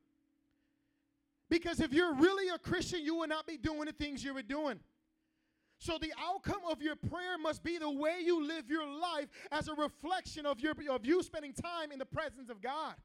Because 1.49 1.79
if 1.79 1.93
you're 1.93 2.13
really 2.13 2.49
a 2.49 2.59
Christian, 2.59 3.03
you 3.03 3.15
will 3.15 3.27
not 3.27 3.47
be 3.47 3.57
doing 3.57 3.85
the 3.85 3.91
things 3.91 4.23
you 4.23 4.33
were 4.33 4.41
doing. 4.43 4.79
So 5.79 5.97
the 5.97 6.13
outcome 6.21 6.61
of 6.69 6.81
your 6.81 6.95
prayer 6.95 7.37
must 7.41 7.63
be 7.63 7.77
the 7.77 7.89
way 7.89 8.17
you 8.23 8.45
live 8.45 8.69
your 8.69 8.85
life 8.85 9.29
as 9.51 9.69
a 9.69 9.73
reflection 9.73 10.45
of 10.45 10.59
your 10.59 10.73
of 10.89 11.05
you 11.05 11.23
spending 11.23 11.53
time 11.53 11.91
in 11.91 11.99
the 11.99 12.05
presence 12.05 12.49
of 12.49 12.61
God. 12.61 12.95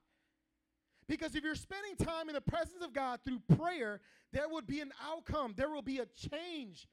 Because 1.07 1.35
if 1.35 1.45
you're 1.45 1.55
spending 1.55 1.97
time 1.97 2.29
in 2.29 2.35
the 2.35 2.41
presence 2.41 2.83
of 2.83 2.93
God 2.93 3.21
through 3.25 3.41
prayer, 3.57 4.01
there 4.33 4.49
would 4.49 4.67
be 4.67 4.81
an 4.81 4.93
outcome. 5.03 5.55
There 5.57 5.71
will 5.71 5.83
be 5.83 5.99
a 5.99 6.07
change. 6.07 6.89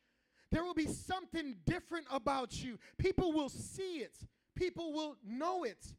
There 0.52 0.64
will 0.64 0.74
be 0.74 0.88
something 0.88 1.56
different 1.66 2.06
about 2.12 2.62
you. 2.62 2.78
People 2.98 3.32
will 3.32 3.50
see 3.50 4.00
it. 4.00 4.16
People 4.56 4.94
will 4.94 5.16
know 5.26 5.64
it. 5.64 5.94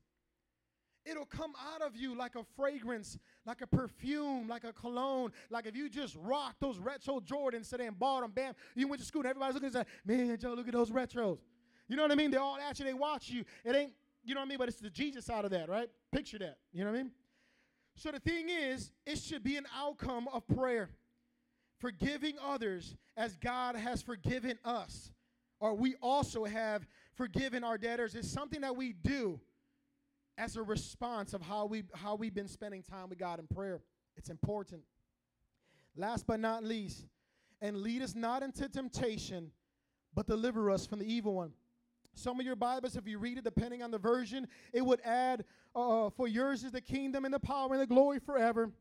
It'll 1.05 1.27
come 1.27 1.55
out 1.75 1.83
of 1.83 1.97
you 1.97 2.15
like 2.15 2.37
a 2.37 2.45
fragrance, 2.57 3.19
like 3.45 3.61
a 3.61 3.67
perfume, 3.67 4.49
like 4.49 4.65
a 4.65 4.73
cologne. 4.73 5.33
Like 5.51 5.67
if 5.67 5.77
you 5.77 5.89
just 5.89 6.17
rock 6.17 6.57
those 6.61 6.79
retro 6.79 7.21
Jordans 7.21 7.69
today 7.69 7.87
and 7.87 7.99
bought 7.99 8.23
them, 8.23 8.31
bam, 8.31 8.55
you 8.75 8.89
went 8.89 9.01
to 9.01 9.07
school 9.07 9.23
and 9.23 9.31
everybody's 9.31 9.55
looking 9.55 9.67
and 9.67 9.75
say, 9.75 9.85
man, 10.05 10.39
Joe, 10.39 10.55
look 10.55 10.69
at 10.69 10.75
those 10.75 10.91
retros. 10.91 11.39
You 11.89 11.97
know 11.97 12.03
what 12.03 12.13
I 12.13 12.15
mean? 12.15 12.31
They're 12.31 12.41
all 12.41 12.59
at 12.59 12.79
you, 12.79 12.85
they 12.85 12.95
watch 12.95 13.29
you. 13.29 13.45
It 13.65 13.75
ain't, 13.75 13.93
you 14.25 14.35
know 14.35 14.41
what 14.41 14.47
I 14.47 14.49
mean? 14.49 14.59
But 14.59 14.69
it's 14.69 14.81
the 14.81 14.91
Jesus 14.91 15.27
side 15.27 15.45
of 15.45 15.51
that, 15.51 15.69
right? 15.69 15.89
Picture 16.13 16.39
that. 16.39 16.59
You 16.73 16.85
know 16.85 16.91
what 16.91 16.99
I 16.99 17.03
mean? 17.03 17.13
So 17.97 18.11
the 18.11 18.21
thing 18.21 18.49
is, 18.49 18.93
it 19.05 19.19
should 19.19 19.43
be 19.45 19.57
an 19.57 19.67
outcome 19.77 20.29
of 20.33 20.47
prayer. 20.49 20.91
Forgiving 21.79 22.35
others 22.43 22.97
as 23.17 23.37
God 23.37 23.75
has 23.75 24.01
forgiven 24.01 24.59
us, 24.65 25.11
or 25.61 25.75
we 25.75 25.97
also 26.01 26.45
have 26.45 26.87
forgiven 27.15 27.65
our 27.65 27.77
debtors, 27.77 28.15
is 28.15 28.31
something 28.31 28.61
that 28.61 28.77
we 28.77 28.93
do 28.93 29.41
as 30.39 30.57
a 30.57 30.63
response 30.63 31.35
of 31.35 31.43
how 31.43 31.67
we 31.67 31.85
how 31.95 32.15
we've 32.15 32.35
been 32.35 32.49
spending 32.49 32.83
time 32.83 33.09
with 33.09 33.19
God 33.19 33.39
in 33.39 33.47
prayer. 33.47 33.83
It's 34.17 34.31
important. 34.31 34.83
Last 35.97 36.27
but 36.27 36.41
not 36.41 36.65
least, 36.65 37.07
and 37.61 37.79
lead 37.79 38.03
us 38.03 38.15
not 38.15 38.43
into 38.43 38.69
temptation, 38.69 39.51
but 40.15 40.27
deliver 40.27 40.71
us 40.71 40.87
from 40.87 40.99
the 41.01 41.07
evil 41.07 41.35
one. 41.35 41.53
Some 42.15 42.39
of 42.41 42.47
your 42.47 42.57
Bibles, 42.57 42.97
if 42.97 43.07
you 43.07 43.19
read 43.19 43.39
it, 43.39 43.45
depending 43.45 43.83
on 43.83 43.91
the 43.91 43.99
version, 43.99 44.47
it 44.73 44.83
would 44.83 45.01
add, 45.03 45.45
uh, 45.75 46.11
"For 46.11 46.29
yours 46.29 46.65
is 46.65 46.73
the 46.73 46.81
kingdom 46.81 47.25
and 47.25 47.33
the 47.33 47.41
power 47.41 47.73
and 47.73 47.81
the 47.81 47.87
glory 47.87 48.19
forever." 48.19 48.73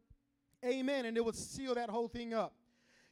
Amen. 0.66 1.06
And 1.06 1.18
it 1.18 1.26
would 1.26 1.36
seal 1.36 1.76
that 1.76 1.89
whole 1.89 2.08
thing 2.08 2.34
up. 2.34 2.56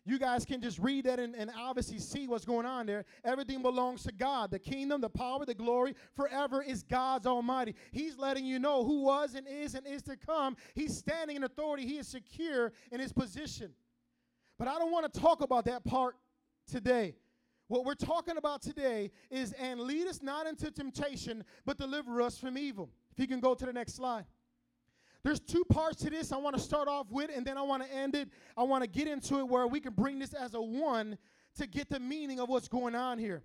You 0.10 0.18
guys 0.18 0.44
can 0.44 0.60
just 0.60 0.80
read 0.80 1.06
that 1.06 1.20
and, 1.20 1.36
and, 1.36 1.52
obviously 1.56 2.00
see 2.00 2.26
what's 2.26 2.44
going 2.44 2.66
on 2.66 2.88
there. 2.88 3.06
Everything 3.24 3.62
belongs 3.62 4.02
to 4.04 4.12
God. 4.12 4.50
The 4.50 4.58
kingdom, 4.58 5.02
the 5.02 5.10
power, 5.10 5.46
the 5.46 5.54
glory 5.54 5.94
forever 6.16 6.64
is 6.64 6.82
God's 6.82 7.28
Almighty. 7.28 7.76
He's 7.92 8.18
letting 8.18 8.44
you 8.44 8.58
know 8.58 8.84
who 8.84 9.04
was 9.04 9.36
and 9.36 9.48
is 9.48 9.76
and 9.76 9.86
is 9.86 10.02
to 10.04 10.18
come. 10.18 10.58
He's 10.74 10.98
standing 10.98 11.36
in 11.36 11.44
authority, 11.44 11.86
He 11.86 12.00
is 12.00 12.08
secure 12.08 12.72
in 12.92 13.00
His 13.00 13.14
position. 13.14 13.72
But 14.58 14.68
I 14.68 14.80
don't 14.80 14.92
want 14.92 15.14
to 15.14 15.20
talk 15.20 15.42
about 15.42 15.66
that 15.66 15.86
part 15.86 16.16
today. 16.66 17.16
What 17.68 17.86
we're 17.86 17.94
talking 17.94 18.38
about 18.38 18.64
today 18.64 19.12
is, 19.30 19.54
and 19.54 19.80
lead 19.80 20.08
us 20.08 20.24
not 20.24 20.48
into 20.48 20.72
temptation, 20.72 21.44
but 21.68 21.78
deliver 21.78 22.20
us 22.20 22.36
from 22.36 22.58
evil. 22.58 22.90
If 23.12 23.20
you 23.20 23.28
can 23.28 23.40
go 23.40 23.54
to 23.54 23.64
the 23.64 23.74
next 23.74 23.94
slide. 23.94 24.26
There's 25.30 25.40
two 25.40 25.64
parts 25.64 26.02
to 26.02 26.10
this 26.10 26.32
I 26.32 26.38
want 26.38 26.56
to 26.56 26.62
start 26.62 26.88
off 26.88 27.12
with, 27.12 27.30
and 27.30 27.46
then 27.46 27.56
I 27.56 27.62
want 27.62 27.84
to 27.84 27.94
end 27.94 28.16
it. 28.16 28.30
I 28.58 28.64
want 28.64 28.84
to 28.84 28.90
get 28.90 29.08
into 29.08 29.38
it 29.38 29.48
where 29.48 29.68
we 29.68 29.80
can 29.80 29.94
bring 29.94 30.18
this 30.18 30.34
as 30.34 30.56
a 30.56 30.62
one 30.62 31.20
to 31.58 31.68
get 31.68 31.88
the 31.88 32.00
meaning 32.00 32.40
of 32.40 32.50
what's 32.50 32.68
going 32.68 32.96
on 32.96 33.20
here. 33.20 33.44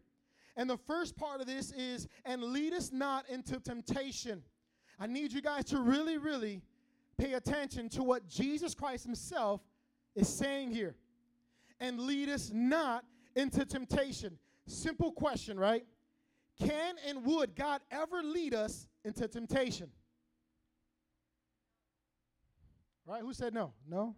And 0.57 0.71
the 0.71 0.79
first 0.79 1.15
part 1.15 1.43
of 1.43 1.47
this 1.47 1.73
is, 1.73 2.09
and 2.25 2.43
lead 2.43 2.73
us 2.73 2.91
not 2.91 3.29
into 3.29 3.61
temptation. 3.61 4.43
I 4.99 5.07
need 5.07 5.31
you 5.35 5.43
guys 5.43 5.67
to 5.67 5.79
really, 5.79 6.17
really 6.17 6.63
pay 7.19 7.35
attention 7.35 7.91
to 7.91 8.03
what 8.03 8.27
Jesus 8.29 8.75
Christ 8.75 9.05
Himself 9.05 9.61
is 10.17 10.27
saying 10.27 10.71
here. 10.71 10.97
And 11.81 12.01
lead 12.01 12.31
us 12.31 12.51
not 12.51 13.05
into 13.37 13.67
temptation. 13.67 14.39
Simple 14.67 15.13
question, 15.13 15.61
right? 15.61 15.85
Can 16.59 16.95
and 17.07 17.27
would 17.27 17.55
God 17.55 17.83
ever 17.91 18.23
lead 18.23 18.55
us 18.55 18.89
into 19.05 19.29
temptation? 19.29 19.91
Right? 23.07 23.21
Who 23.21 23.33
said 23.33 23.55
no? 23.55 23.73
No? 23.89 24.15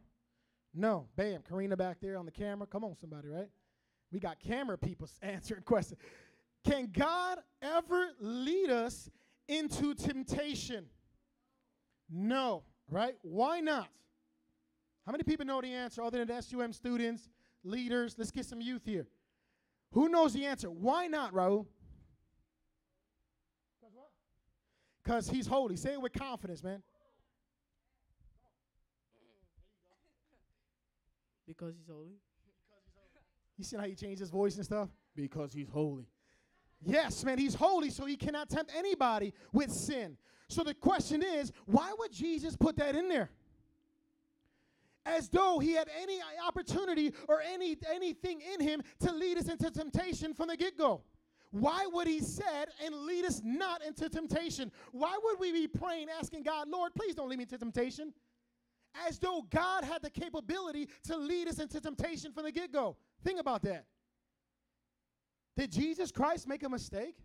No. 0.74 1.08
Bam. 1.16 1.42
Karina 1.48 1.76
back 1.76 1.98
there 2.00 2.16
on 2.16 2.24
the 2.24 2.32
camera. 2.32 2.66
Come 2.66 2.84
on, 2.84 2.96
somebody, 2.96 3.28
right? 3.28 3.48
We 4.12 4.20
got 4.20 4.38
camera 4.38 4.78
people 4.78 5.08
answering 5.22 5.62
questions. 5.62 6.00
Can 6.64 6.90
God 6.92 7.38
ever 7.62 8.08
lead 8.20 8.70
us 8.70 9.10
into 9.48 9.94
temptation? 9.94 10.86
No, 12.10 12.62
right? 12.90 13.14
Why 13.22 13.60
not? 13.60 13.88
How 15.04 15.12
many 15.12 15.22
people 15.22 15.46
know 15.46 15.60
the 15.60 15.72
answer 15.72 16.02
other 16.02 16.18
than 16.18 16.28
the 16.28 16.40
SUM 16.40 16.72
students, 16.72 17.28
leaders? 17.62 18.16
Let's 18.18 18.30
get 18.30 18.46
some 18.46 18.60
youth 18.60 18.82
here. 18.84 19.06
Who 19.92 20.08
knows 20.08 20.32
the 20.32 20.44
answer? 20.44 20.68
Why 20.70 21.06
not, 21.06 21.32
Raul? 21.32 21.66
Because 25.02 25.28
he's 25.30 25.46
holy. 25.46 25.76
Say 25.76 25.92
it 25.92 26.02
with 26.02 26.12
confidence, 26.12 26.64
man. 26.64 26.82
Because 31.46 31.74
he's 31.76 31.88
holy. 31.88 32.16
You 33.56 33.64
see 33.64 33.76
how 33.76 33.84
he 33.84 33.94
changed 33.94 34.20
his 34.20 34.30
voice 34.30 34.56
and 34.56 34.64
stuff? 34.64 34.88
Because 35.14 35.52
he's 35.52 35.68
holy. 35.68 36.06
Yes, 36.84 37.24
man, 37.24 37.38
he's 37.38 37.54
holy, 37.54 37.90
so 37.90 38.04
he 38.04 38.16
cannot 38.16 38.50
tempt 38.50 38.70
anybody 38.76 39.32
with 39.52 39.70
sin. 39.70 40.16
So 40.48 40.62
the 40.62 40.74
question 40.74 41.22
is, 41.22 41.52
why 41.64 41.92
would 41.98 42.12
Jesus 42.12 42.56
put 42.56 42.76
that 42.76 42.94
in 42.94 43.08
there? 43.08 43.30
As 45.06 45.28
though 45.28 45.58
he 45.58 45.72
had 45.72 45.88
any 46.02 46.18
opportunity 46.46 47.14
or 47.28 47.40
any 47.40 47.76
anything 47.92 48.42
in 48.54 48.60
him 48.60 48.82
to 49.00 49.12
lead 49.12 49.38
us 49.38 49.48
into 49.48 49.70
temptation 49.70 50.34
from 50.34 50.48
the 50.48 50.56
get-go. 50.56 51.02
Why 51.52 51.86
would 51.86 52.08
he 52.08 52.20
said 52.20 52.66
and 52.84 52.94
lead 52.94 53.24
us 53.24 53.40
not 53.44 53.82
into 53.82 54.08
temptation? 54.08 54.70
Why 54.90 55.16
would 55.22 55.38
we 55.38 55.52
be 55.52 55.68
praying, 55.68 56.08
asking 56.10 56.42
God, 56.42 56.68
Lord, 56.68 56.92
please 56.94 57.14
don't 57.14 57.28
lead 57.28 57.38
me 57.38 57.44
into 57.44 57.56
temptation? 57.56 58.12
As 59.06 59.18
though 59.18 59.42
God 59.50 59.84
had 59.84 60.02
the 60.02 60.10
capability 60.10 60.88
to 61.04 61.16
lead 61.16 61.48
us 61.48 61.58
into 61.58 61.80
temptation 61.80 62.32
from 62.32 62.44
the 62.44 62.52
get 62.52 62.72
go. 62.72 62.96
Think 63.24 63.40
about 63.40 63.62
that. 63.62 63.86
Did 65.56 65.72
Jesus 65.72 66.12
Christ 66.12 66.46
make 66.46 66.62
a 66.62 66.68
mistake? 66.68 67.16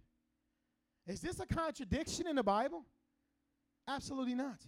Is 1.08 1.22
this 1.22 1.40
a 1.40 1.46
contradiction 1.46 2.28
in 2.28 2.36
the 2.36 2.44
Bible? 2.44 2.86
Absolutely 3.88 4.36
not. 4.36 4.62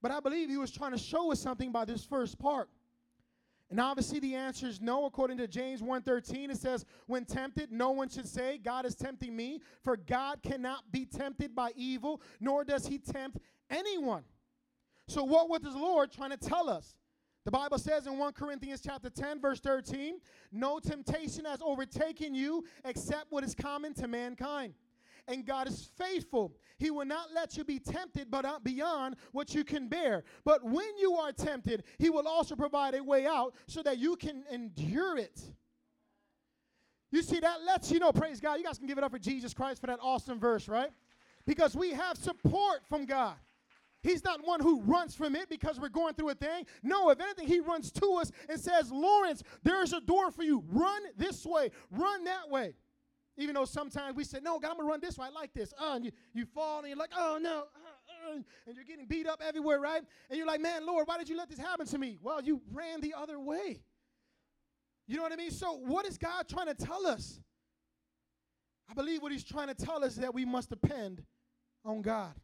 But 0.00 0.10
I 0.10 0.20
believe 0.20 0.48
he 0.48 0.56
was 0.56 0.72
trying 0.72 0.92
to 0.92 0.98
show 0.98 1.30
us 1.30 1.40
something 1.40 1.70
by 1.70 1.84
this 1.84 2.04
first 2.04 2.38
part. 2.38 2.68
And 3.70 3.80
obviously 3.80 4.18
the 4.18 4.34
answer 4.34 4.66
is 4.66 4.80
no. 4.80 5.06
According 5.06 5.38
to 5.38 5.48
James 5.48 5.80
1:13, 5.80 6.50
it 6.50 6.58
says, 6.58 6.84
"When 7.06 7.24
tempted, 7.24 7.72
no 7.72 7.90
one 7.90 8.08
should 8.08 8.28
say, 8.28 8.58
God 8.58 8.84
is 8.84 8.94
tempting 8.94 9.34
me, 9.34 9.62
for 9.82 9.96
God 9.96 10.42
cannot 10.42 10.92
be 10.92 11.06
tempted 11.06 11.54
by 11.54 11.72
evil, 11.74 12.20
nor 12.38 12.64
does 12.64 12.86
he 12.86 12.98
tempt 12.98 13.38
anyone." 13.70 14.24
So 15.12 15.24
what 15.24 15.50
was 15.50 15.60
the 15.60 15.70
Lord 15.70 16.10
trying 16.10 16.30
to 16.30 16.38
tell 16.38 16.70
us? 16.70 16.96
The 17.44 17.50
Bible 17.50 17.76
says 17.76 18.06
in 18.06 18.16
1 18.16 18.32
Corinthians 18.32 18.80
chapter 18.80 19.10
10 19.10 19.40
verse 19.40 19.60
13, 19.60 20.20
"No 20.50 20.78
temptation 20.78 21.44
has 21.44 21.60
overtaken 21.60 22.34
you 22.34 22.64
except 22.82 23.30
what 23.30 23.44
is 23.44 23.54
common 23.54 23.92
to 23.94 24.08
mankind." 24.08 24.74
And 25.28 25.44
God 25.44 25.68
is 25.68 25.84
faithful. 25.84 26.56
He 26.78 26.90
will 26.90 27.04
not 27.04 27.30
let 27.32 27.58
you 27.58 27.64
be 27.64 27.78
tempted 27.78 28.30
but 28.30 28.46
out 28.46 28.64
beyond 28.64 29.16
what 29.32 29.54
you 29.54 29.64
can 29.64 29.86
bear. 29.86 30.24
But 30.44 30.64
when 30.64 30.96
you 30.96 31.14
are 31.16 31.32
tempted, 31.32 31.84
he 31.98 32.08
will 32.08 32.26
also 32.26 32.56
provide 32.56 32.94
a 32.94 33.04
way 33.04 33.26
out 33.26 33.54
so 33.66 33.82
that 33.82 33.98
you 33.98 34.16
can 34.16 34.46
endure 34.50 35.18
it. 35.18 35.54
You 37.10 37.22
see, 37.22 37.38
that 37.40 37.62
lets 37.64 37.90
you 37.90 37.98
know, 37.98 38.12
praise 38.12 38.40
God. 38.40 38.58
You 38.58 38.64
guys 38.64 38.78
can 38.78 38.86
give 38.86 38.96
it 38.96 39.04
up 39.04 39.12
for 39.12 39.18
Jesus 39.18 39.52
Christ 39.52 39.82
for 39.82 39.88
that 39.88 40.00
awesome 40.00 40.40
verse, 40.40 40.68
right? 40.68 40.90
Because 41.44 41.76
we 41.76 41.90
have 41.90 42.16
support 42.16 42.86
from 42.88 43.04
God. 43.04 43.36
He's 44.02 44.24
not 44.24 44.44
one 44.44 44.60
who 44.60 44.80
runs 44.80 45.14
from 45.14 45.36
it 45.36 45.48
because 45.48 45.78
we're 45.78 45.88
going 45.88 46.14
through 46.14 46.30
a 46.30 46.34
thing. 46.34 46.66
No, 46.82 47.10
if 47.10 47.20
anything, 47.20 47.46
he 47.46 47.60
runs 47.60 47.92
to 47.92 48.14
us 48.20 48.32
and 48.48 48.60
says, 48.60 48.90
Lawrence, 48.90 49.42
there's 49.62 49.92
a 49.92 50.00
door 50.00 50.30
for 50.30 50.42
you. 50.42 50.64
Run 50.72 51.02
this 51.16 51.46
way, 51.46 51.70
run 51.90 52.24
that 52.24 52.50
way. 52.50 52.74
Even 53.38 53.54
though 53.54 53.64
sometimes 53.64 54.14
we 54.16 54.24
say, 54.24 54.38
No, 54.42 54.58
God, 54.58 54.72
I'm 54.72 54.76
going 54.76 54.86
to 54.88 54.90
run 54.90 55.00
this 55.00 55.16
way. 55.16 55.26
I 55.26 55.30
like 55.30 55.54
this. 55.54 55.72
Uh, 55.80 55.94
and 55.94 56.04
you, 56.04 56.10
you 56.34 56.44
fall 56.44 56.80
and 56.80 56.88
you're 56.88 56.98
like, 56.98 57.12
Oh, 57.16 57.38
no. 57.40 57.60
Uh, 57.60 58.32
uh, 58.32 58.38
and 58.66 58.76
you're 58.76 58.84
getting 58.84 59.06
beat 59.06 59.26
up 59.26 59.40
everywhere, 59.46 59.80
right? 59.80 60.02
And 60.28 60.36
you're 60.36 60.46
like, 60.46 60.60
Man, 60.60 60.84
Lord, 60.84 61.06
why 61.06 61.16
did 61.16 61.28
you 61.28 61.36
let 61.36 61.48
this 61.48 61.58
happen 61.58 61.86
to 61.86 61.98
me? 61.98 62.18
Well, 62.20 62.42
you 62.42 62.60
ran 62.72 63.00
the 63.00 63.14
other 63.16 63.40
way. 63.40 63.82
You 65.06 65.16
know 65.16 65.22
what 65.22 65.32
I 65.32 65.36
mean? 65.36 65.50
So, 65.50 65.72
what 65.72 66.06
is 66.06 66.18
God 66.18 66.48
trying 66.48 66.66
to 66.66 66.74
tell 66.74 67.06
us? 67.06 67.40
I 68.90 68.94
believe 68.94 69.22
what 69.22 69.32
he's 69.32 69.44
trying 69.44 69.68
to 69.68 69.74
tell 69.74 70.04
us 70.04 70.12
is 70.12 70.18
that 70.18 70.34
we 70.34 70.44
must 70.44 70.68
depend 70.68 71.22
on 71.84 72.02
God. 72.02 72.34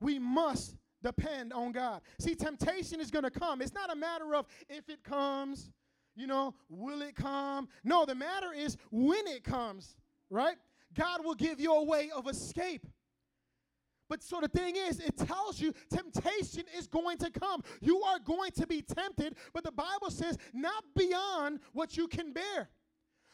We 0.00 0.18
must 0.18 0.76
depend 1.02 1.52
on 1.52 1.72
God. 1.72 2.02
See, 2.18 2.34
temptation 2.34 3.00
is 3.00 3.10
going 3.10 3.24
to 3.24 3.30
come. 3.30 3.62
It's 3.62 3.74
not 3.74 3.92
a 3.92 3.96
matter 3.96 4.34
of 4.34 4.46
if 4.68 4.88
it 4.88 5.02
comes, 5.04 5.70
you 6.14 6.26
know, 6.26 6.54
will 6.68 7.02
it 7.02 7.14
come? 7.14 7.68
No, 7.84 8.04
the 8.04 8.14
matter 8.14 8.52
is 8.52 8.76
when 8.90 9.26
it 9.26 9.44
comes, 9.44 9.96
right? 10.30 10.56
God 10.94 11.24
will 11.24 11.34
give 11.34 11.60
you 11.60 11.74
a 11.74 11.84
way 11.84 12.10
of 12.14 12.28
escape. 12.28 12.86
But 14.08 14.22
so 14.22 14.40
the 14.40 14.48
thing 14.48 14.76
is, 14.76 15.00
it 15.00 15.16
tells 15.16 15.60
you 15.60 15.74
temptation 15.90 16.64
is 16.78 16.86
going 16.86 17.18
to 17.18 17.30
come. 17.30 17.62
You 17.80 18.02
are 18.02 18.20
going 18.20 18.52
to 18.52 18.66
be 18.66 18.80
tempted, 18.80 19.36
but 19.52 19.64
the 19.64 19.72
Bible 19.72 20.10
says 20.10 20.38
not 20.52 20.84
beyond 20.96 21.60
what 21.72 21.96
you 21.96 22.06
can 22.06 22.32
bear. 22.32 22.70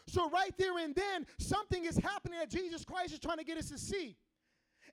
So, 0.08 0.28
right 0.30 0.52
there 0.58 0.78
and 0.78 0.94
then, 0.94 1.26
something 1.38 1.84
is 1.84 1.96
happening 1.96 2.38
that 2.40 2.50
Jesus 2.50 2.84
Christ 2.84 3.12
is 3.12 3.20
trying 3.20 3.38
to 3.38 3.44
get 3.44 3.56
us 3.56 3.68
to 3.68 3.78
see. 3.78 4.16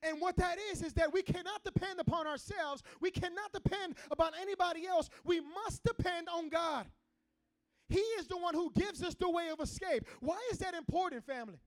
And 0.02 0.22
what 0.22 0.38
that 0.38 0.58
is, 0.72 0.82
is 0.82 0.94
that 0.94 1.12
we 1.12 1.22
cannot 1.22 1.64
depend 1.64 2.00
upon 2.00 2.26
ourselves. 2.26 2.84
We 3.02 3.12
cannot 3.12 3.52
depend 3.54 3.96
upon 4.10 4.32
anybody 4.40 4.88
else. 4.88 5.10
We 5.26 5.42
must 5.42 5.84
depend 5.84 6.28
on 6.30 6.50
God. 6.50 6.86
He 7.90 8.00
is 8.00 8.28
the 8.28 8.38
one 8.38 8.54
who 8.54 8.72
gives 8.72 9.04
us 9.04 9.16
the 9.16 9.30
way 9.30 9.50
of 9.50 9.60
escape. 9.60 10.06
Why 10.22 10.38
is 10.52 10.60
that 10.60 10.74
important, 10.74 11.26
family? 11.26 11.60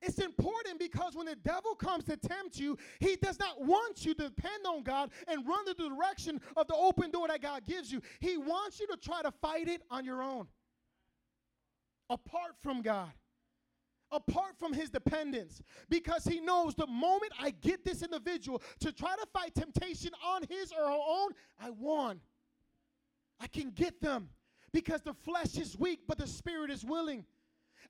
It's 0.00 0.18
important 0.18 0.78
because 0.78 1.16
when 1.16 1.26
the 1.26 1.36
devil 1.36 1.74
comes 1.74 2.04
to 2.04 2.16
tempt 2.16 2.58
you, 2.58 2.76
he 3.00 3.16
does 3.16 3.38
not 3.38 3.64
want 3.64 4.04
you 4.04 4.14
to 4.14 4.28
depend 4.28 4.66
on 4.66 4.82
God 4.82 5.10
and 5.26 5.46
run 5.46 5.64
the 5.64 5.74
direction 5.74 6.40
of 6.56 6.68
the 6.68 6.74
open 6.74 7.10
door 7.10 7.26
that 7.28 7.42
God 7.42 7.64
gives 7.66 7.90
you. 7.90 8.00
He 8.20 8.36
wants 8.36 8.78
you 8.78 8.86
to 8.88 8.96
try 8.96 9.22
to 9.22 9.32
fight 9.42 9.66
it 9.66 9.82
on 9.90 10.04
your 10.04 10.22
own, 10.22 10.46
apart 12.10 12.52
from 12.62 12.82
God 12.82 13.10
apart 14.10 14.58
from 14.58 14.72
his 14.72 14.90
dependence 14.90 15.62
because 15.88 16.24
he 16.24 16.40
knows 16.40 16.74
the 16.74 16.86
moment 16.86 17.32
I 17.40 17.50
get 17.50 17.84
this 17.84 18.02
individual 18.02 18.62
to 18.80 18.92
try 18.92 19.14
to 19.16 19.26
fight 19.32 19.54
temptation 19.54 20.10
on 20.24 20.42
his 20.48 20.72
or 20.72 20.88
her 20.88 20.98
own, 21.08 21.30
I 21.60 21.70
won. 21.70 22.20
I 23.40 23.46
can 23.46 23.70
get 23.70 24.00
them 24.00 24.30
because 24.72 25.02
the 25.02 25.14
flesh 25.14 25.56
is 25.56 25.78
weak, 25.78 26.00
but 26.06 26.18
the 26.18 26.26
spirit 26.26 26.70
is 26.70 26.84
willing. 26.84 27.24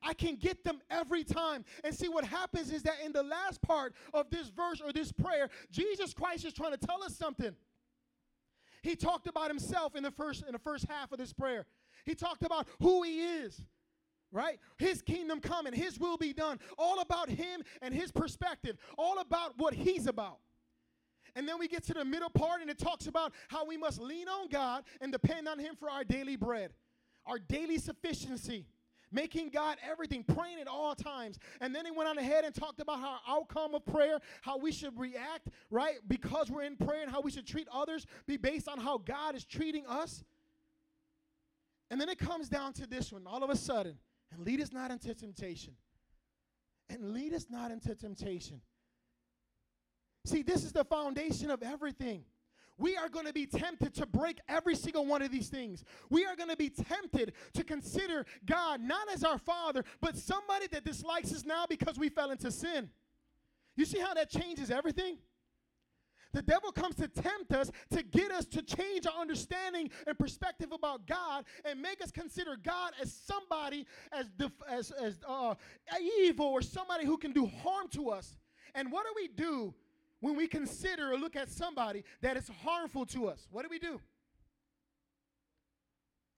I 0.03 0.15
can 0.15 0.37
get 0.37 0.65
them 0.65 0.81
every 0.91 1.25
time. 1.25 1.65
And 1.83 1.95
see 1.95 2.09
what 2.09 2.25
happens 2.25 2.71
is 2.71 2.83
that 2.83 2.97
in 3.05 3.13
the 3.13 3.23
last 3.23 3.61
part 3.63 3.95
of 4.15 4.31
this 4.31 4.49
verse 4.49 4.81
or 4.81 4.93
this 4.93 5.11
prayer, 5.11 5.49
Jesus 5.71 6.15
Christ 6.15 6.45
is 6.45 6.53
trying 6.53 6.73
to 6.73 6.87
tell 6.87 7.03
us 7.03 7.17
something. 7.17 7.55
He 8.83 8.95
talked 8.95 9.27
about 9.27 9.49
himself 9.49 9.97
in 9.97 10.03
the 10.03 10.11
first 10.11 10.45
in 10.47 10.53
the 10.53 10.59
first 10.59 10.87
half 10.89 11.11
of 11.11 11.19
this 11.19 11.33
prayer. 11.33 11.67
He 12.05 12.15
talked 12.15 12.45
about 12.45 12.69
who 12.81 13.03
he 13.03 13.23
is 13.23 13.61
right? 14.33 14.59
His 14.77 15.03
kingdom 15.03 15.41
come 15.41 15.67
and 15.67 15.75
his 15.75 15.99
will 15.99 16.17
be 16.17 16.33
done. 16.33 16.59
All 16.77 17.01
about 17.01 17.29
him 17.29 17.63
and 17.83 17.95
his 17.95 18.13
perspective, 18.13 18.77
all 18.97 19.19
about 19.21 19.59
what 19.59 19.75
he's 19.75 20.07
about. 20.07 20.39
And 21.35 21.49
then 21.49 21.59
we 21.59 21.69
get 21.69 21.85
to 21.85 21.95
the 21.95 22.05
middle 22.05 22.31
part 22.31 22.61
and 22.61 22.71
it 22.71 22.79
talks 22.79 23.07
about 23.07 23.33
how 23.49 23.65
we 23.65 23.77
must 23.77 24.01
lean 24.01 24.29
on 24.29 24.49
God 24.49 24.85
and 25.01 25.13
depend 25.13 25.47
on 25.49 25.59
him 25.59 25.77
for 25.77 25.91
our 25.91 26.05
daily 26.05 26.37
bread, 26.37 26.73
our 27.27 27.39
daily 27.39 27.79
sufficiency. 27.79 28.67
Making 29.11 29.49
God 29.49 29.79
everything, 29.91 30.23
praying 30.23 30.61
at 30.61 30.69
all 30.69 30.95
times. 30.95 31.39
And 31.63 31.75
then 31.75 31.87
he 31.87 31.91
went 31.91 32.11
on 32.11 32.19
ahead 32.19 32.45
and 32.45 32.55
talked 32.55 32.79
about 32.79 33.01
how 33.01 33.17
outcome 33.27 33.75
of 33.75 33.87
prayer, 33.87 34.21
how 34.43 34.59
we 34.59 34.71
should 34.71 34.99
react, 34.99 35.49
right? 35.71 35.95
Because 36.07 36.51
we're 36.51 36.65
in 36.65 36.77
prayer 36.77 37.05
and 37.05 37.11
how 37.11 37.23
we 37.23 37.31
should 37.31 37.47
treat 37.47 37.69
others 37.73 38.05
be 38.27 38.37
based 38.37 38.69
on 38.69 38.79
how 38.79 38.99
God 38.99 39.35
is 39.35 39.47
treating 39.47 39.87
us. 39.87 40.25
And 41.91 41.99
then 41.99 42.11
it 42.11 42.19
comes 42.19 42.51
down 42.51 42.75
to 42.75 42.87
this 42.87 43.11
one 43.11 43.23
all 43.27 43.43
of 43.43 43.49
a 43.49 43.57
sudden. 43.57 43.97
And 44.33 44.45
lead 44.45 44.61
us 44.61 44.73
not 44.73 44.91
into 44.91 45.15
temptation. 45.15 45.75
And 46.91 47.13
lead 47.13 47.35
us 47.35 47.47
not 47.51 47.71
into 47.71 47.95
temptation. 47.95 48.61
See, 50.25 50.43
this 50.43 50.65
is 50.65 50.73
the 50.73 50.85
foundation 50.85 51.51
of 51.51 51.63
everything. 51.63 52.25
We 52.77 52.97
are 52.97 53.09
going 53.09 53.27
to 53.27 53.33
be 53.33 53.47
tempted 53.47 53.95
to 53.95 54.07
break 54.07 54.39
every 54.49 54.77
single 54.77 55.05
one 55.05 55.21
of 55.21 55.33
these 55.33 55.49
things. 55.49 55.85
We 56.11 56.25
are 56.25 56.37
going 56.37 56.49
to 56.49 56.57
be 56.57 56.71
tempted 56.71 57.33
to 57.55 57.65
consider 57.65 58.25
God 58.47 58.81
not 58.81 59.11
as 59.13 59.25
our 59.25 59.39
Father, 59.39 59.85
but 60.01 60.17
somebody 60.17 60.69
that 60.69 60.85
dislikes 60.85 61.33
us 61.33 61.45
now 61.45 61.67
because 61.69 61.99
we 61.99 62.09
fell 62.09 62.31
into 62.31 62.53
sin. 62.53 62.91
You 63.77 63.85
see 63.85 63.99
how 63.99 64.15
that 64.15 64.31
changes 64.31 64.71
everything? 64.71 65.19
The 66.33 66.43
devil 66.43 66.73
comes 66.73 66.95
to 66.97 67.09
tempt 67.09 67.53
us 67.53 67.71
to 67.91 68.03
get 68.03 68.31
us 68.31 68.45
to 68.47 68.63
change 68.63 69.07
our 69.07 69.21
understanding 69.21 69.91
and 70.07 70.19
perspective 70.19 70.73
about 70.73 71.07
God 71.07 71.45
and 71.65 71.81
make 71.81 72.03
us 72.03 72.11
consider 72.11 72.57
God 72.57 72.93
as 73.01 73.13
somebody 73.13 73.87
as 74.13 74.29
def- 74.39 74.53
as, 74.69 74.91
as 74.91 75.19
uh, 75.27 75.55
evil 76.21 76.47
or 76.47 76.61
somebody 76.61 77.07
who 77.07 77.17
can 77.17 77.33
do 77.33 77.47
harm 77.47 77.89
to 77.93 78.11
us. 78.11 78.37
And 78.75 78.93
what 78.93 79.07
do 79.07 79.13
we 79.17 79.29
do 79.29 79.75
when 80.21 80.37
we 80.37 80.47
consider 80.47 81.13
or 81.13 81.17
look 81.17 81.35
at 81.35 81.49
somebody 81.49 82.05
that 82.21 82.37
is 82.37 82.51
harmful 82.63 83.07
to 83.07 83.29
us? 83.29 83.49
What 83.51 83.63
do 83.63 83.69
we 83.71 83.79
do? 83.79 84.01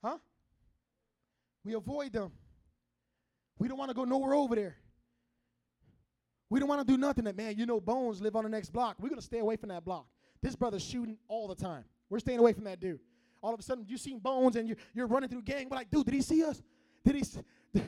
Huh? 0.04 0.18
We 1.64 1.74
avoid 1.74 2.12
them. 2.12 2.30
We 3.58 3.68
don't 3.68 3.76
want 3.76 3.90
to 3.90 3.94
go 3.94 4.04
nowhere 4.04 4.34
over 4.34 4.54
there. 4.54 4.76
We 6.50 6.58
don't 6.58 6.68
want 6.68 6.86
to 6.86 6.92
do 6.92 6.98
nothing 6.98 7.24
that, 7.24 7.36
man, 7.36 7.56
you 7.56 7.64
know, 7.64 7.80
Bones 7.80 8.20
live 8.20 8.34
on 8.34 8.42
the 8.42 8.50
next 8.50 8.72
block. 8.72 8.96
We're 8.98 9.08
going 9.08 9.20
to 9.20 9.24
stay 9.24 9.38
away 9.38 9.56
from 9.56 9.68
that 9.68 9.84
block. 9.84 10.06
This 10.42 10.56
brother's 10.56 10.84
shooting 10.84 11.16
all 11.28 11.46
the 11.46 11.54
time. 11.54 11.84
We're 12.10 12.18
staying 12.18 12.40
away 12.40 12.52
from 12.52 12.64
that 12.64 12.80
dude. 12.80 12.98
All 13.40 13.54
of 13.54 13.60
a 13.60 13.62
sudden, 13.62 13.86
you 13.88 13.96
seen 13.96 14.18
Bones 14.18 14.56
and 14.56 14.68
you're, 14.68 14.76
you're 14.92 15.06
running 15.06 15.28
through 15.28 15.42
gang. 15.42 15.68
We're 15.70 15.76
like, 15.76 15.90
dude, 15.90 16.04
did 16.04 16.14
he 16.14 16.22
see 16.22 16.44
us? 16.44 16.60
Did 17.04 17.14
he? 17.14 17.20
S-? 17.20 17.38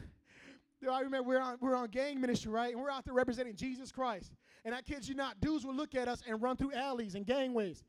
I 0.91 1.01
remember 1.01 1.29
we're 1.29 1.41
on, 1.41 1.59
we're 1.61 1.75
on 1.75 1.89
gang 1.89 2.21
ministry, 2.21 2.51
right? 2.51 2.73
And 2.73 2.81
we're 2.81 2.91
out 2.91 3.05
there 3.05 3.15
representing 3.15 3.57
Jesus 3.57 3.91
Christ. 3.93 4.33
And 4.65 4.75
I 4.75 4.81
kid 4.81 5.07
you 5.07 5.15
not, 5.15 5.41
dudes 5.41 5.67
will 5.67 5.75
look 5.75 5.95
at 5.95 6.09
us 6.09 6.23
and 6.27 6.41
run 6.41 6.57
through 6.57 6.73
alleys 6.73 7.15
and 7.15 7.27
gangways. 7.27 7.85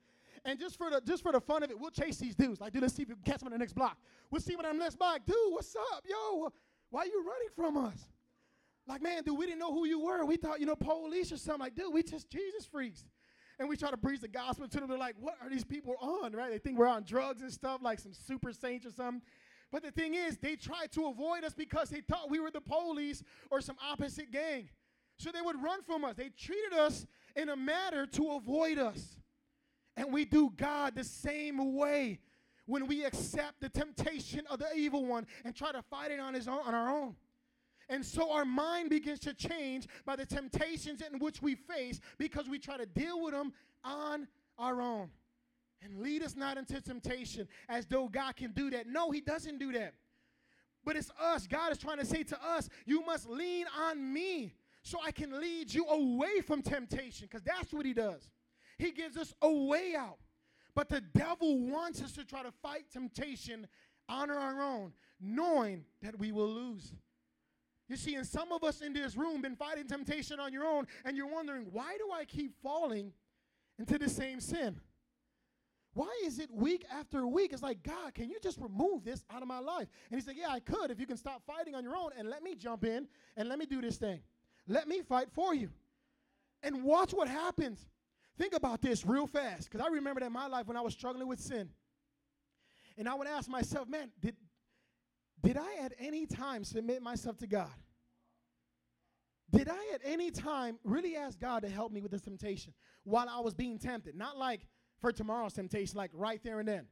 And 0.45 0.59
just 0.59 0.77
for 0.77 0.89
the 0.89 1.01
just 1.01 1.23
for 1.23 1.31
the 1.31 1.39
fun 1.39 1.63
of 1.63 1.71
it, 1.71 1.79
we'll 1.79 1.91
chase 1.91 2.17
these 2.17 2.35
dudes. 2.35 2.59
Like, 2.59 2.73
dude, 2.73 2.81
let's 2.81 2.95
see 2.95 3.03
if 3.03 3.09
we 3.09 3.15
can 3.15 3.23
catch 3.23 3.39
them 3.39 3.47
on 3.47 3.53
the 3.53 3.57
next 3.57 3.73
block. 3.73 3.97
We'll 4.29 4.41
see 4.41 4.55
them 4.55 4.65
on 4.65 4.77
the 4.77 4.83
next 4.83 4.97
block. 4.97 5.21
Dude, 5.25 5.35
what's 5.49 5.75
up? 5.93 6.03
Yo, 6.09 6.51
why 6.89 7.01
are 7.01 7.05
you 7.05 7.23
running 7.25 7.49
from 7.55 7.77
us? 7.77 8.07
Like, 8.87 9.01
man, 9.01 9.23
dude, 9.23 9.37
we 9.37 9.45
didn't 9.45 9.59
know 9.59 9.73
who 9.73 9.85
you 9.85 9.99
were. 9.99 10.25
We 10.25 10.35
thought, 10.35 10.59
you 10.59 10.65
know, 10.65 10.75
police 10.75 11.31
or 11.31 11.37
something. 11.37 11.61
Like, 11.61 11.75
dude, 11.75 11.93
we 11.93 12.03
just 12.03 12.29
Jesus 12.29 12.65
freaks. 12.65 13.05
And 13.59 13.69
we 13.69 13.77
try 13.77 13.91
to 13.91 13.97
preach 13.97 14.21
the 14.21 14.27
gospel 14.27 14.67
to 14.67 14.79
them. 14.79 14.89
They're 14.89 14.97
like, 14.97 15.15
what 15.19 15.35
are 15.41 15.49
these 15.49 15.63
people 15.63 15.95
on, 16.01 16.33
right? 16.33 16.51
They 16.51 16.57
think 16.57 16.77
we're 16.77 16.87
on 16.87 17.03
drugs 17.03 17.41
and 17.41 17.51
stuff, 17.51 17.81
like 17.81 17.99
some 17.99 18.13
super 18.13 18.51
saints 18.51 18.85
or 18.85 18.91
something. 18.91 19.21
But 19.71 19.83
the 19.83 19.91
thing 19.91 20.15
is, 20.15 20.37
they 20.37 20.55
tried 20.55 20.91
to 20.93 21.07
avoid 21.07 21.43
us 21.43 21.53
because 21.53 21.89
they 21.89 22.01
thought 22.01 22.29
we 22.29 22.39
were 22.39 22.51
the 22.51 22.61
police 22.61 23.23
or 23.49 23.61
some 23.61 23.75
opposite 23.89 24.31
gang. 24.31 24.69
So 25.17 25.31
they 25.31 25.41
would 25.41 25.61
run 25.61 25.81
from 25.83 26.03
us. 26.03 26.15
They 26.15 26.29
treated 26.29 26.73
us 26.73 27.05
in 27.35 27.49
a 27.49 27.55
manner 27.55 28.05
to 28.07 28.31
avoid 28.31 28.79
us. 28.79 29.17
And 29.95 30.11
we 30.11 30.25
do 30.25 30.51
God 30.55 30.95
the 30.95 31.03
same 31.03 31.75
way 31.75 32.19
when 32.65 32.87
we 32.87 33.03
accept 33.03 33.61
the 33.61 33.69
temptation 33.69 34.43
of 34.49 34.59
the 34.59 34.73
evil 34.75 35.05
one 35.05 35.27
and 35.45 35.55
try 35.55 35.71
to 35.71 35.81
fight 35.83 36.11
it 36.11 36.19
on, 36.19 36.33
his 36.33 36.47
own, 36.47 36.59
on 36.65 36.73
our 36.73 36.89
own. 36.89 37.15
And 37.89 38.05
so 38.05 38.31
our 38.31 38.45
mind 38.45 38.89
begins 38.89 39.19
to 39.21 39.33
change 39.33 39.87
by 40.05 40.15
the 40.15 40.25
temptations 40.25 41.01
in 41.01 41.19
which 41.19 41.41
we 41.41 41.55
face 41.55 41.99
because 42.17 42.47
we 42.47 42.59
try 42.59 42.77
to 42.77 42.85
deal 42.85 43.21
with 43.21 43.33
them 43.33 43.53
on 43.83 44.27
our 44.57 44.81
own. 44.81 45.09
And 45.81 45.99
lead 45.99 46.23
us 46.23 46.35
not 46.35 46.57
into 46.57 46.79
temptation 46.79 47.47
as 47.67 47.85
though 47.85 48.07
God 48.07 48.37
can 48.37 48.51
do 48.51 48.69
that. 48.69 48.87
No, 48.87 49.11
He 49.11 49.19
doesn't 49.19 49.59
do 49.59 49.73
that. 49.73 49.95
But 50.85 50.95
it's 50.95 51.11
us. 51.21 51.47
God 51.47 51.71
is 51.71 51.77
trying 51.77 51.99
to 51.99 52.05
say 52.05 52.23
to 52.23 52.37
us, 52.41 52.69
you 52.85 53.05
must 53.05 53.29
lean 53.29 53.65
on 53.77 54.13
me 54.13 54.53
so 54.81 54.99
I 55.03 55.11
can 55.11 55.39
lead 55.39 55.73
you 55.73 55.85
away 55.85 56.41
from 56.41 56.61
temptation 56.61 57.27
because 57.29 57.43
that's 57.43 57.73
what 57.73 57.85
He 57.85 57.93
does. 57.93 58.29
He 58.77 58.91
gives 58.91 59.17
us 59.17 59.33
a 59.41 59.51
way 59.51 59.93
out. 59.97 60.19
But 60.75 60.89
the 60.89 61.01
devil 61.01 61.59
wants 61.59 62.01
us 62.01 62.13
to 62.13 62.25
try 62.25 62.43
to 62.43 62.51
fight 62.51 62.85
temptation 62.91 63.67
on 64.09 64.29
our 64.29 64.61
own, 64.61 64.93
knowing 65.21 65.85
that 66.01 66.17
we 66.17 66.31
will 66.31 66.49
lose. 66.49 66.93
You 67.93 67.97
see, 67.97 68.15
and 68.15 68.25
some 68.25 68.51
of 68.51 68.63
us 68.63 68.81
in 68.81 68.91
this 68.91 69.15
room 69.15 69.43
been 69.43 69.55
fighting 69.55 69.87
temptation 69.87 70.39
on 70.39 70.51
your 70.51 70.65
own, 70.65 70.87
and 71.05 71.15
you're 71.15 71.27
wondering, 71.27 71.67
why 71.71 71.95
do 71.99 72.09
I 72.11 72.25
keep 72.25 72.59
falling 72.63 73.13
into 73.77 73.99
the 73.99 74.09
same 74.09 74.39
sin? 74.39 74.79
Why 75.93 76.09
is 76.25 76.39
it 76.39 76.49
week 76.51 76.85
after 76.91 77.27
week? 77.27 77.53
It's 77.53 77.61
like, 77.61 77.83
God, 77.83 78.15
can 78.15 78.31
you 78.31 78.37
just 78.41 78.59
remove 78.59 79.03
this 79.03 79.23
out 79.31 79.43
of 79.43 79.47
my 79.47 79.59
life? 79.59 79.87
And 80.09 80.19
he 80.19 80.25
said, 80.25 80.33
Yeah, 80.35 80.49
I 80.49 80.59
could 80.59 80.89
if 80.89 80.99
you 80.99 81.05
can 81.05 81.17
stop 81.17 81.43
fighting 81.45 81.75
on 81.75 81.83
your 81.83 81.95
own 81.95 82.09
and 82.17 82.27
let 82.31 82.41
me 82.41 82.55
jump 82.55 82.83
in 82.83 83.07
and 83.37 83.47
let 83.47 83.59
me 83.59 83.67
do 83.67 83.79
this 83.79 83.97
thing. 83.97 84.21
Let 84.67 84.87
me 84.87 85.03
fight 85.03 85.27
for 85.31 85.53
you. 85.53 85.69
And 86.63 86.83
watch 86.83 87.11
what 87.11 87.27
happens. 87.27 87.87
Think 88.39 88.55
about 88.55 88.81
this 88.81 89.05
real 89.05 89.27
fast, 89.27 89.69
because 89.69 89.85
I 89.85 89.89
remember 89.91 90.21
that 90.21 90.25
in 90.25 90.33
my 90.33 90.47
life 90.47 90.65
when 90.65 90.77
I 90.77 90.81
was 90.81 90.93
struggling 90.93 91.27
with 91.27 91.39
sin. 91.39 91.69
And 92.97 93.07
I 93.07 93.13
would 93.13 93.27
ask 93.27 93.47
myself, 93.47 93.87
man, 93.87 94.09
did, 94.19 94.35
did 95.43 95.57
I 95.57 95.83
at 95.83 95.93
any 95.99 96.25
time 96.25 96.63
submit 96.63 97.01
myself 97.01 97.37
to 97.39 97.47
God? 97.47 97.71
Did 99.51 99.69
I 99.69 99.91
at 99.93 100.01
any 100.03 100.31
time 100.31 100.79
really 100.83 101.15
ask 101.15 101.39
God 101.39 101.61
to 101.61 101.69
help 101.69 101.91
me 101.91 102.01
with 102.01 102.11
this 102.11 102.21
temptation 102.21 102.73
while 103.03 103.27
I 103.29 103.39
was 103.41 103.53
being 103.53 103.77
tempted? 103.77 104.15
Not 104.15 104.37
like 104.37 104.67
for 104.99 105.11
tomorrow's 105.11 105.53
temptation, 105.53 105.97
like 105.97 106.11
right 106.13 106.41
there 106.43 106.59
and 106.59 106.67
then. 106.67 106.87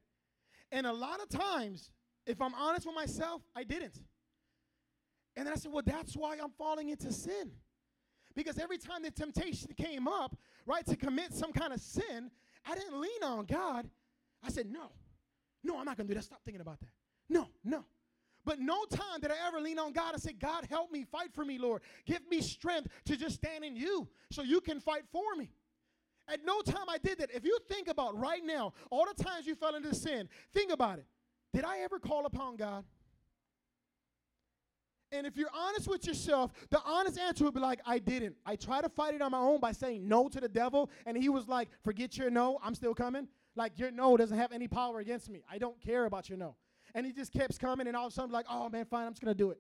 And 0.71 0.85
a 0.85 0.93
lot 0.93 1.21
of 1.21 1.29
times, 1.29 1.91
if 2.27 2.41
I'm 2.41 2.53
honest 2.53 2.85
with 2.85 2.93
myself, 2.93 3.41
I 3.55 3.63
didn't. 3.63 3.99
And 5.35 5.47
then 5.47 5.53
I 5.53 5.55
said, 5.55 5.71
well, 5.71 5.83
that's 5.83 6.13
why 6.15 6.37
I'm 6.41 6.51
falling 6.51 6.89
into 6.89 7.11
sin. 7.11 7.51
Because 8.35 8.59
every 8.59 8.77
time 8.77 9.01
the 9.01 9.11
temptation 9.11 9.69
came 9.77 10.07
up, 10.07 10.35
right, 10.65 10.85
to 10.85 10.95
commit 10.95 11.33
some 11.33 11.51
kind 11.51 11.73
of 11.73 11.79
sin, 11.79 12.29
I 12.65 12.75
didn't 12.75 12.99
lean 12.99 13.23
on 13.23 13.45
God. 13.45 13.89
I 14.43 14.49
said, 14.49 14.69
no, 14.69 14.91
no, 15.63 15.79
I'm 15.79 15.85
not 15.85 15.97
going 15.97 16.07
to 16.07 16.13
do 16.13 16.19
that. 16.19 16.25
Stop 16.25 16.41
thinking 16.43 16.61
about 16.61 16.79
that. 16.81 16.89
No, 17.29 17.47
no. 17.63 17.85
But 18.45 18.59
no 18.59 18.85
time 18.85 19.21
did 19.21 19.31
I 19.31 19.35
ever 19.47 19.59
lean 19.59 19.77
on 19.77 19.93
God 19.93 20.13
and 20.13 20.21
say, 20.21 20.33
God, 20.33 20.65
help 20.69 20.91
me, 20.91 21.03
fight 21.03 21.33
for 21.33 21.45
me, 21.45 21.57
Lord. 21.57 21.81
Give 22.05 22.21
me 22.29 22.41
strength 22.41 22.87
to 23.05 23.15
just 23.15 23.35
stand 23.35 23.63
in 23.63 23.75
you 23.75 24.07
so 24.31 24.41
you 24.41 24.61
can 24.61 24.79
fight 24.79 25.03
for 25.11 25.35
me. 25.35 25.51
At 26.27 26.45
no 26.45 26.61
time 26.61 26.89
I 26.89 26.97
did 26.97 27.19
that. 27.19 27.29
If 27.33 27.45
you 27.45 27.57
think 27.69 27.87
about 27.87 28.17
right 28.17 28.43
now, 28.43 28.73
all 28.89 29.05
the 29.05 29.23
times 29.23 29.45
you 29.45 29.55
fell 29.55 29.75
into 29.75 29.93
sin, 29.93 30.29
think 30.53 30.71
about 30.71 30.99
it. 30.99 31.05
Did 31.53 31.65
I 31.65 31.79
ever 31.79 31.99
call 31.99 32.25
upon 32.25 32.55
God? 32.55 32.83
And 35.11 35.27
if 35.27 35.35
you're 35.35 35.49
honest 35.53 35.89
with 35.89 36.07
yourself, 36.07 36.53
the 36.69 36.81
honest 36.85 37.19
answer 37.19 37.43
would 37.43 37.53
be 37.53 37.59
like, 37.59 37.81
I 37.85 37.99
didn't. 37.99 38.37
I 38.45 38.55
tried 38.55 38.83
to 38.83 38.89
fight 38.89 39.13
it 39.13 39.21
on 39.21 39.31
my 39.31 39.39
own 39.39 39.59
by 39.59 39.73
saying 39.73 40.07
no 40.07 40.29
to 40.29 40.39
the 40.39 40.47
devil, 40.47 40.89
and 41.05 41.17
he 41.17 41.27
was 41.27 41.49
like, 41.49 41.67
Forget 41.83 42.17
your 42.17 42.29
no, 42.29 42.59
I'm 42.63 42.75
still 42.75 42.95
coming. 42.95 43.27
Like, 43.55 43.77
your 43.77 43.91
no 43.91 44.15
doesn't 44.15 44.37
have 44.37 44.53
any 44.53 44.69
power 44.69 44.99
against 44.99 45.29
me. 45.29 45.43
I 45.51 45.57
don't 45.57 45.79
care 45.81 46.05
about 46.05 46.29
your 46.29 46.37
no. 46.37 46.55
And 46.93 47.05
he 47.05 47.13
just 47.13 47.31
keeps 47.31 47.57
coming, 47.57 47.87
and 47.87 47.95
all 47.95 48.07
of 48.07 48.11
a 48.11 48.15
sudden, 48.15 48.31
like, 48.31 48.45
Oh 48.49 48.69
man, 48.69 48.85
fine, 48.85 49.07
I'm 49.07 49.13
just 49.13 49.21
gonna 49.21 49.33
do 49.33 49.51
it. 49.51 49.59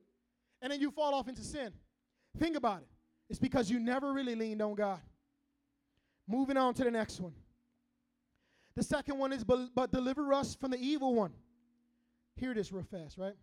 And 0.61 0.71
then 0.71 0.79
you 0.79 0.91
fall 0.91 1.13
off 1.13 1.27
into 1.27 1.43
sin. 1.43 1.71
Think 2.37 2.55
about 2.55 2.81
it. 2.81 2.87
It's 3.29 3.39
because 3.39 3.69
you 3.69 3.79
never 3.79 4.13
really 4.13 4.35
leaned 4.35 4.61
on 4.61 4.75
God. 4.75 4.99
Moving 6.27 6.57
on 6.57 6.73
to 6.75 6.83
the 6.83 6.91
next 6.91 7.19
one. 7.19 7.33
The 8.75 8.83
second 8.83 9.17
one 9.17 9.33
is, 9.33 9.43
but, 9.43 9.69
but 9.75 9.91
deliver 9.91 10.33
us 10.33 10.55
from 10.55 10.71
the 10.71 10.77
evil 10.77 11.13
one. 11.13 11.31
Hear 12.35 12.53
this 12.53 12.71
real 12.71 12.83
fast, 12.83 13.17
right? 13.17 13.35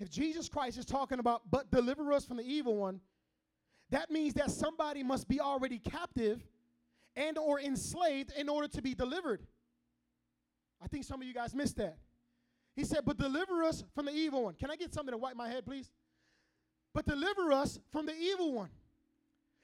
If 0.00 0.10
Jesus 0.10 0.48
Christ 0.48 0.78
is 0.78 0.84
talking 0.84 1.18
about, 1.18 1.42
but 1.50 1.70
deliver 1.70 2.12
us 2.12 2.24
from 2.24 2.36
the 2.36 2.44
evil 2.44 2.76
one, 2.76 3.00
that 3.90 4.10
means 4.10 4.34
that 4.34 4.50
somebody 4.50 5.02
must 5.02 5.28
be 5.28 5.40
already 5.40 5.78
captive 5.78 6.42
and 7.14 7.38
or 7.38 7.60
enslaved 7.60 8.32
in 8.36 8.48
order 8.48 8.68
to 8.68 8.82
be 8.82 8.94
delivered. 8.94 9.42
I 10.82 10.88
think 10.88 11.04
some 11.04 11.20
of 11.20 11.26
you 11.26 11.32
guys 11.32 11.54
missed 11.54 11.76
that. 11.76 11.96
He 12.76 12.84
said, 12.84 13.00
but 13.04 13.16
deliver 13.16 13.64
us 13.64 13.82
from 13.94 14.06
the 14.06 14.12
evil 14.12 14.44
one. 14.44 14.54
Can 14.54 14.70
I 14.70 14.76
get 14.76 14.92
something 14.92 15.12
to 15.12 15.18
wipe 15.18 15.34
my 15.34 15.48
head, 15.48 15.64
please? 15.64 15.90
But 16.94 17.06
deliver 17.06 17.52
us 17.52 17.78
from 17.90 18.06
the 18.06 18.14
evil 18.14 18.52
one. 18.52 18.70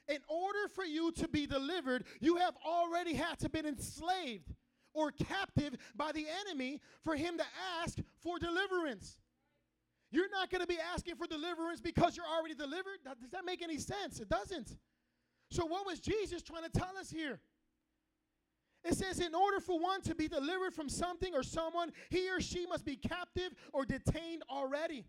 In 0.09 0.19
order 0.29 0.69
for 0.75 0.85
you 0.85 1.13
to 1.13 1.29
be 1.29 1.47
delivered, 1.47 2.05
you 2.21 2.37
have 2.37 2.55
already 2.67 3.15
had 3.15 3.39
to 3.41 3.49
been 3.49 3.67
enslaved 3.67 4.53
or 4.95 5.13
captive 5.13 5.77
by 5.95 6.13
the 6.13 6.27
enemy 6.47 6.81
for 7.05 7.15
him 7.15 7.39
to 7.39 7.45
ask 7.81 7.99
for 8.21 8.39
deliverance. 8.39 9.19
You're 10.11 10.31
not 10.31 10.51
going 10.51 10.61
to 10.61 10.67
be 10.67 10.79
asking 10.93 11.17
for 11.17 11.27
deliverance 11.27 11.81
because 11.81 12.17
you're 12.17 12.27
already 12.27 12.55
delivered. 12.55 12.99
Does 13.05 13.31
that 13.31 13.45
make 13.47 13.63
any 13.63 13.79
sense? 13.79 14.21
It 14.21 14.29
doesn't. 14.29 14.77
So, 15.51 15.65
what 15.65 15.87
was 15.87 16.01
Jesus 16.01 16.43
trying 16.43 16.65
to 16.65 16.71
tell 16.71 16.97
us 16.99 17.11
here? 17.11 17.41
It 18.85 18.95
says, 18.95 19.21
in 19.21 19.35
order 19.35 19.61
for 19.61 19.79
one 19.79 20.03
to 20.03 20.15
be 20.15 20.27
delivered 20.27 20.75
from 20.75 20.89
something 20.89 21.35
or 21.35 21.43
someone, 21.43 21.93
he 22.11 22.29
or 22.31 22.41
she 22.41 22.67
must 22.67 22.85
be 22.85 22.97
captive 22.97 23.55
or 23.73 23.85
detained 23.85 24.43
already, 24.51 25.05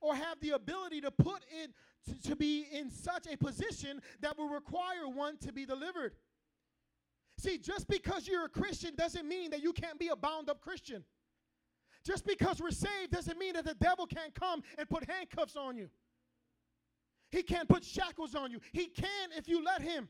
or 0.00 0.14
have 0.14 0.38
the 0.40 0.50
ability 0.50 1.00
to 1.00 1.10
put 1.10 1.42
it 1.50 1.72
to, 2.06 2.28
to 2.28 2.36
be 2.36 2.66
in 2.72 2.88
such 2.90 3.26
a 3.26 3.36
position 3.36 4.00
that 4.20 4.38
will 4.38 4.48
require 4.48 5.08
one 5.08 5.36
to 5.38 5.52
be 5.52 5.66
delivered. 5.66 6.14
See, 7.38 7.58
just 7.58 7.88
because 7.88 8.28
you're 8.28 8.44
a 8.44 8.48
Christian 8.48 8.94
doesn't 8.94 9.26
mean 9.26 9.50
that 9.50 9.62
you 9.62 9.72
can't 9.72 9.98
be 9.98 10.08
a 10.08 10.16
bound 10.16 10.48
up 10.48 10.60
Christian. 10.60 11.04
Just 12.04 12.24
because 12.24 12.60
we're 12.60 12.70
saved 12.70 13.10
doesn't 13.10 13.38
mean 13.38 13.54
that 13.54 13.64
the 13.64 13.74
devil 13.74 14.06
can't 14.06 14.34
come 14.34 14.62
and 14.78 14.88
put 14.88 15.10
handcuffs 15.10 15.56
on 15.56 15.76
you. 15.76 15.90
He 17.30 17.42
can't 17.42 17.68
put 17.68 17.84
shackles 17.84 18.36
on 18.36 18.52
you. 18.52 18.60
He 18.72 18.86
can 18.86 19.30
if 19.36 19.48
you 19.48 19.64
let 19.64 19.82
him. 19.82 20.08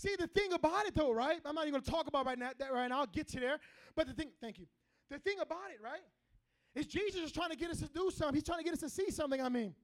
See, 0.00 0.16
the 0.18 0.28
thing 0.28 0.54
about 0.54 0.86
it 0.86 0.94
though, 0.94 1.12
right? 1.12 1.40
I'm 1.44 1.54
not 1.54 1.64
even 1.64 1.72
going 1.72 1.82
to 1.82 1.90
talk 1.90 2.06
about 2.06 2.24
right 2.24 2.38
now, 2.38 2.52
that 2.58 2.72
right 2.72 2.88
now. 2.88 3.00
I'll 3.00 3.06
get 3.06 3.28
to 3.28 3.40
there. 3.40 3.58
But 3.94 4.06
the 4.06 4.14
thing, 4.14 4.30
thank 4.40 4.58
you. 4.58 4.64
The 5.10 5.18
thing 5.18 5.40
about 5.42 5.70
it, 5.74 5.84
right, 5.84 6.00
is 6.74 6.86
Jesus 6.86 7.20
is 7.20 7.32
trying 7.32 7.50
to 7.50 7.56
get 7.56 7.68
us 7.68 7.80
to 7.80 7.88
do 7.88 8.10
something. 8.10 8.34
He's 8.34 8.44
trying 8.44 8.60
to 8.60 8.64
get 8.64 8.72
us 8.72 8.80
to 8.80 8.88
see 8.88 9.10
something, 9.10 9.42
I 9.42 9.50
mean. 9.50 9.74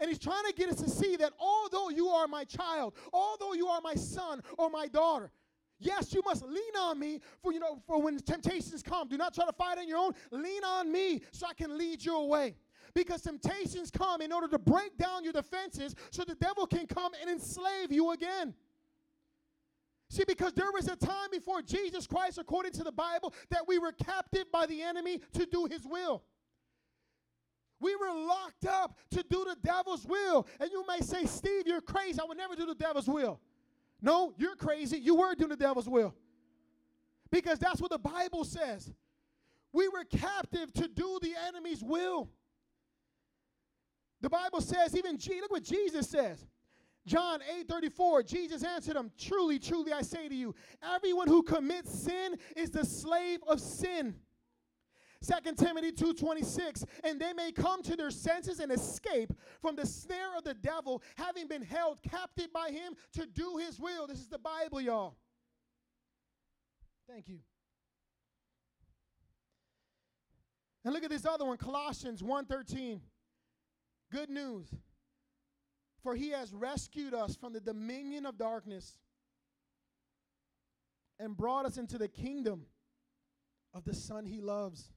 And 0.00 0.08
he's 0.08 0.18
trying 0.18 0.44
to 0.46 0.54
get 0.54 0.70
us 0.70 0.76
to 0.76 0.88
see 0.88 1.16
that 1.16 1.34
although 1.38 1.90
you 1.90 2.08
are 2.08 2.26
my 2.26 2.44
child, 2.44 2.94
although 3.12 3.52
you 3.52 3.66
are 3.66 3.82
my 3.82 3.94
son 3.96 4.40
or 4.56 4.70
my 4.70 4.86
daughter, 4.86 5.30
yes, 5.78 6.14
you 6.14 6.22
must 6.24 6.42
lean 6.42 6.76
on 6.80 6.98
me 6.98 7.20
for 7.42 7.52
you 7.52 7.60
know 7.60 7.82
for 7.86 8.00
when 8.00 8.18
temptations 8.20 8.82
come. 8.82 9.08
Do 9.08 9.18
not 9.18 9.34
try 9.34 9.44
to 9.44 9.52
fight 9.52 9.76
on 9.76 9.86
your 9.86 9.98
own. 9.98 10.12
Lean 10.30 10.64
on 10.64 10.90
me 10.90 11.20
so 11.32 11.46
I 11.46 11.52
can 11.52 11.76
lead 11.76 12.02
you 12.02 12.16
away. 12.16 12.54
Because 12.94 13.20
temptations 13.20 13.90
come 13.90 14.22
in 14.22 14.32
order 14.32 14.48
to 14.48 14.58
break 14.58 14.96
down 14.96 15.22
your 15.22 15.34
defenses 15.34 15.94
so 16.10 16.24
the 16.24 16.34
devil 16.36 16.66
can 16.66 16.86
come 16.86 17.12
and 17.20 17.28
enslave 17.28 17.92
you 17.92 18.12
again. 18.12 18.54
See, 20.08 20.24
because 20.26 20.52
there 20.52 20.70
was 20.72 20.88
a 20.88 20.96
time 20.96 21.30
before 21.32 21.62
Jesus 21.62 22.06
Christ, 22.06 22.38
according 22.38 22.72
to 22.72 22.84
the 22.84 22.92
Bible, 22.92 23.34
that 23.50 23.66
we 23.66 23.78
were 23.78 23.92
captive 23.92 24.50
by 24.52 24.66
the 24.66 24.82
enemy 24.82 25.20
to 25.34 25.46
do 25.46 25.66
his 25.66 25.84
will. 25.84 26.22
We 27.80 27.94
were 27.96 28.12
locked 28.12 28.66
up 28.66 28.98
to 29.10 29.24
do 29.28 29.44
the 29.44 29.56
devil's 29.62 30.06
will. 30.06 30.46
And 30.60 30.70
you 30.70 30.84
may 30.86 31.00
say, 31.00 31.26
Steve, 31.26 31.66
you're 31.66 31.80
crazy. 31.80 32.20
I 32.20 32.24
would 32.24 32.38
never 32.38 32.54
do 32.54 32.66
the 32.66 32.74
devil's 32.74 33.08
will. 33.08 33.40
No, 34.00 34.32
you're 34.38 34.56
crazy. 34.56 34.98
You 34.98 35.16
were 35.16 35.34
doing 35.34 35.50
the 35.50 35.56
devil's 35.56 35.88
will. 35.88 36.14
Because 37.30 37.58
that's 37.58 37.80
what 37.80 37.90
the 37.90 37.98
Bible 37.98 38.44
says. 38.44 38.92
We 39.72 39.88
were 39.88 40.04
captive 40.04 40.72
to 40.74 40.88
do 40.88 41.18
the 41.20 41.34
enemy's 41.48 41.82
will. 41.82 42.30
The 44.20 44.30
Bible 44.30 44.60
says, 44.60 44.96
even 44.96 45.18
G, 45.18 45.40
look 45.40 45.50
what 45.50 45.64
Jesus 45.64 46.08
says. 46.08 46.46
John 47.06 47.40
8 47.60 47.68
34, 47.68 48.22
Jesus 48.24 48.64
answered 48.64 48.96
him, 48.96 49.12
Truly, 49.16 49.58
truly, 49.58 49.92
I 49.92 50.02
say 50.02 50.28
to 50.28 50.34
you, 50.34 50.54
everyone 50.82 51.28
who 51.28 51.42
commits 51.42 51.96
sin 51.96 52.36
is 52.56 52.70
the 52.70 52.84
slave 52.84 53.40
of 53.46 53.60
sin. 53.60 54.16
2 55.22 55.54
Timothy 55.56 55.92
2:26 55.92 56.84
and 57.02 57.20
they 57.20 57.32
may 57.32 57.50
come 57.50 57.82
to 57.82 57.96
their 57.96 58.10
senses 58.10 58.60
and 58.60 58.70
escape 58.70 59.32
from 59.60 59.74
the 59.74 59.86
snare 59.86 60.36
of 60.36 60.44
the 60.44 60.54
devil 60.54 61.02
having 61.16 61.48
been 61.48 61.62
held 61.62 62.02
captive 62.02 62.52
by 62.52 62.70
him 62.70 62.94
to 63.12 63.26
do 63.26 63.56
his 63.56 63.80
will. 63.80 64.06
This 64.06 64.18
is 64.18 64.28
the 64.28 64.38
Bible, 64.38 64.80
y'all. 64.80 65.16
Thank 67.08 67.28
you. 67.28 67.38
And 70.84 70.92
look 70.92 71.02
at 71.02 71.10
this 71.10 71.26
other 71.26 71.44
one, 71.44 71.56
Colossians 71.56 72.22
1:13. 72.22 73.00
Good 74.10 74.30
news. 74.30 74.72
For 76.06 76.14
he 76.14 76.30
has 76.30 76.54
rescued 76.54 77.14
us 77.14 77.34
from 77.34 77.52
the 77.52 77.58
dominion 77.58 78.26
of 78.26 78.38
darkness 78.38 78.96
and 81.18 81.36
brought 81.36 81.66
us 81.66 81.78
into 81.78 81.98
the 81.98 82.06
kingdom 82.06 82.66
of 83.74 83.82
the 83.82 83.92
Son 83.92 84.24
he 84.24 84.40
loves. 84.40 84.92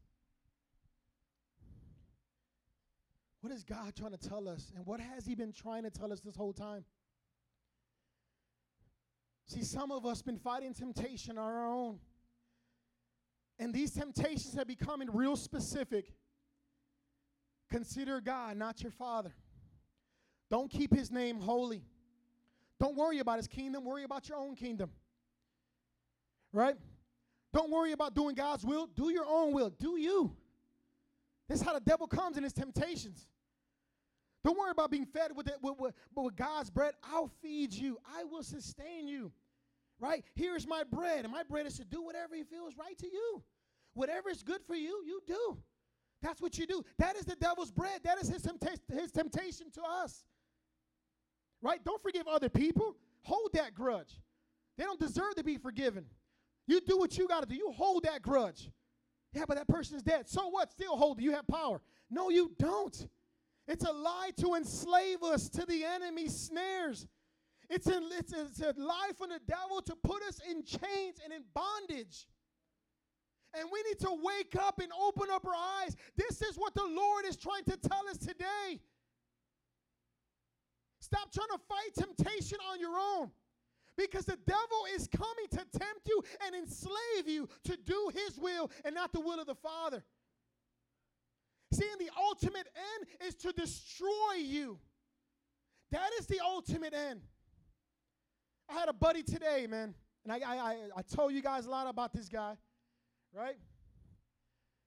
What 3.41 3.51
is 3.51 3.63
God 3.63 3.95
trying 3.95 4.11
to 4.11 4.19
tell 4.19 4.47
us? 4.47 4.71
And 4.75 4.85
what 4.85 4.99
has 4.99 5.25
he 5.25 5.33
been 5.33 5.51
trying 5.51 5.81
to 5.81 5.89
tell 5.89 6.13
us 6.13 6.19
this 6.19 6.35
whole 6.35 6.53
time? 6.53 6.85
See, 9.47 9.63
some 9.63 9.91
of 9.91 10.05
us 10.05 10.21
been 10.21 10.37
fighting 10.37 10.75
temptation 10.75 11.39
on 11.39 11.43
our 11.43 11.73
own. 11.73 11.97
and 13.57 13.73
these 13.73 13.93
temptations 13.93 14.53
have 14.53 14.67
become 14.67 15.01
real 15.11 15.35
specific, 15.35 16.13
consider 17.71 18.21
God, 18.21 18.57
not 18.57 18.83
your 18.83 18.91
father. 18.91 19.33
Don't 20.49 20.69
keep 20.69 20.93
his 20.93 21.11
name 21.11 21.39
holy. 21.39 21.83
Don't 22.79 22.95
worry 22.95 23.19
about 23.19 23.37
his 23.37 23.47
kingdom, 23.47 23.85
worry 23.85 24.03
about 24.03 24.29
your 24.29 24.37
own 24.37 24.55
kingdom. 24.55 24.89
Right? 26.53 26.77
Don't 27.53 27.71
worry 27.71 27.91
about 27.91 28.15
doing 28.15 28.35
God's 28.35 28.63
will, 28.63 28.87
do 28.87 29.11
your 29.11 29.25
own 29.27 29.53
will. 29.53 29.69
Do 29.69 29.97
you. 29.97 30.35
This 31.47 31.61
is 31.61 31.65
how 31.65 31.73
the 31.73 31.79
devil 31.79 32.07
comes 32.07 32.37
in 32.37 32.43
his 32.43 32.53
temptations. 32.53 33.27
Don't 34.43 34.57
worry 34.57 34.71
about 34.71 34.91
being 34.91 35.05
fed 35.05 35.35
with, 35.35 35.47
it, 35.47 35.57
with, 35.61 35.77
with, 35.79 35.93
with 36.15 36.35
God's 36.35 36.69
bread. 36.69 36.93
I'll 37.03 37.29
feed 37.41 37.73
you. 37.73 37.97
I 38.15 38.23
will 38.23 38.43
sustain 38.43 39.07
you. 39.07 39.31
Right? 39.99 40.23
Here's 40.35 40.65
my 40.65 40.83
bread. 40.83 41.25
And 41.25 41.33
my 41.33 41.43
bread 41.43 41.65
is 41.65 41.77
to 41.77 41.83
do 41.83 42.01
whatever 42.01 42.35
he 42.35 42.43
feels 42.43 42.77
right 42.77 42.97
to 42.99 43.07
you. 43.07 43.43
Whatever 43.95 44.29
is 44.29 44.43
good 44.43 44.61
for 44.65 44.75
you, 44.75 45.03
you 45.05 45.21
do. 45.27 45.57
That's 46.21 46.41
what 46.41 46.57
you 46.57 46.65
do. 46.65 46.83
That 46.99 47.17
is 47.17 47.25
the 47.25 47.35
devil's 47.35 47.71
bread. 47.71 48.01
That 48.03 48.17
is 48.21 48.29
his, 48.29 48.43
tempta- 48.43 48.79
his 48.93 49.11
temptation 49.11 49.71
to 49.71 49.81
us. 49.81 50.23
Right? 51.61 51.83
Don't 51.83 52.01
forgive 52.01 52.27
other 52.27 52.49
people. 52.49 52.95
Hold 53.23 53.51
that 53.53 53.73
grudge. 53.73 54.19
They 54.77 54.83
don't 54.83 54.99
deserve 54.99 55.35
to 55.35 55.43
be 55.43 55.57
forgiven. 55.57 56.05
You 56.67 56.79
do 56.81 56.97
what 56.97 57.17
you 57.17 57.27
got 57.27 57.41
to 57.41 57.49
do. 57.49 57.55
You 57.55 57.71
hold 57.71 58.03
that 58.03 58.21
grudge. 58.21 58.71
Yeah, 59.33 59.43
but 59.47 59.57
that 59.57 59.67
person 59.67 59.97
is 59.97 60.03
dead. 60.03 60.29
So 60.29 60.47
what? 60.47 60.71
Still 60.71 60.95
hold 60.95 61.19
it. 61.19 61.23
You 61.23 61.31
have 61.31 61.47
power. 61.47 61.81
No, 62.09 62.29
you 62.29 62.51
don't. 62.57 63.07
It's 63.67 63.85
a 63.85 63.91
lie 63.91 64.31
to 64.37 64.55
enslave 64.55 65.21
us 65.21 65.49
to 65.49 65.65
the 65.65 65.83
enemy's 65.83 66.35
snares. 66.35 67.07
It's 67.69 67.85
a, 67.87 67.99
it's, 68.17 68.33
a, 68.33 68.41
it's 68.41 68.61
a 68.61 68.73
lie 68.77 69.11
from 69.17 69.29
the 69.29 69.39
devil 69.47 69.81
to 69.81 69.95
put 69.95 70.23
us 70.23 70.39
in 70.49 70.63
chains 70.63 71.19
and 71.23 71.31
in 71.31 71.43
bondage. 71.53 72.27
And 73.53 73.67
we 73.71 73.83
need 73.83 73.99
to 73.99 74.17
wake 74.23 74.55
up 74.59 74.79
and 74.79 74.91
open 74.99 75.27
up 75.31 75.45
our 75.45 75.53
eyes. 75.83 75.95
This 76.15 76.41
is 76.41 76.55
what 76.55 76.73
the 76.73 76.85
Lord 76.85 77.25
is 77.25 77.35
trying 77.35 77.63
to 77.65 77.77
tell 77.77 78.07
us 78.09 78.17
today. 78.17 78.79
Stop 81.11 81.31
trying 81.31 81.47
to 81.47 81.59
fight 81.67 81.95
temptation 81.95 82.59
on 82.71 82.79
your 82.79 82.97
own. 82.97 83.31
Because 83.97 84.25
the 84.25 84.37
devil 84.45 84.85
is 84.95 85.07
coming 85.07 85.47
to 85.51 85.57
tempt 85.57 86.07
you 86.07 86.21
and 86.45 86.55
enslave 86.55 87.27
you 87.27 87.49
to 87.65 87.75
do 87.75 88.11
his 88.13 88.37
will 88.37 88.71
and 88.85 88.93
not 88.93 89.11
the 89.11 89.19
will 89.19 89.39
of 89.39 89.47
the 89.47 89.55
Father. 89.55 90.03
See, 91.73 91.85
and 91.91 91.99
the 91.99 92.11
ultimate 92.17 92.67
end 92.75 93.27
is 93.27 93.35
to 93.35 93.51
destroy 93.51 94.35
you. 94.37 94.79
That 95.91 96.11
is 96.19 96.27
the 96.27 96.39
ultimate 96.39 96.93
end. 96.93 97.21
I 98.69 98.73
had 98.73 98.87
a 98.87 98.93
buddy 98.93 99.23
today, 99.23 99.65
man, 99.67 99.95
and 100.23 100.31
I, 100.31 100.39
I, 100.45 100.55
I, 100.55 100.77
I 100.97 101.01
told 101.01 101.33
you 101.33 101.41
guys 101.41 101.65
a 101.65 101.71
lot 101.71 101.87
about 101.87 102.13
this 102.13 102.29
guy, 102.29 102.55
right? 103.33 103.57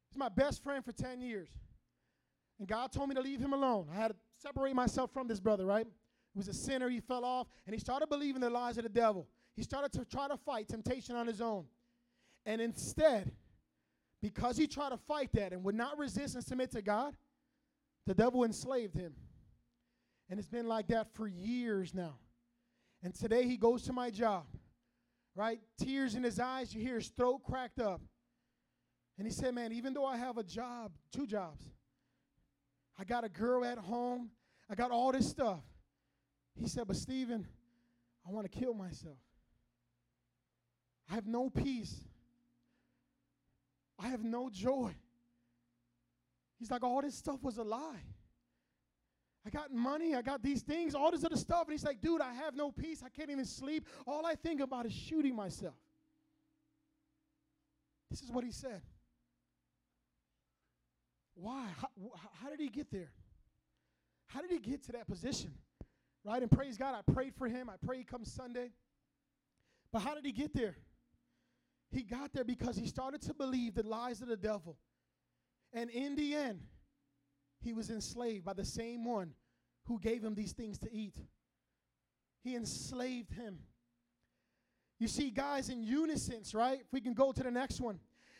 He's 0.08 0.18
my 0.18 0.28
best 0.28 0.62
friend 0.62 0.84
for 0.84 0.92
10 0.92 1.20
years. 1.20 1.48
And 2.58 2.68
God 2.68 2.92
told 2.92 3.08
me 3.08 3.16
to 3.16 3.20
leave 3.20 3.40
him 3.40 3.52
alone. 3.52 3.88
I 3.92 3.96
had 3.96 4.08
to 4.12 4.16
separate 4.36 4.74
myself 4.74 5.12
from 5.12 5.26
this 5.26 5.40
brother, 5.40 5.66
right? 5.66 5.86
He 6.32 6.38
was 6.38 6.48
a 6.48 6.54
sinner, 6.54 6.88
he 6.88 7.00
fell 7.00 7.24
off, 7.24 7.46
and 7.66 7.74
he 7.74 7.80
started 7.80 8.08
believing 8.08 8.40
the 8.40 8.50
lies 8.50 8.78
of 8.78 8.84
the 8.84 8.88
devil. 8.88 9.28
He 9.54 9.62
started 9.62 9.92
to 9.92 10.04
try 10.04 10.28
to 10.28 10.36
fight 10.36 10.68
temptation 10.68 11.14
on 11.14 11.26
his 11.26 11.40
own. 11.40 11.66
And 12.46 12.60
instead, 12.60 13.32
because 14.22 14.56
he 14.56 14.66
tried 14.66 14.90
to 14.90 14.96
fight 14.96 15.30
that 15.34 15.52
and 15.52 15.62
would 15.64 15.74
not 15.74 15.98
resist 15.98 16.34
and 16.34 16.44
submit 16.44 16.70
to 16.72 16.80
God, 16.80 17.14
the 18.06 18.14
devil 18.14 18.44
enslaved 18.44 18.94
him. 18.94 19.12
And 20.30 20.38
it's 20.38 20.48
been 20.48 20.66
like 20.66 20.88
that 20.88 21.12
for 21.14 21.28
years 21.28 21.92
now. 21.92 22.14
And 23.02 23.14
today 23.14 23.46
he 23.46 23.56
goes 23.56 23.82
to 23.82 23.92
my 23.92 24.10
job, 24.10 24.44
right? 25.34 25.60
Tears 25.78 26.14
in 26.14 26.22
his 26.22 26.38
eyes, 26.38 26.74
you 26.74 26.80
hear 26.80 26.94
his 26.94 27.08
throat 27.08 27.42
cracked 27.44 27.80
up. 27.80 28.00
And 29.18 29.26
he 29.26 29.32
said, 29.32 29.54
Man, 29.54 29.72
even 29.72 29.92
though 29.92 30.06
I 30.06 30.16
have 30.16 30.38
a 30.38 30.42
job, 30.42 30.92
two 31.12 31.26
jobs, 31.26 31.62
I 32.98 33.04
got 33.04 33.24
a 33.24 33.28
girl 33.28 33.64
at 33.64 33.78
home, 33.78 34.30
I 34.70 34.74
got 34.74 34.90
all 34.90 35.12
this 35.12 35.28
stuff. 35.28 35.60
He 36.58 36.68
said, 36.68 36.86
But 36.86 36.96
Stephen, 36.96 37.46
I 38.26 38.30
want 38.30 38.50
to 38.50 38.58
kill 38.58 38.74
myself. 38.74 39.18
I 41.10 41.14
have 41.14 41.26
no 41.26 41.50
peace. 41.50 42.00
I 43.98 44.08
have 44.08 44.24
no 44.24 44.50
joy. 44.50 44.94
He's 46.58 46.70
like, 46.70 46.84
All 46.84 47.02
this 47.02 47.14
stuff 47.14 47.42
was 47.42 47.58
a 47.58 47.64
lie. 47.64 48.02
I 49.44 49.50
got 49.50 49.72
money, 49.72 50.14
I 50.14 50.22
got 50.22 50.40
these 50.40 50.62
things, 50.62 50.94
all 50.94 51.10
this 51.10 51.24
other 51.24 51.36
stuff. 51.36 51.62
And 51.64 51.72
he's 51.72 51.84
like, 51.84 52.00
Dude, 52.00 52.20
I 52.20 52.32
have 52.32 52.54
no 52.54 52.70
peace. 52.70 53.02
I 53.04 53.08
can't 53.08 53.30
even 53.30 53.44
sleep. 53.44 53.86
All 54.06 54.24
I 54.26 54.34
think 54.34 54.60
about 54.60 54.86
is 54.86 54.92
shooting 54.92 55.34
myself. 55.34 55.74
This 58.10 58.22
is 58.22 58.30
what 58.30 58.44
he 58.44 58.52
said. 58.52 58.82
Why? 61.34 61.66
How, 61.80 61.88
how 62.40 62.50
did 62.50 62.60
he 62.60 62.68
get 62.68 62.90
there? 62.90 63.10
How 64.26 64.40
did 64.40 64.50
he 64.50 64.58
get 64.58 64.84
to 64.84 64.92
that 64.92 65.06
position? 65.06 65.52
Right? 66.24 66.42
And 66.42 66.50
praise 66.50 66.76
God, 66.76 66.94
I 66.94 67.12
prayed 67.12 67.34
for 67.34 67.48
him. 67.48 67.68
I 67.68 67.74
pray 67.84 67.98
he 67.98 68.04
comes 68.04 68.32
Sunday. 68.32 68.70
But 69.92 70.02
how 70.02 70.14
did 70.14 70.24
he 70.24 70.32
get 70.32 70.54
there? 70.54 70.76
He 71.90 72.02
got 72.02 72.32
there 72.32 72.44
because 72.44 72.76
he 72.76 72.86
started 72.86 73.20
to 73.22 73.34
believe 73.34 73.74
the 73.74 73.82
lies 73.82 74.22
of 74.22 74.28
the 74.28 74.36
devil. 74.36 74.78
And 75.72 75.90
in 75.90 76.14
the 76.16 76.34
end, 76.34 76.60
he 77.60 77.72
was 77.72 77.90
enslaved 77.90 78.44
by 78.44 78.54
the 78.54 78.64
same 78.64 79.04
one 79.04 79.32
who 79.86 79.98
gave 79.98 80.22
him 80.22 80.34
these 80.34 80.52
things 80.52 80.78
to 80.78 80.92
eat. 80.92 81.16
He 82.42 82.56
enslaved 82.56 83.32
him. 83.32 83.58
You 84.98 85.08
see, 85.08 85.30
guys, 85.30 85.68
in 85.68 85.82
unison, 85.82 86.42
right? 86.54 86.80
If 86.80 86.92
we 86.92 87.00
can 87.00 87.14
go 87.14 87.32
to 87.32 87.42
the 87.42 87.50
next 87.50 87.80
one. 87.80 87.98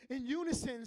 In 0.08 0.24
unison, 0.24 0.84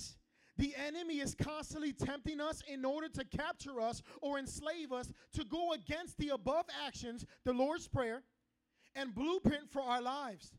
the 0.57 0.73
enemy 0.87 1.19
is 1.19 1.35
constantly 1.35 1.91
tempting 1.91 2.39
us 2.39 2.61
in 2.67 2.85
order 2.85 3.09
to 3.09 3.25
capture 3.25 3.81
us 3.81 4.01
or 4.21 4.39
enslave 4.39 4.91
us 4.91 5.11
to 5.33 5.43
go 5.43 5.73
against 5.73 6.17
the 6.17 6.29
above 6.29 6.65
actions, 6.85 7.25
the 7.43 7.53
Lord's 7.53 7.87
Prayer, 7.87 8.23
and 8.95 9.13
blueprint 9.13 9.69
for 9.69 9.81
our 9.81 10.01
lives. 10.01 10.51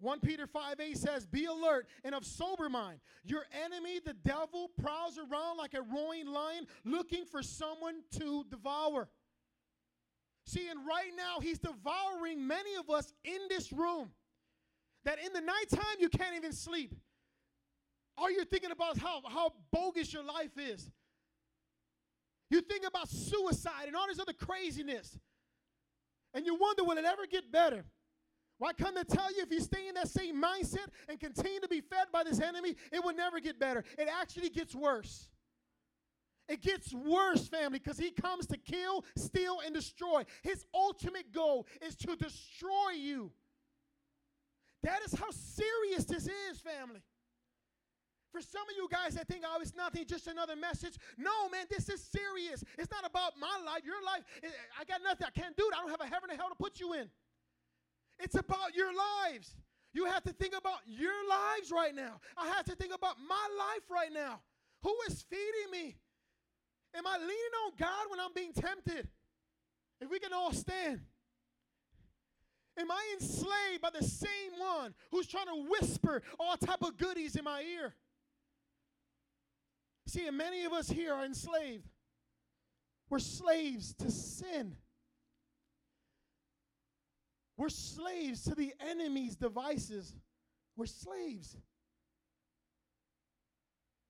1 0.00 0.20
Peter 0.20 0.46
5 0.46 0.80
8 0.80 0.96
says, 0.96 1.26
Be 1.26 1.44
alert 1.44 1.86
and 2.04 2.14
of 2.14 2.24
sober 2.24 2.68
mind. 2.68 3.00
Your 3.24 3.44
enemy, 3.64 4.00
the 4.04 4.14
devil, 4.14 4.70
prowls 4.80 5.18
around 5.18 5.58
like 5.58 5.74
a 5.74 5.82
roaring 5.82 6.26
lion 6.26 6.66
looking 6.84 7.24
for 7.26 7.42
someone 7.42 7.96
to 8.18 8.44
devour. 8.50 9.08
See, 10.46 10.68
and 10.68 10.80
right 10.86 11.10
now, 11.16 11.40
he's 11.40 11.58
devouring 11.58 12.46
many 12.46 12.74
of 12.76 12.88
us 12.88 13.12
in 13.24 13.40
this 13.48 13.72
room. 13.72 14.10
That 15.04 15.18
in 15.24 15.32
the 15.32 15.40
nighttime, 15.40 15.96
you 15.98 16.08
can't 16.08 16.34
even 16.34 16.52
sleep. 16.52 16.94
All 18.20 18.30
you're 18.30 18.44
thinking 18.44 18.70
about 18.70 18.96
is 18.96 19.02
how, 19.02 19.22
how 19.26 19.54
bogus 19.72 20.12
your 20.12 20.22
life 20.22 20.58
is. 20.58 20.90
You 22.50 22.60
think 22.60 22.84
about 22.86 23.08
suicide 23.08 23.86
and 23.86 23.96
all 23.96 24.06
this 24.08 24.20
other 24.20 24.34
craziness. 24.34 25.18
And 26.34 26.44
you 26.44 26.54
wonder, 26.54 26.84
will 26.84 26.98
it 26.98 27.04
ever 27.06 27.26
get 27.26 27.50
better? 27.50 27.86
Why 28.58 28.74
come 28.74 28.94
to 28.96 29.04
tell 29.04 29.34
you 29.34 29.42
if 29.42 29.50
you 29.50 29.60
stay 29.60 29.88
in 29.88 29.94
that 29.94 30.08
same 30.08 30.40
mindset 30.40 30.88
and 31.08 31.18
continue 31.18 31.60
to 31.60 31.68
be 31.68 31.80
fed 31.80 32.08
by 32.12 32.24
this 32.24 32.40
enemy, 32.40 32.76
it 32.92 33.02
will 33.02 33.14
never 33.14 33.40
get 33.40 33.58
better. 33.58 33.82
It 33.96 34.06
actually 34.20 34.50
gets 34.50 34.74
worse. 34.74 35.30
It 36.46 36.60
gets 36.60 36.92
worse, 36.92 37.48
family, 37.48 37.78
because 37.78 37.98
he 37.98 38.10
comes 38.10 38.46
to 38.48 38.58
kill, 38.58 39.02
steal, 39.16 39.60
and 39.64 39.74
destroy. 39.74 40.24
His 40.42 40.66
ultimate 40.74 41.32
goal 41.32 41.66
is 41.80 41.96
to 41.96 42.16
destroy 42.16 42.90
you. 42.98 43.32
That 44.82 45.00
is 45.06 45.14
how 45.14 45.30
serious 45.30 46.04
this 46.04 46.26
is, 46.26 46.60
family. 46.60 47.00
For 48.32 48.40
some 48.40 48.62
of 48.62 48.76
you 48.76 48.88
guys 48.90 49.14
that 49.14 49.26
think, 49.26 49.42
oh, 49.44 49.58
it's 49.60 49.74
nothing, 49.74 50.06
just 50.06 50.28
another 50.28 50.54
message. 50.54 50.96
No, 51.18 51.48
man, 51.50 51.66
this 51.68 51.88
is 51.88 52.02
serious. 52.02 52.62
It's 52.78 52.90
not 52.90 53.04
about 53.04 53.32
my 53.40 53.58
life, 53.66 53.82
your 53.84 54.02
life. 54.04 54.22
I 54.78 54.84
got 54.84 55.00
nothing. 55.02 55.26
I 55.26 55.38
can't 55.38 55.56
do 55.56 55.64
it. 55.66 55.74
I 55.76 55.80
don't 55.80 55.90
have 55.90 56.00
a 56.00 56.06
heaven 56.06 56.30
and 56.30 56.38
hell 56.38 56.48
to 56.48 56.54
put 56.54 56.78
you 56.78 56.92
in. 56.92 57.10
It's 58.20 58.36
about 58.36 58.74
your 58.74 58.92
lives. 58.94 59.56
You 59.92 60.04
have 60.04 60.22
to 60.24 60.32
think 60.32 60.54
about 60.56 60.78
your 60.86 61.28
lives 61.28 61.72
right 61.72 61.94
now. 61.94 62.20
I 62.36 62.46
have 62.48 62.64
to 62.66 62.76
think 62.76 62.94
about 62.94 63.16
my 63.26 63.48
life 63.58 63.90
right 63.90 64.12
now. 64.12 64.40
Who 64.84 64.94
is 65.08 65.22
feeding 65.28 65.70
me? 65.72 65.96
Am 66.94 67.06
I 67.06 67.18
leaning 67.18 67.54
on 67.66 67.72
God 67.78 68.10
when 68.10 68.20
I'm 68.20 68.32
being 68.34 68.52
tempted? 68.52 69.08
If 70.00 70.10
we 70.10 70.18
can 70.18 70.32
all 70.32 70.52
stand. 70.52 71.00
Am 72.78 72.90
I 72.90 73.16
enslaved 73.20 73.82
by 73.82 73.90
the 73.90 74.04
same 74.04 74.52
one 74.58 74.94
who's 75.10 75.26
trying 75.26 75.46
to 75.46 75.68
whisper 75.68 76.22
all 76.38 76.56
type 76.56 76.82
of 76.82 76.96
goodies 76.96 77.36
in 77.36 77.44
my 77.44 77.62
ear? 77.62 77.94
See, 80.10 80.26
and 80.26 80.36
many 80.36 80.64
of 80.64 80.72
us 80.72 80.90
here 80.90 81.14
are 81.14 81.24
enslaved. 81.24 81.88
We're 83.08 83.20
slaves 83.20 83.94
to 84.00 84.10
sin. 84.10 84.74
We're 87.56 87.68
slaves 87.68 88.42
to 88.44 88.56
the 88.56 88.74
enemy's 88.80 89.36
devices. 89.36 90.12
We're 90.76 90.86
slaves. 90.86 91.56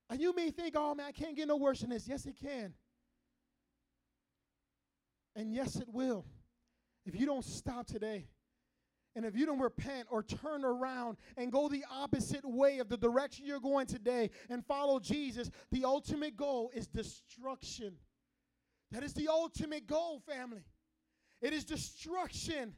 And 0.08 0.22
you 0.22 0.34
may 0.34 0.50
think, 0.50 0.74
oh 0.74 0.94
man, 0.94 1.04
I 1.06 1.12
can't 1.12 1.36
get 1.36 1.48
no 1.48 1.58
worse 1.58 1.82
than 1.82 1.90
this. 1.90 2.08
Yes, 2.08 2.24
it 2.24 2.36
can. 2.42 2.72
And 5.36 5.52
yes, 5.52 5.76
it 5.76 5.88
will. 5.92 6.24
If 7.04 7.14
you 7.14 7.26
don't 7.26 7.44
stop 7.44 7.86
today 7.86 8.26
And 9.16 9.24
if 9.24 9.36
you 9.36 9.44
don't 9.44 9.58
repent 9.58 10.06
or 10.10 10.22
turn 10.22 10.64
around 10.64 11.16
and 11.36 11.50
go 11.50 11.68
the 11.68 11.84
opposite 11.90 12.44
way 12.44 12.78
of 12.78 12.88
the 12.88 12.96
direction 12.96 13.44
you're 13.44 13.60
going 13.60 13.86
today 13.86 14.30
and 14.48 14.64
follow 14.64 15.00
Jesus, 15.00 15.50
the 15.72 15.84
ultimate 15.84 16.36
goal 16.36 16.70
is 16.74 16.86
destruction. 16.86 17.94
That 18.92 19.02
is 19.02 19.12
the 19.14 19.28
ultimate 19.28 19.86
goal, 19.86 20.22
family. 20.26 20.62
It 21.42 21.52
is 21.52 21.64
destruction. 21.64 22.74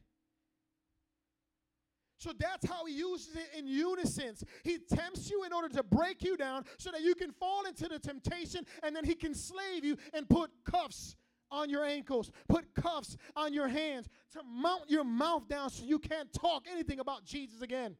So 2.18 2.32
that's 2.38 2.68
how 2.68 2.86
he 2.86 2.94
uses 2.94 3.34
it 3.34 3.58
in 3.58 3.66
unison. 3.66 4.36
He 4.62 4.78
tempts 4.78 5.28
you 5.28 5.42
in 5.44 5.52
order 5.52 5.68
to 5.70 5.82
break 5.82 6.22
you 6.22 6.36
down 6.36 6.64
so 6.78 6.92
that 6.92 7.00
you 7.00 7.16
can 7.16 7.32
fall 7.32 7.66
into 7.66 7.88
the 7.88 7.98
temptation 7.98 8.64
and 8.84 8.94
then 8.94 9.04
he 9.04 9.16
can 9.16 9.34
slave 9.34 9.84
you 9.84 9.96
and 10.14 10.28
put 10.28 10.50
cuffs 10.64 11.16
on 11.52 11.70
your 11.70 11.84
ankles, 11.84 12.32
put 12.48 12.74
cuffs 12.74 13.16
on 13.36 13.52
your 13.52 13.68
hands 13.68 14.08
to 14.32 14.40
mount 14.42 14.88
your 14.88 15.04
mouth 15.04 15.46
down 15.46 15.70
so 15.70 15.84
you 15.84 15.98
can't 15.98 16.32
talk 16.32 16.64
anything 16.70 16.98
about 16.98 17.24
Jesus 17.24 17.60
again. 17.60 17.96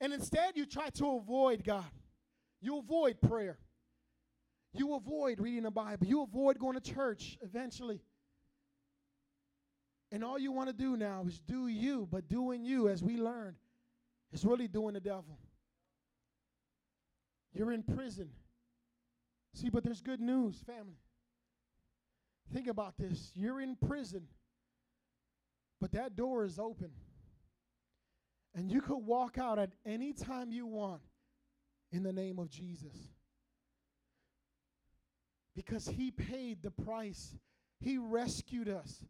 And 0.00 0.12
instead, 0.12 0.56
you 0.56 0.66
try 0.66 0.90
to 0.90 1.16
avoid 1.16 1.64
God. 1.64 1.90
You 2.60 2.78
avoid 2.78 3.20
prayer. 3.20 3.58
You 4.72 4.94
avoid 4.94 5.40
reading 5.40 5.64
the 5.64 5.70
Bible. 5.70 6.06
You 6.06 6.22
avoid 6.22 6.58
going 6.58 6.78
to 6.78 6.80
church 6.80 7.38
eventually. 7.42 8.00
And 10.12 10.24
all 10.24 10.38
you 10.38 10.52
want 10.52 10.68
to 10.68 10.74
do 10.74 10.96
now 10.96 11.24
is 11.26 11.40
do 11.40 11.68
you, 11.68 12.06
but 12.10 12.28
doing 12.28 12.64
you, 12.64 12.88
as 12.88 13.02
we 13.02 13.16
learned, 13.16 13.56
is 14.32 14.44
really 14.44 14.68
doing 14.68 14.94
the 14.94 15.00
devil. 15.00 15.38
You're 17.52 17.72
in 17.72 17.82
prison. 17.82 18.30
See, 19.54 19.70
but 19.70 19.84
there's 19.84 20.00
good 20.00 20.20
news, 20.20 20.56
family. 20.66 20.98
Think 22.52 22.66
about 22.66 22.94
this. 22.98 23.32
You're 23.34 23.60
in 23.60 23.76
prison, 23.76 24.26
but 25.80 25.92
that 25.92 26.16
door 26.16 26.44
is 26.44 26.58
open. 26.58 26.90
And 28.54 28.70
you 28.70 28.80
could 28.80 28.98
walk 28.98 29.38
out 29.38 29.58
at 29.58 29.70
any 29.86 30.12
time 30.12 30.50
you 30.50 30.66
want 30.66 31.02
in 31.92 32.02
the 32.02 32.12
name 32.12 32.38
of 32.38 32.50
Jesus. 32.50 32.96
Because 35.54 35.86
he 35.86 36.10
paid 36.10 36.62
the 36.62 36.70
price, 36.70 37.36
he 37.78 37.98
rescued 37.98 38.68
us. 38.68 39.04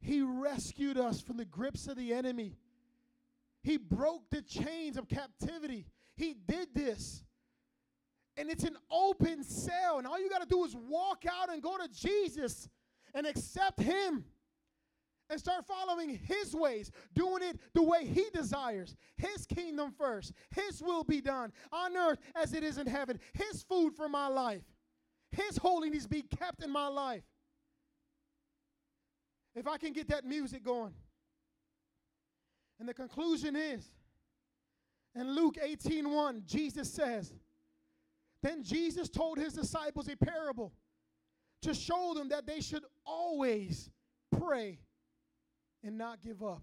He 0.00 0.20
rescued 0.20 0.98
us 0.98 1.20
from 1.20 1.36
the 1.36 1.44
grips 1.44 1.86
of 1.86 1.96
the 1.96 2.12
enemy. 2.12 2.56
He 3.62 3.76
broke 3.76 4.28
the 4.30 4.42
chains 4.42 4.96
of 4.96 5.08
captivity. 5.08 5.86
He 6.16 6.34
did 6.34 6.68
this. 6.74 7.22
And 8.36 8.50
it's 8.50 8.64
an 8.64 8.76
open 8.90 9.44
cell. 9.44 9.98
And 9.98 10.06
all 10.06 10.18
you 10.18 10.30
got 10.30 10.42
to 10.42 10.48
do 10.48 10.64
is 10.64 10.74
walk 10.74 11.24
out 11.30 11.52
and 11.52 11.62
go 11.62 11.76
to 11.76 11.88
Jesus 11.88 12.68
and 13.14 13.26
accept 13.26 13.80
Him 13.80 14.24
and 15.28 15.38
start 15.38 15.66
following 15.66 16.18
His 16.24 16.54
ways, 16.54 16.90
doing 17.14 17.42
it 17.42 17.58
the 17.74 17.82
way 17.82 18.06
He 18.06 18.26
desires. 18.32 18.96
His 19.16 19.46
kingdom 19.46 19.92
first. 19.96 20.32
His 20.54 20.82
will 20.82 21.04
be 21.04 21.20
done 21.20 21.52
on 21.72 21.96
earth 21.96 22.18
as 22.34 22.52
it 22.54 22.62
is 22.62 22.78
in 22.78 22.86
heaven. 22.86 23.18
His 23.34 23.62
food 23.62 23.94
for 23.94 24.08
my 24.08 24.28
life. 24.28 24.62
His 25.30 25.56
holiness 25.56 26.06
be 26.06 26.22
kept 26.22 26.62
in 26.62 26.70
my 26.70 26.88
life. 26.88 27.22
If 29.54 29.66
I 29.66 29.76
can 29.76 29.92
get 29.92 30.08
that 30.08 30.24
music 30.24 30.64
going. 30.64 30.94
And 32.80 32.88
the 32.88 32.94
conclusion 32.94 33.54
is 33.54 33.86
in 35.14 35.34
Luke 35.34 35.56
18:1, 35.62 36.46
Jesus 36.46 36.92
says, 36.92 37.32
Then 38.42 38.62
Jesus 38.62 39.08
told 39.08 39.38
his 39.38 39.52
disciples 39.54 40.08
a 40.08 40.16
parable 40.16 40.72
to 41.62 41.74
show 41.74 42.12
them 42.14 42.28
that 42.30 42.46
they 42.46 42.60
should 42.60 42.84
always 43.06 43.88
pray 44.36 44.80
and 45.84 45.96
not 45.96 46.20
give 46.20 46.42
up. 46.42 46.62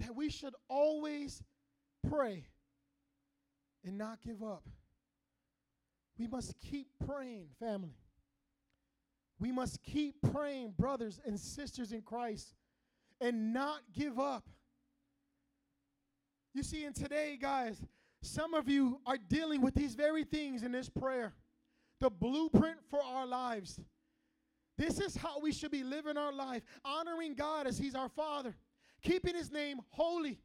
That 0.00 0.14
we 0.14 0.30
should 0.30 0.54
always 0.68 1.42
pray 2.08 2.46
and 3.84 3.98
not 3.98 4.20
give 4.22 4.42
up. 4.42 4.64
We 6.18 6.26
must 6.26 6.58
keep 6.58 6.88
praying, 7.06 7.48
family. 7.60 7.96
We 9.38 9.52
must 9.52 9.82
keep 9.82 10.14
praying, 10.32 10.72
brothers 10.78 11.20
and 11.26 11.38
sisters 11.38 11.92
in 11.92 12.00
Christ, 12.00 12.54
and 13.20 13.52
not 13.52 13.80
give 13.92 14.18
up. 14.18 14.48
You 16.54 16.62
see, 16.62 16.84
in 16.84 16.94
today, 16.94 17.36
guys, 17.38 17.82
some 18.22 18.54
of 18.54 18.68
you 18.68 19.00
are 19.06 19.18
dealing 19.28 19.60
with 19.60 19.74
these 19.74 19.94
very 19.94 20.24
things 20.24 20.62
in 20.62 20.72
this 20.72 20.88
prayer 20.88 21.34
the 22.00 22.10
blueprint 22.10 22.76
for 22.90 23.02
our 23.02 23.26
lives. 23.26 23.80
This 24.76 25.00
is 25.00 25.16
how 25.16 25.40
we 25.40 25.52
should 25.52 25.70
be 25.70 25.82
living 25.82 26.18
our 26.18 26.32
life, 26.32 26.62
honoring 26.84 27.34
God 27.34 27.66
as 27.66 27.78
He's 27.78 27.94
our 27.94 28.10
Father, 28.10 28.54
keeping 29.02 29.34
His 29.34 29.50
name 29.50 29.80
holy, 29.88 30.38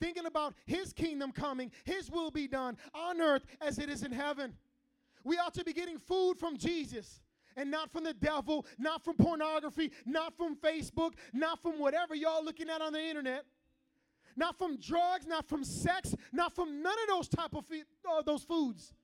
thinking 0.00 0.26
about 0.26 0.54
His 0.66 0.92
kingdom 0.92 1.30
coming, 1.30 1.70
His 1.84 2.10
will 2.10 2.30
be 2.30 2.48
done 2.48 2.76
on 2.92 3.20
earth 3.20 3.46
as 3.60 3.78
it 3.78 3.88
is 3.88 4.02
in 4.02 4.10
heaven. 4.12 4.54
We 5.22 5.38
ought 5.38 5.54
to 5.54 5.64
be 5.64 5.72
getting 5.72 5.98
food 5.98 6.38
from 6.38 6.56
Jesus 6.56 7.20
and 7.56 7.70
not 7.70 7.92
from 7.92 8.04
the 8.04 8.14
devil, 8.14 8.66
not 8.78 9.04
from 9.04 9.16
pornography, 9.16 9.92
not 10.06 10.36
from 10.36 10.56
Facebook, 10.56 11.12
not 11.32 11.60
from 11.62 11.78
whatever 11.78 12.14
y'all 12.14 12.44
looking 12.44 12.70
at 12.70 12.80
on 12.80 12.92
the 12.92 13.00
internet, 13.00 13.44
not 14.36 14.58
from 14.58 14.78
drugs, 14.78 15.26
not 15.26 15.48
from 15.48 15.64
sex, 15.64 16.14
not 16.32 16.54
from 16.54 16.82
none 16.82 16.96
of 17.02 17.08
those 17.08 17.28
type 17.28 17.54
of 17.54 17.64
uh, 17.70 18.22
those 18.22 18.42
foods, 18.42 18.94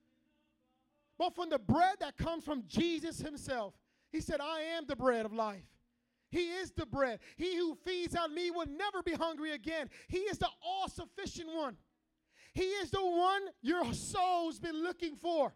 but 1.17 1.35
from 1.35 1.49
the 1.49 1.59
bread 1.59 1.95
that 1.99 2.17
comes 2.17 2.43
from 2.43 2.63
Jesus 2.67 3.19
Himself. 3.19 3.73
He 4.11 4.21
said, 4.21 4.39
"I 4.41 4.61
am 4.77 4.85
the 4.87 4.95
bread 4.95 5.25
of 5.25 5.33
life." 5.33 5.65
He 6.29 6.49
is 6.49 6.71
the 6.71 6.85
bread. 6.85 7.19
He 7.37 7.55
who 7.55 7.75
feeds 7.85 8.15
on 8.15 8.35
me 8.35 8.51
will 8.51 8.65
never 8.65 9.01
be 9.01 9.13
hungry 9.13 9.53
again. 9.53 9.89
He 10.09 10.19
is 10.19 10.37
the 10.37 10.49
all 10.61 10.89
sufficient 10.89 11.47
one. 11.55 11.77
He 12.53 12.63
is 12.63 12.91
the 12.91 13.05
one 13.05 13.43
your 13.61 13.93
soul's 13.93 14.59
been 14.59 14.83
looking 14.83 15.15
for. 15.15 15.53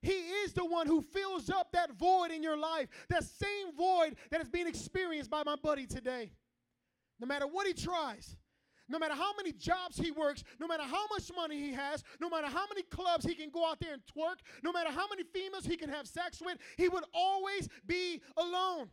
He 0.00 0.12
is 0.12 0.52
the 0.52 0.64
one 0.64 0.86
who 0.86 1.02
fills 1.02 1.50
up 1.50 1.72
that 1.72 1.92
void 1.92 2.30
in 2.30 2.42
your 2.42 2.56
life, 2.56 2.88
that 3.08 3.24
same 3.24 3.74
void 3.76 4.16
that 4.30 4.40
is 4.40 4.48
being 4.48 4.68
experienced 4.68 5.30
by 5.30 5.42
my 5.44 5.56
buddy 5.56 5.86
today. 5.86 6.30
No 7.18 7.26
matter 7.26 7.46
what 7.46 7.66
he 7.66 7.72
tries, 7.72 8.36
no 8.88 8.98
matter 8.98 9.14
how 9.14 9.34
many 9.36 9.52
jobs 9.52 9.98
he 9.98 10.10
works, 10.10 10.42
no 10.58 10.66
matter 10.66 10.82
how 10.82 11.06
much 11.08 11.30
money 11.34 11.60
he 11.60 11.72
has, 11.72 12.02
no 12.20 12.30
matter 12.30 12.46
how 12.46 12.66
many 12.68 12.82
clubs 12.82 13.24
he 13.24 13.34
can 13.34 13.50
go 13.50 13.66
out 13.68 13.78
there 13.80 13.92
and 13.92 14.02
twerk, 14.06 14.36
no 14.62 14.72
matter 14.72 14.90
how 14.90 15.06
many 15.08 15.22
females 15.22 15.66
he 15.66 15.76
can 15.76 15.90
have 15.90 16.06
sex 16.06 16.40
with, 16.40 16.58
he 16.76 16.88
would 16.88 17.04
always 17.12 17.68
be 17.86 18.20
alone. 18.36 18.88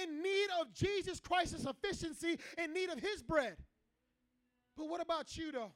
In 0.00 0.22
need 0.22 0.48
of 0.60 0.72
Jesus 0.72 1.18
Christ's 1.18 1.62
sufficiency, 1.62 2.38
in 2.62 2.72
need 2.72 2.90
of 2.90 3.00
his 3.00 3.22
bread. 3.22 3.56
But 4.76 4.88
what 4.88 5.00
about 5.00 5.36
you, 5.36 5.50
though? 5.50 5.72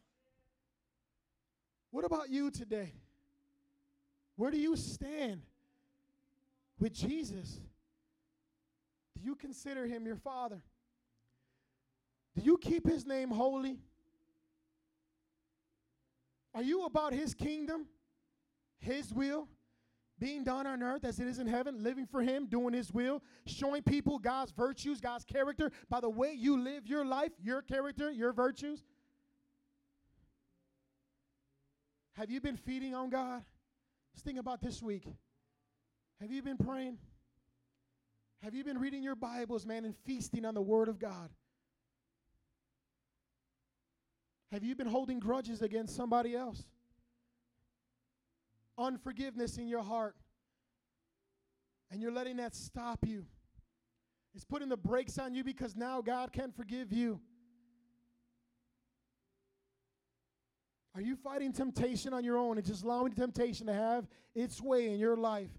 What 1.90 2.04
about 2.04 2.28
you 2.28 2.50
today? 2.50 2.92
Where 4.36 4.50
do 4.50 4.58
you 4.58 4.76
stand 4.76 5.42
with 6.78 6.92
Jesus? 6.92 7.60
Do 9.16 9.24
you 9.24 9.34
consider 9.36 9.86
him 9.86 10.06
your 10.06 10.16
father? 10.16 10.60
Do 12.36 12.42
you 12.42 12.58
keep 12.58 12.86
his 12.86 13.06
name 13.06 13.30
holy? 13.30 13.78
Are 16.54 16.62
you 16.62 16.84
about 16.84 17.12
his 17.12 17.34
kingdom, 17.34 17.86
his 18.78 19.12
will, 19.12 19.48
being 20.18 20.44
done 20.44 20.66
on 20.66 20.82
earth 20.82 21.04
as 21.04 21.18
it 21.18 21.26
is 21.26 21.38
in 21.38 21.46
heaven, 21.46 21.82
living 21.82 22.06
for 22.06 22.22
him, 22.22 22.46
doing 22.46 22.72
his 22.72 22.92
will, 22.92 23.22
showing 23.46 23.82
people 23.82 24.18
God's 24.18 24.52
virtues, 24.52 25.00
God's 25.00 25.24
character 25.24 25.70
by 25.88 26.00
the 26.00 26.08
way 26.08 26.32
you 26.32 26.60
live 26.60 26.86
your 26.86 27.04
life, 27.04 27.32
your 27.42 27.62
character, 27.62 28.10
your 28.10 28.32
virtues? 28.32 28.84
Have 32.14 32.30
you 32.30 32.40
been 32.40 32.56
feeding 32.56 32.94
on 32.94 33.10
God? 33.10 33.42
Just 34.12 34.24
think 34.24 34.38
about 34.38 34.62
this 34.62 34.80
week. 34.80 35.04
Have 36.20 36.30
you 36.30 36.42
been 36.42 36.56
praying? 36.56 36.98
Have 38.42 38.54
you 38.54 38.62
been 38.62 38.78
reading 38.78 39.02
your 39.02 39.16
Bibles, 39.16 39.66
man, 39.66 39.84
and 39.84 39.96
feasting 40.04 40.44
on 40.44 40.54
the 40.54 40.62
Word 40.62 40.88
of 40.88 41.00
God? 41.00 41.30
Have 44.54 44.62
you 44.62 44.76
been 44.76 44.86
holding 44.86 45.18
grudges 45.18 45.62
against 45.62 45.96
somebody 45.96 46.36
else? 46.36 46.62
Unforgiveness 48.78 49.58
in 49.58 49.66
your 49.66 49.82
heart. 49.82 50.14
And 51.90 52.00
you're 52.00 52.12
letting 52.12 52.36
that 52.36 52.54
stop 52.54 53.00
you. 53.04 53.26
It's 54.32 54.44
putting 54.44 54.68
the 54.68 54.76
brakes 54.76 55.18
on 55.18 55.34
you 55.34 55.42
because 55.42 55.74
now 55.74 56.00
God 56.00 56.32
can 56.32 56.52
forgive 56.52 56.92
you. 56.92 57.20
Are 60.94 61.00
you 61.00 61.16
fighting 61.16 61.52
temptation 61.52 62.12
on 62.12 62.22
your 62.22 62.38
own 62.38 62.56
and 62.56 62.64
just 62.64 62.84
allowing 62.84 63.12
temptation 63.12 63.66
to 63.66 63.74
have 63.74 64.06
its 64.36 64.62
way 64.62 64.86
in 64.86 65.00
your 65.00 65.16
life? 65.16 65.50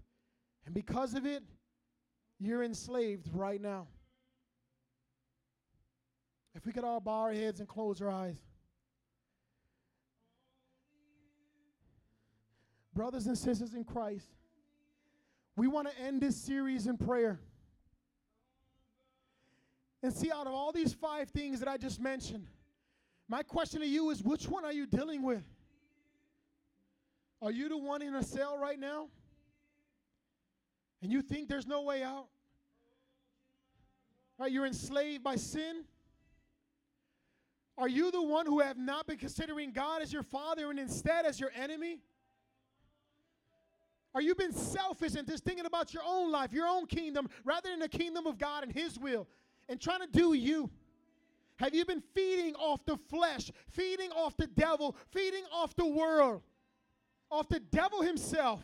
And 0.64 0.74
because 0.74 1.12
of 1.12 1.26
it, 1.26 1.42
you're 2.40 2.62
enslaved 2.62 3.28
right 3.34 3.60
now. 3.60 3.88
If 6.54 6.64
we 6.64 6.72
could 6.72 6.84
all 6.84 7.00
bow 7.00 7.20
our 7.20 7.34
heads 7.34 7.60
and 7.60 7.68
close 7.68 8.00
our 8.00 8.10
eyes. 8.10 8.38
Brothers 12.96 13.26
and 13.26 13.36
sisters 13.36 13.74
in 13.74 13.84
Christ, 13.84 14.30
we 15.54 15.68
want 15.68 15.86
to 15.86 16.00
end 16.00 16.22
this 16.22 16.34
series 16.34 16.86
in 16.86 16.96
prayer. 16.96 17.38
And 20.02 20.10
see, 20.10 20.32
out 20.32 20.46
of 20.46 20.54
all 20.54 20.72
these 20.72 20.94
five 20.94 21.28
things 21.28 21.60
that 21.60 21.68
I 21.68 21.76
just 21.76 22.00
mentioned, 22.00 22.46
my 23.28 23.42
question 23.42 23.80
to 23.82 23.86
you 23.86 24.08
is 24.08 24.22
which 24.22 24.48
one 24.48 24.64
are 24.64 24.72
you 24.72 24.86
dealing 24.86 25.22
with? 25.22 25.44
Are 27.42 27.50
you 27.50 27.68
the 27.68 27.76
one 27.76 28.00
in 28.00 28.14
a 28.14 28.22
cell 28.22 28.56
right 28.56 28.78
now? 28.78 29.08
And 31.02 31.12
you 31.12 31.20
think 31.20 31.50
there's 31.50 31.66
no 31.66 31.82
way 31.82 32.02
out? 32.02 32.28
Right, 34.38 34.50
you're 34.50 34.66
enslaved 34.66 35.22
by 35.22 35.36
sin? 35.36 35.84
Are 37.76 37.88
you 37.88 38.10
the 38.10 38.22
one 38.22 38.46
who 38.46 38.60
have 38.60 38.78
not 38.78 39.06
been 39.06 39.18
considering 39.18 39.72
God 39.72 40.00
as 40.00 40.14
your 40.14 40.22
father 40.22 40.70
and 40.70 40.78
instead 40.78 41.26
as 41.26 41.38
your 41.38 41.50
enemy? 41.54 42.00
Are 44.16 44.22
you 44.22 44.34
been 44.34 44.54
selfish 44.54 45.14
and 45.14 45.28
just 45.28 45.44
thinking 45.44 45.66
about 45.66 45.92
your 45.92 46.02
own 46.02 46.32
life, 46.32 46.50
your 46.50 46.66
own 46.66 46.86
kingdom, 46.86 47.28
rather 47.44 47.68
than 47.68 47.80
the 47.80 47.88
kingdom 47.88 48.26
of 48.26 48.38
God 48.38 48.62
and 48.62 48.72
His 48.72 48.98
will, 48.98 49.28
and 49.68 49.78
trying 49.78 50.00
to 50.00 50.06
do 50.06 50.32
you? 50.32 50.70
Have 51.56 51.74
you 51.74 51.84
been 51.84 52.02
feeding 52.14 52.54
off 52.54 52.82
the 52.86 52.96
flesh, 53.10 53.50
feeding 53.68 54.10
off 54.12 54.34
the 54.38 54.46
devil, 54.46 54.96
feeding 55.10 55.42
off 55.52 55.76
the 55.76 55.84
world, 55.84 56.40
off 57.30 57.46
the 57.50 57.60
devil 57.60 58.00
himself? 58.00 58.62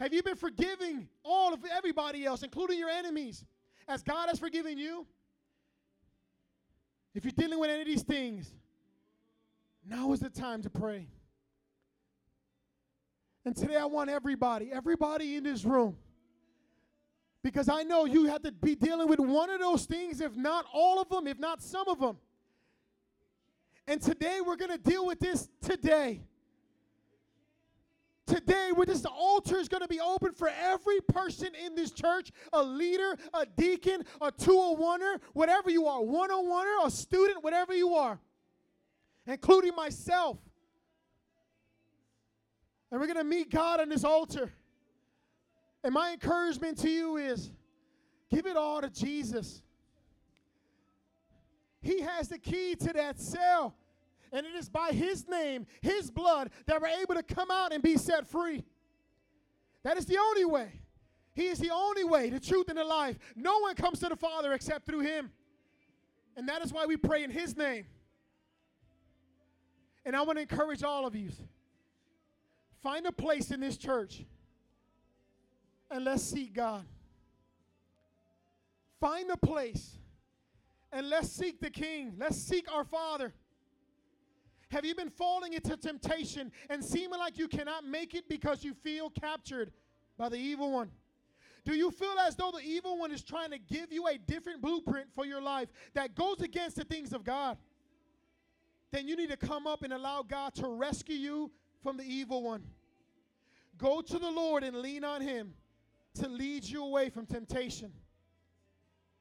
Have 0.00 0.14
you 0.14 0.22
been 0.22 0.36
forgiving 0.36 1.10
all 1.22 1.52
of 1.52 1.60
everybody 1.70 2.24
else, 2.24 2.42
including 2.42 2.78
your 2.78 2.88
enemies, 2.88 3.44
as 3.86 4.02
God 4.02 4.30
has 4.30 4.38
forgiven 4.38 4.78
you? 4.78 5.06
If 7.14 7.26
you're 7.26 7.32
dealing 7.32 7.58
with 7.58 7.68
any 7.68 7.82
of 7.82 7.86
these 7.86 8.02
things, 8.02 8.50
now 9.86 10.10
is 10.14 10.20
the 10.20 10.30
time 10.30 10.62
to 10.62 10.70
pray. 10.70 11.08
And 13.44 13.56
today 13.56 13.76
I 13.76 13.86
want 13.86 14.08
everybody, 14.08 14.70
everybody 14.72 15.36
in 15.36 15.44
this 15.44 15.64
room, 15.64 15.96
because 17.42 17.68
I 17.68 17.82
know 17.82 18.04
you 18.04 18.26
have 18.26 18.42
to 18.42 18.52
be 18.52 18.76
dealing 18.76 19.08
with 19.08 19.18
one 19.18 19.50
of 19.50 19.58
those 19.58 19.84
things, 19.84 20.20
if 20.20 20.36
not 20.36 20.64
all 20.72 21.00
of 21.00 21.08
them, 21.08 21.26
if 21.26 21.38
not 21.38 21.60
some 21.60 21.88
of 21.88 21.98
them. 21.98 22.18
And 23.88 24.00
today 24.00 24.40
we're 24.46 24.56
going 24.56 24.70
to 24.70 24.78
deal 24.78 25.04
with 25.06 25.18
this 25.18 25.48
today. 25.60 26.22
Today, 28.24 28.70
where 28.72 28.86
this 28.86 29.04
altar 29.04 29.56
is 29.56 29.68
going 29.68 29.82
to 29.82 29.88
be 29.88 29.98
open 29.98 30.32
for 30.32 30.48
every 30.48 31.00
person 31.00 31.48
in 31.66 31.74
this 31.74 31.90
church 31.90 32.30
a 32.52 32.62
leader, 32.62 33.16
a 33.34 33.44
deacon, 33.44 34.04
a 34.20 34.30
201er, 34.30 35.20
whatever 35.32 35.68
you 35.68 35.86
are, 35.86 36.00
101er, 36.00 36.86
a 36.86 36.90
student, 36.90 37.42
whatever 37.42 37.74
you 37.74 37.94
are, 37.94 38.20
including 39.26 39.74
myself. 39.74 40.38
And 42.92 43.00
we're 43.00 43.06
going 43.06 43.16
to 43.16 43.24
meet 43.24 43.50
God 43.50 43.80
on 43.80 43.88
this 43.88 44.04
altar. 44.04 44.52
And 45.82 45.94
my 45.94 46.12
encouragement 46.12 46.76
to 46.80 46.90
you 46.90 47.16
is 47.16 47.50
give 48.30 48.46
it 48.46 48.54
all 48.54 48.82
to 48.82 48.90
Jesus. 48.90 49.62
He 51.80 52.02
has 52.02 52.28
the 52.28 52.38
key 52.38 52.74
to 52.76 52.92
that 52.92 53.18
cell. 53.18 53.74
And 54.30 54.44
it 54.44 54.54
is 54.54 54.68
by 54.68 54.90
His 54.90 55.26
name, 55.26 55.66
His 55.80 56.10
blood, 56.10 56.50
that 56.66 56.80
we're 56.82 56.88
able 56.88 57.14
to 57.14 57.22
come 57.22 57.50
out 57.50 57.72
and 57.72 57.82
be 57.82 57.96
set 57.96 58.26
free. 58.26 58.62
That 59.84 59.96
is 59.96 60.04
the 60.04 60.18
only 60.18 60.44
way. 60.44 60.82
He 61.34 61.46
is 61.46 61.58
the 61.58 61.70
only 61.70 62.04
way, 62.04 62.28
the 62.28 62.38
truth, 62.38 62.68
and 62.68 62.76
the 62.76 62.84
life. 62.84 63.18
No 63.34 63.58
one 63.60 63.74
comes 63.74 64.00
to 64.00 64.08
the 64.10 64.16
Father 64.16 64.52
except 64.52 64.84
through 64.84 65.00
Him. 65.00 65.30
And 66.36 66.46
that 66.48 66.62
is 66.62 66.74
why 66.74 66.84
we 66.84 66.98
pray 66.98 67.24
in 67.24 67.30
His 67.30 67.56
name. 67.56 67.86
And 70.04 70.14
I 70.14 70.22
want 70.22 70.36
to 70.36 70.42
encourage 70.42 70.82
all 70.82 71.06
of 71.06 71.16
you 71.16 71.30
find 72.82 73.06
a 73.06 73.12
place 73.12 73.50
in 73.50 73.60
this 73.60 73.76
church 73.76 74.24
and 75.90 76.04
let's 76.04 76.22
seek 76.22 76.54
God. 76.54 76.84
Find 79.00 79.30
a 79.30 79.36
place 79.36 79.98
and 80.92 81.08
let's 81.08 81.28
seek 81.28 81.60
the 81.60 81.70
King. 81.70 82.14
Let's 82.18 82.36
seek 82.36 82.72
our 82.72 82.84
Father. 82.84 83.32
Have 84.70 84.84
you 84.84 84.94
been 84.94 85.10
falling 85.10 85.52
into 85.52 85.76
temptation 85.76 86.50
and 86.70 86.82
seeming 86.82 87.18
like 87.18 87.38
you 87.38 87.46
cannot 87.46 87.84
make 87.84 88.14
it 88.14 88.28
because 88.28 88.64
you 88.64 88.72
feel 88.72 89.10
captured 89.10 89.70
by 90.16 90.28
the 90.28 90.38
evil 90.38 90.72
one? 90.72 90.90
Do 91.64 91.74
you 91.74 91.90
feel 91.90 92.14
as 92.26 92.34
though 92.36 92.50
the 92.50 92.64
evil 92.64 92.98
one 92.98 93.12
is 93.12 93.22
trying 93.22 93.50
to 93.50 93.58
give 93.58 93.92
you 93.92 94.08
a 94.08 94.18
different 94.18 94.62
blueprint 94.62 95.06
for 95.14 95.24
your 95.24 95.40
life 95.40 95.68
that 95.94 96.14
goes 96.14 96.40
against 96.40 96.76
the 96.76 96.84
things 96.84 97.12
of 97.12 97.22
God? 97.22 97.58
Then 98.90 99.06
you 99.06 99.16
need 99.16 99.30
to 99.30 99.36
come 99.36 99.66
up 99.66 99.82
and 99.82 99.92
allow 99.92 100.22
God 100.22 100.54
to 100.56 100.68
rescue 100.68 101.16
you 101.16 101.50
from 101.82 101.96
the 101.96 102.04
evil 102.04 102.42
one. 102.42 102.62
Go 103.78 104.00
to 104.00 104.18
the 104.18 104.30
Lord 104.30 104.62
and 104.62 104.76
lean 104.76 105.04
on 105.04 105.20
Him 105.20 105.54
to 106.14 106.28
lead 106.28 106.64
you 106.64 106.84
away 106.84 107.08
from 107.08 107.26
temptation. 107.26 107.92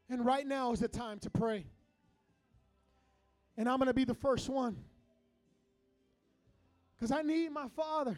And 0.09 0.25
right 0.25 0.45
now 0.45 0.71
is 0.73 0.79
the 0.79 0.88
time 0.88 1.19
to 1.19 1.29
pray. 1.29 1.65
And 3.57 3.69
I'm 3.69 3.77
going 3.77 3.88
to 3.88 3.93
be 3.93 4.03
the 4.03 4.13
first 4.13 4.49
one. 4.49 4.77
Because 6.95 7.11
I 7.11 7.21
need 7.21 7.51
my 7.51 7.67
Father. 7.75 8.17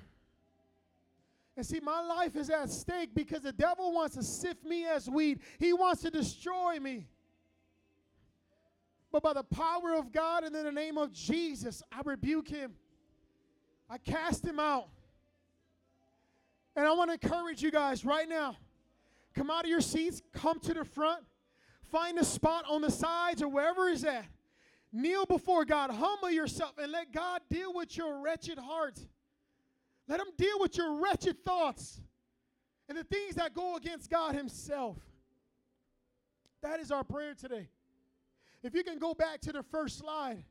And 1.56 1.66
see, 1.66 1.80
my 1.80 2.02
life 2.02 2.36
is 2.36 2.50
at 2.50 2.70
stake 2.70 3.12
because 3.14 3.42
the 3.42 3.54
devil 3.54 3.94
wants 3.94 4.16
to 4.16 4.24
sift 4.24 4.66
me 4.66 4.86
as 4.86 5.08
wheat, 5.08 5.40
he 5.60 5.72
wants 5.72 6.02
to 6.02 6.10
destroy 6.10 6.80
me. 6.80 7.08
But 9.12 9.22
by 9.22 9.34
the 9.34 9.44
power 9.44 9.94
of 9.96 10.12
God 10.12 10.44
and 10.44 10.56
in 10.56 10.64
the 10.64 10.72
name 10.72 10.98
of 10.98 11.14
Jesus, 11.14 11.84
I 11.92 12.02
rebuke 12.04 12.48
him. 12.48 12.74
I 13.94 14.00
cast 14.00 14.44
him 14.44 14.60
out. 14.60 14.88
And 16.76 16.88
I 16.88 16.94
want 16.94 17.12
to 17.12 17.14
encourage 17.14 17.62
you 17.62 17.70
guys 17.70 18.04
right 18.04 18.28
now 18.28 18.58
come 19.36 19.52
out 19.52 19.66
of 19.66 19.70
your 19.70 19.82
seats, 19.82 20.20
come 20.34 20.60
to 20.62 20.74
the 20.74 20.84
front, 20.84 21.24
find 21.92 22.18
a 22.18 22.26
spot 22.26 22.66
on 22.68 22.82
the 22.82 22.90
sides 22.90 23.44
or 23.44 23.50
wherever 23.50 23.88
is 23.90 24.04
at. 24.04 24.26
Kneel 24.92 25.28
before 25.28 25.64
God, 25.64 25.92
humble 25.92 26.32
yourself, 26.32 26.72
and 26.80 26.92
let 26.92 27.12
God 27.12 27.42
deal 27.52 27.72
with 27.72 27.96
your 27.96 28.20
wretched 28.20 28.58
heart. 28.58 29.00
Let 30.08 30.20
Him 30.20 30.28
deal 30.38 30.60
with 30.60 30.76
your 30.76 30.96
wretched 31.00 31.44
thoughts 31.46 32.02
and 32.90 32.98
the 32.98 33.04
things 33.04 33.36
that 33.36 33.54
go 33.54 33.76
against 33.76 34.10
God 34.10 34.34
Himself. 34.34 34.98
That 36.64 36.80
is 36.80 36.92
our 36.92 37.04
prayer 37.04 37.36
today. 37.36 37.70
If 38.64 38.74
you 38.74 38.84
can 38.84 38.98
go 38.98 39.14
back 39.14 39.42
to 39.42 39.52
the 39.52 39.62
first 39.62 40.00
slide. 40.00 40.44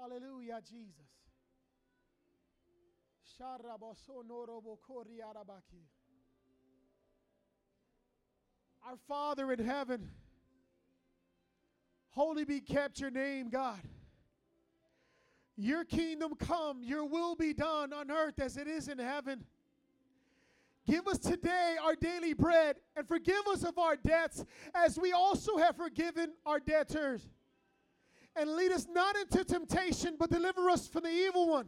Hallelujah, 0.00 0.60
Jesus. 0.66 1.10
Our 8.86 8.96
Father 9.06 9.52
in 9.52 9.58
heaven, 9.58 10.10
holy 12.10 12.44
be 12.44 12.60
kept 12.60 12.98
your 12.98 13.10
name, 13.10 13.50
God. 13.50 13.80
Your 15.56 15.84
kingdom 15.84 16.34
come, 16.34 16.82
your 16.82 17.04
will 17.04 17.34
be 17.34 17.52
done 17.52 17.92
on 17.92 18.10
earth 18.10 18.40
as 18.40 18.56
it 18.56 18.66
is 18.66 18.88
in 18.88 18.98
heaven. 18.98 19.44
Give 20.86 21.06
us 21.06 21.18
today 21.18 21.76
our 21.82 21.94
daily 21.94 22.32
bread 22.32 22.76
and 22.96 23.06
forgive 23.06 23.46
us 23.52 23.64
of 23.64 23.78
our 23.78 23.96
debts 23.96 24.46
as 24.74 24.98
we 24.98 25.12
also 25.12 25.58
have 25.58 25.76
forgiven 25.76 26.32
our 26.46 26.58
debtors. 26.58 27.28
And 28.36 28.54
lead 28.54 28.72
us 28.72 28.86
not 28.92 29.16
into 29.16 29.44
temptation, 29.44 30.16
but 30.18 30.30
deliver 30.30 30.70
us 30.70 30.88
from 30.88 31.02
the 31.02 31.10
evil 31.10 31.48
one. 31.48 31.66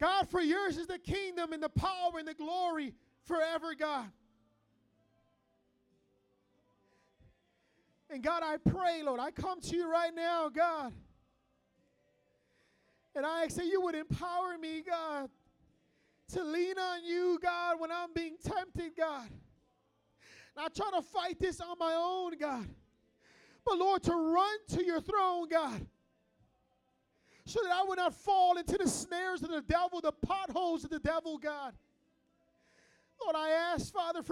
God, 0.00 0.28
for 0.28 0.40
yours 0.40 0.76
is 0.76 0.86
the 0.86 0.98
kingdom 0.98 1.52
and 1.52 1.62
the 1.62 1.68
power 1.68 2.18
and 2.18 2.26
the 2.26 2.34
glory 2.34 2.94
forever, 3.24 3.74
God. 3.78 4.10
And 8.08 8.22
God, 8.22 8.42
I 8.42 8.56
pray, 8.56 9.02
Lord, 9.04 9.20
I 9.20 9.30
come 9.30 9.60
to 9.60 9.76
you 9.76 9.90
right 9.90 10.12
now, 10.14 10.48
God. 10.48 10.92
And 13.14 13.26
I 13.26 13.46
that 13.46 13.66
you 13.66 13.80
would 13.82 13.94
empower 13.94 14.56
me, 14.58 14.82
God, 14.86 15.30
to 16.32 16.42
lean 16.42 16.78
on 16.78 17.04
you, 17.04 17.38
God, 17.42 17.78
when 17.78 17.92
I'm 17.92 18.12
being 18.14 18.36
tempted, 18.42 18.92
God. 18.96 19.28
Not 20.56 20.74
trying 20.74 20.92
to 20.92 21.02
fight 21.02 21.38
this 21.38 21.60
on 21.60 21.76
my 21.78 21.94
own, 21.94 22.36
God. 22.38 22.66
But 23.64 23.78
Lord, 23.78 24.02
to 24.04 24.12
run 24.12 24.58
to 24.70 24.84
your 24.84 25.00
throne, 25.00 25.48
God 25.48 25.86
so 27.50 27.58
that 27.64 27.72
I 27.72 27.82
would 27.82 27.98
not 27.98 28.14
fall 28.14 28.58
into 28.58 28.78
the 28.78 28.88
snares 28.88 29.42
of 29.42 29.50
the 29.50 29.62
devil, 29.62 30.00
the 30.00 30.12
potholes 30.12 30.84
of 30.84 30.90
the 30.90 31.00
devil, 31.00 31.36
God. 31.36 31.74
Lord, 33.20 33.34
I 33.36 33.50
ask, 33.50 33.92
Father, 33.92 34.22
for 34.22 34.28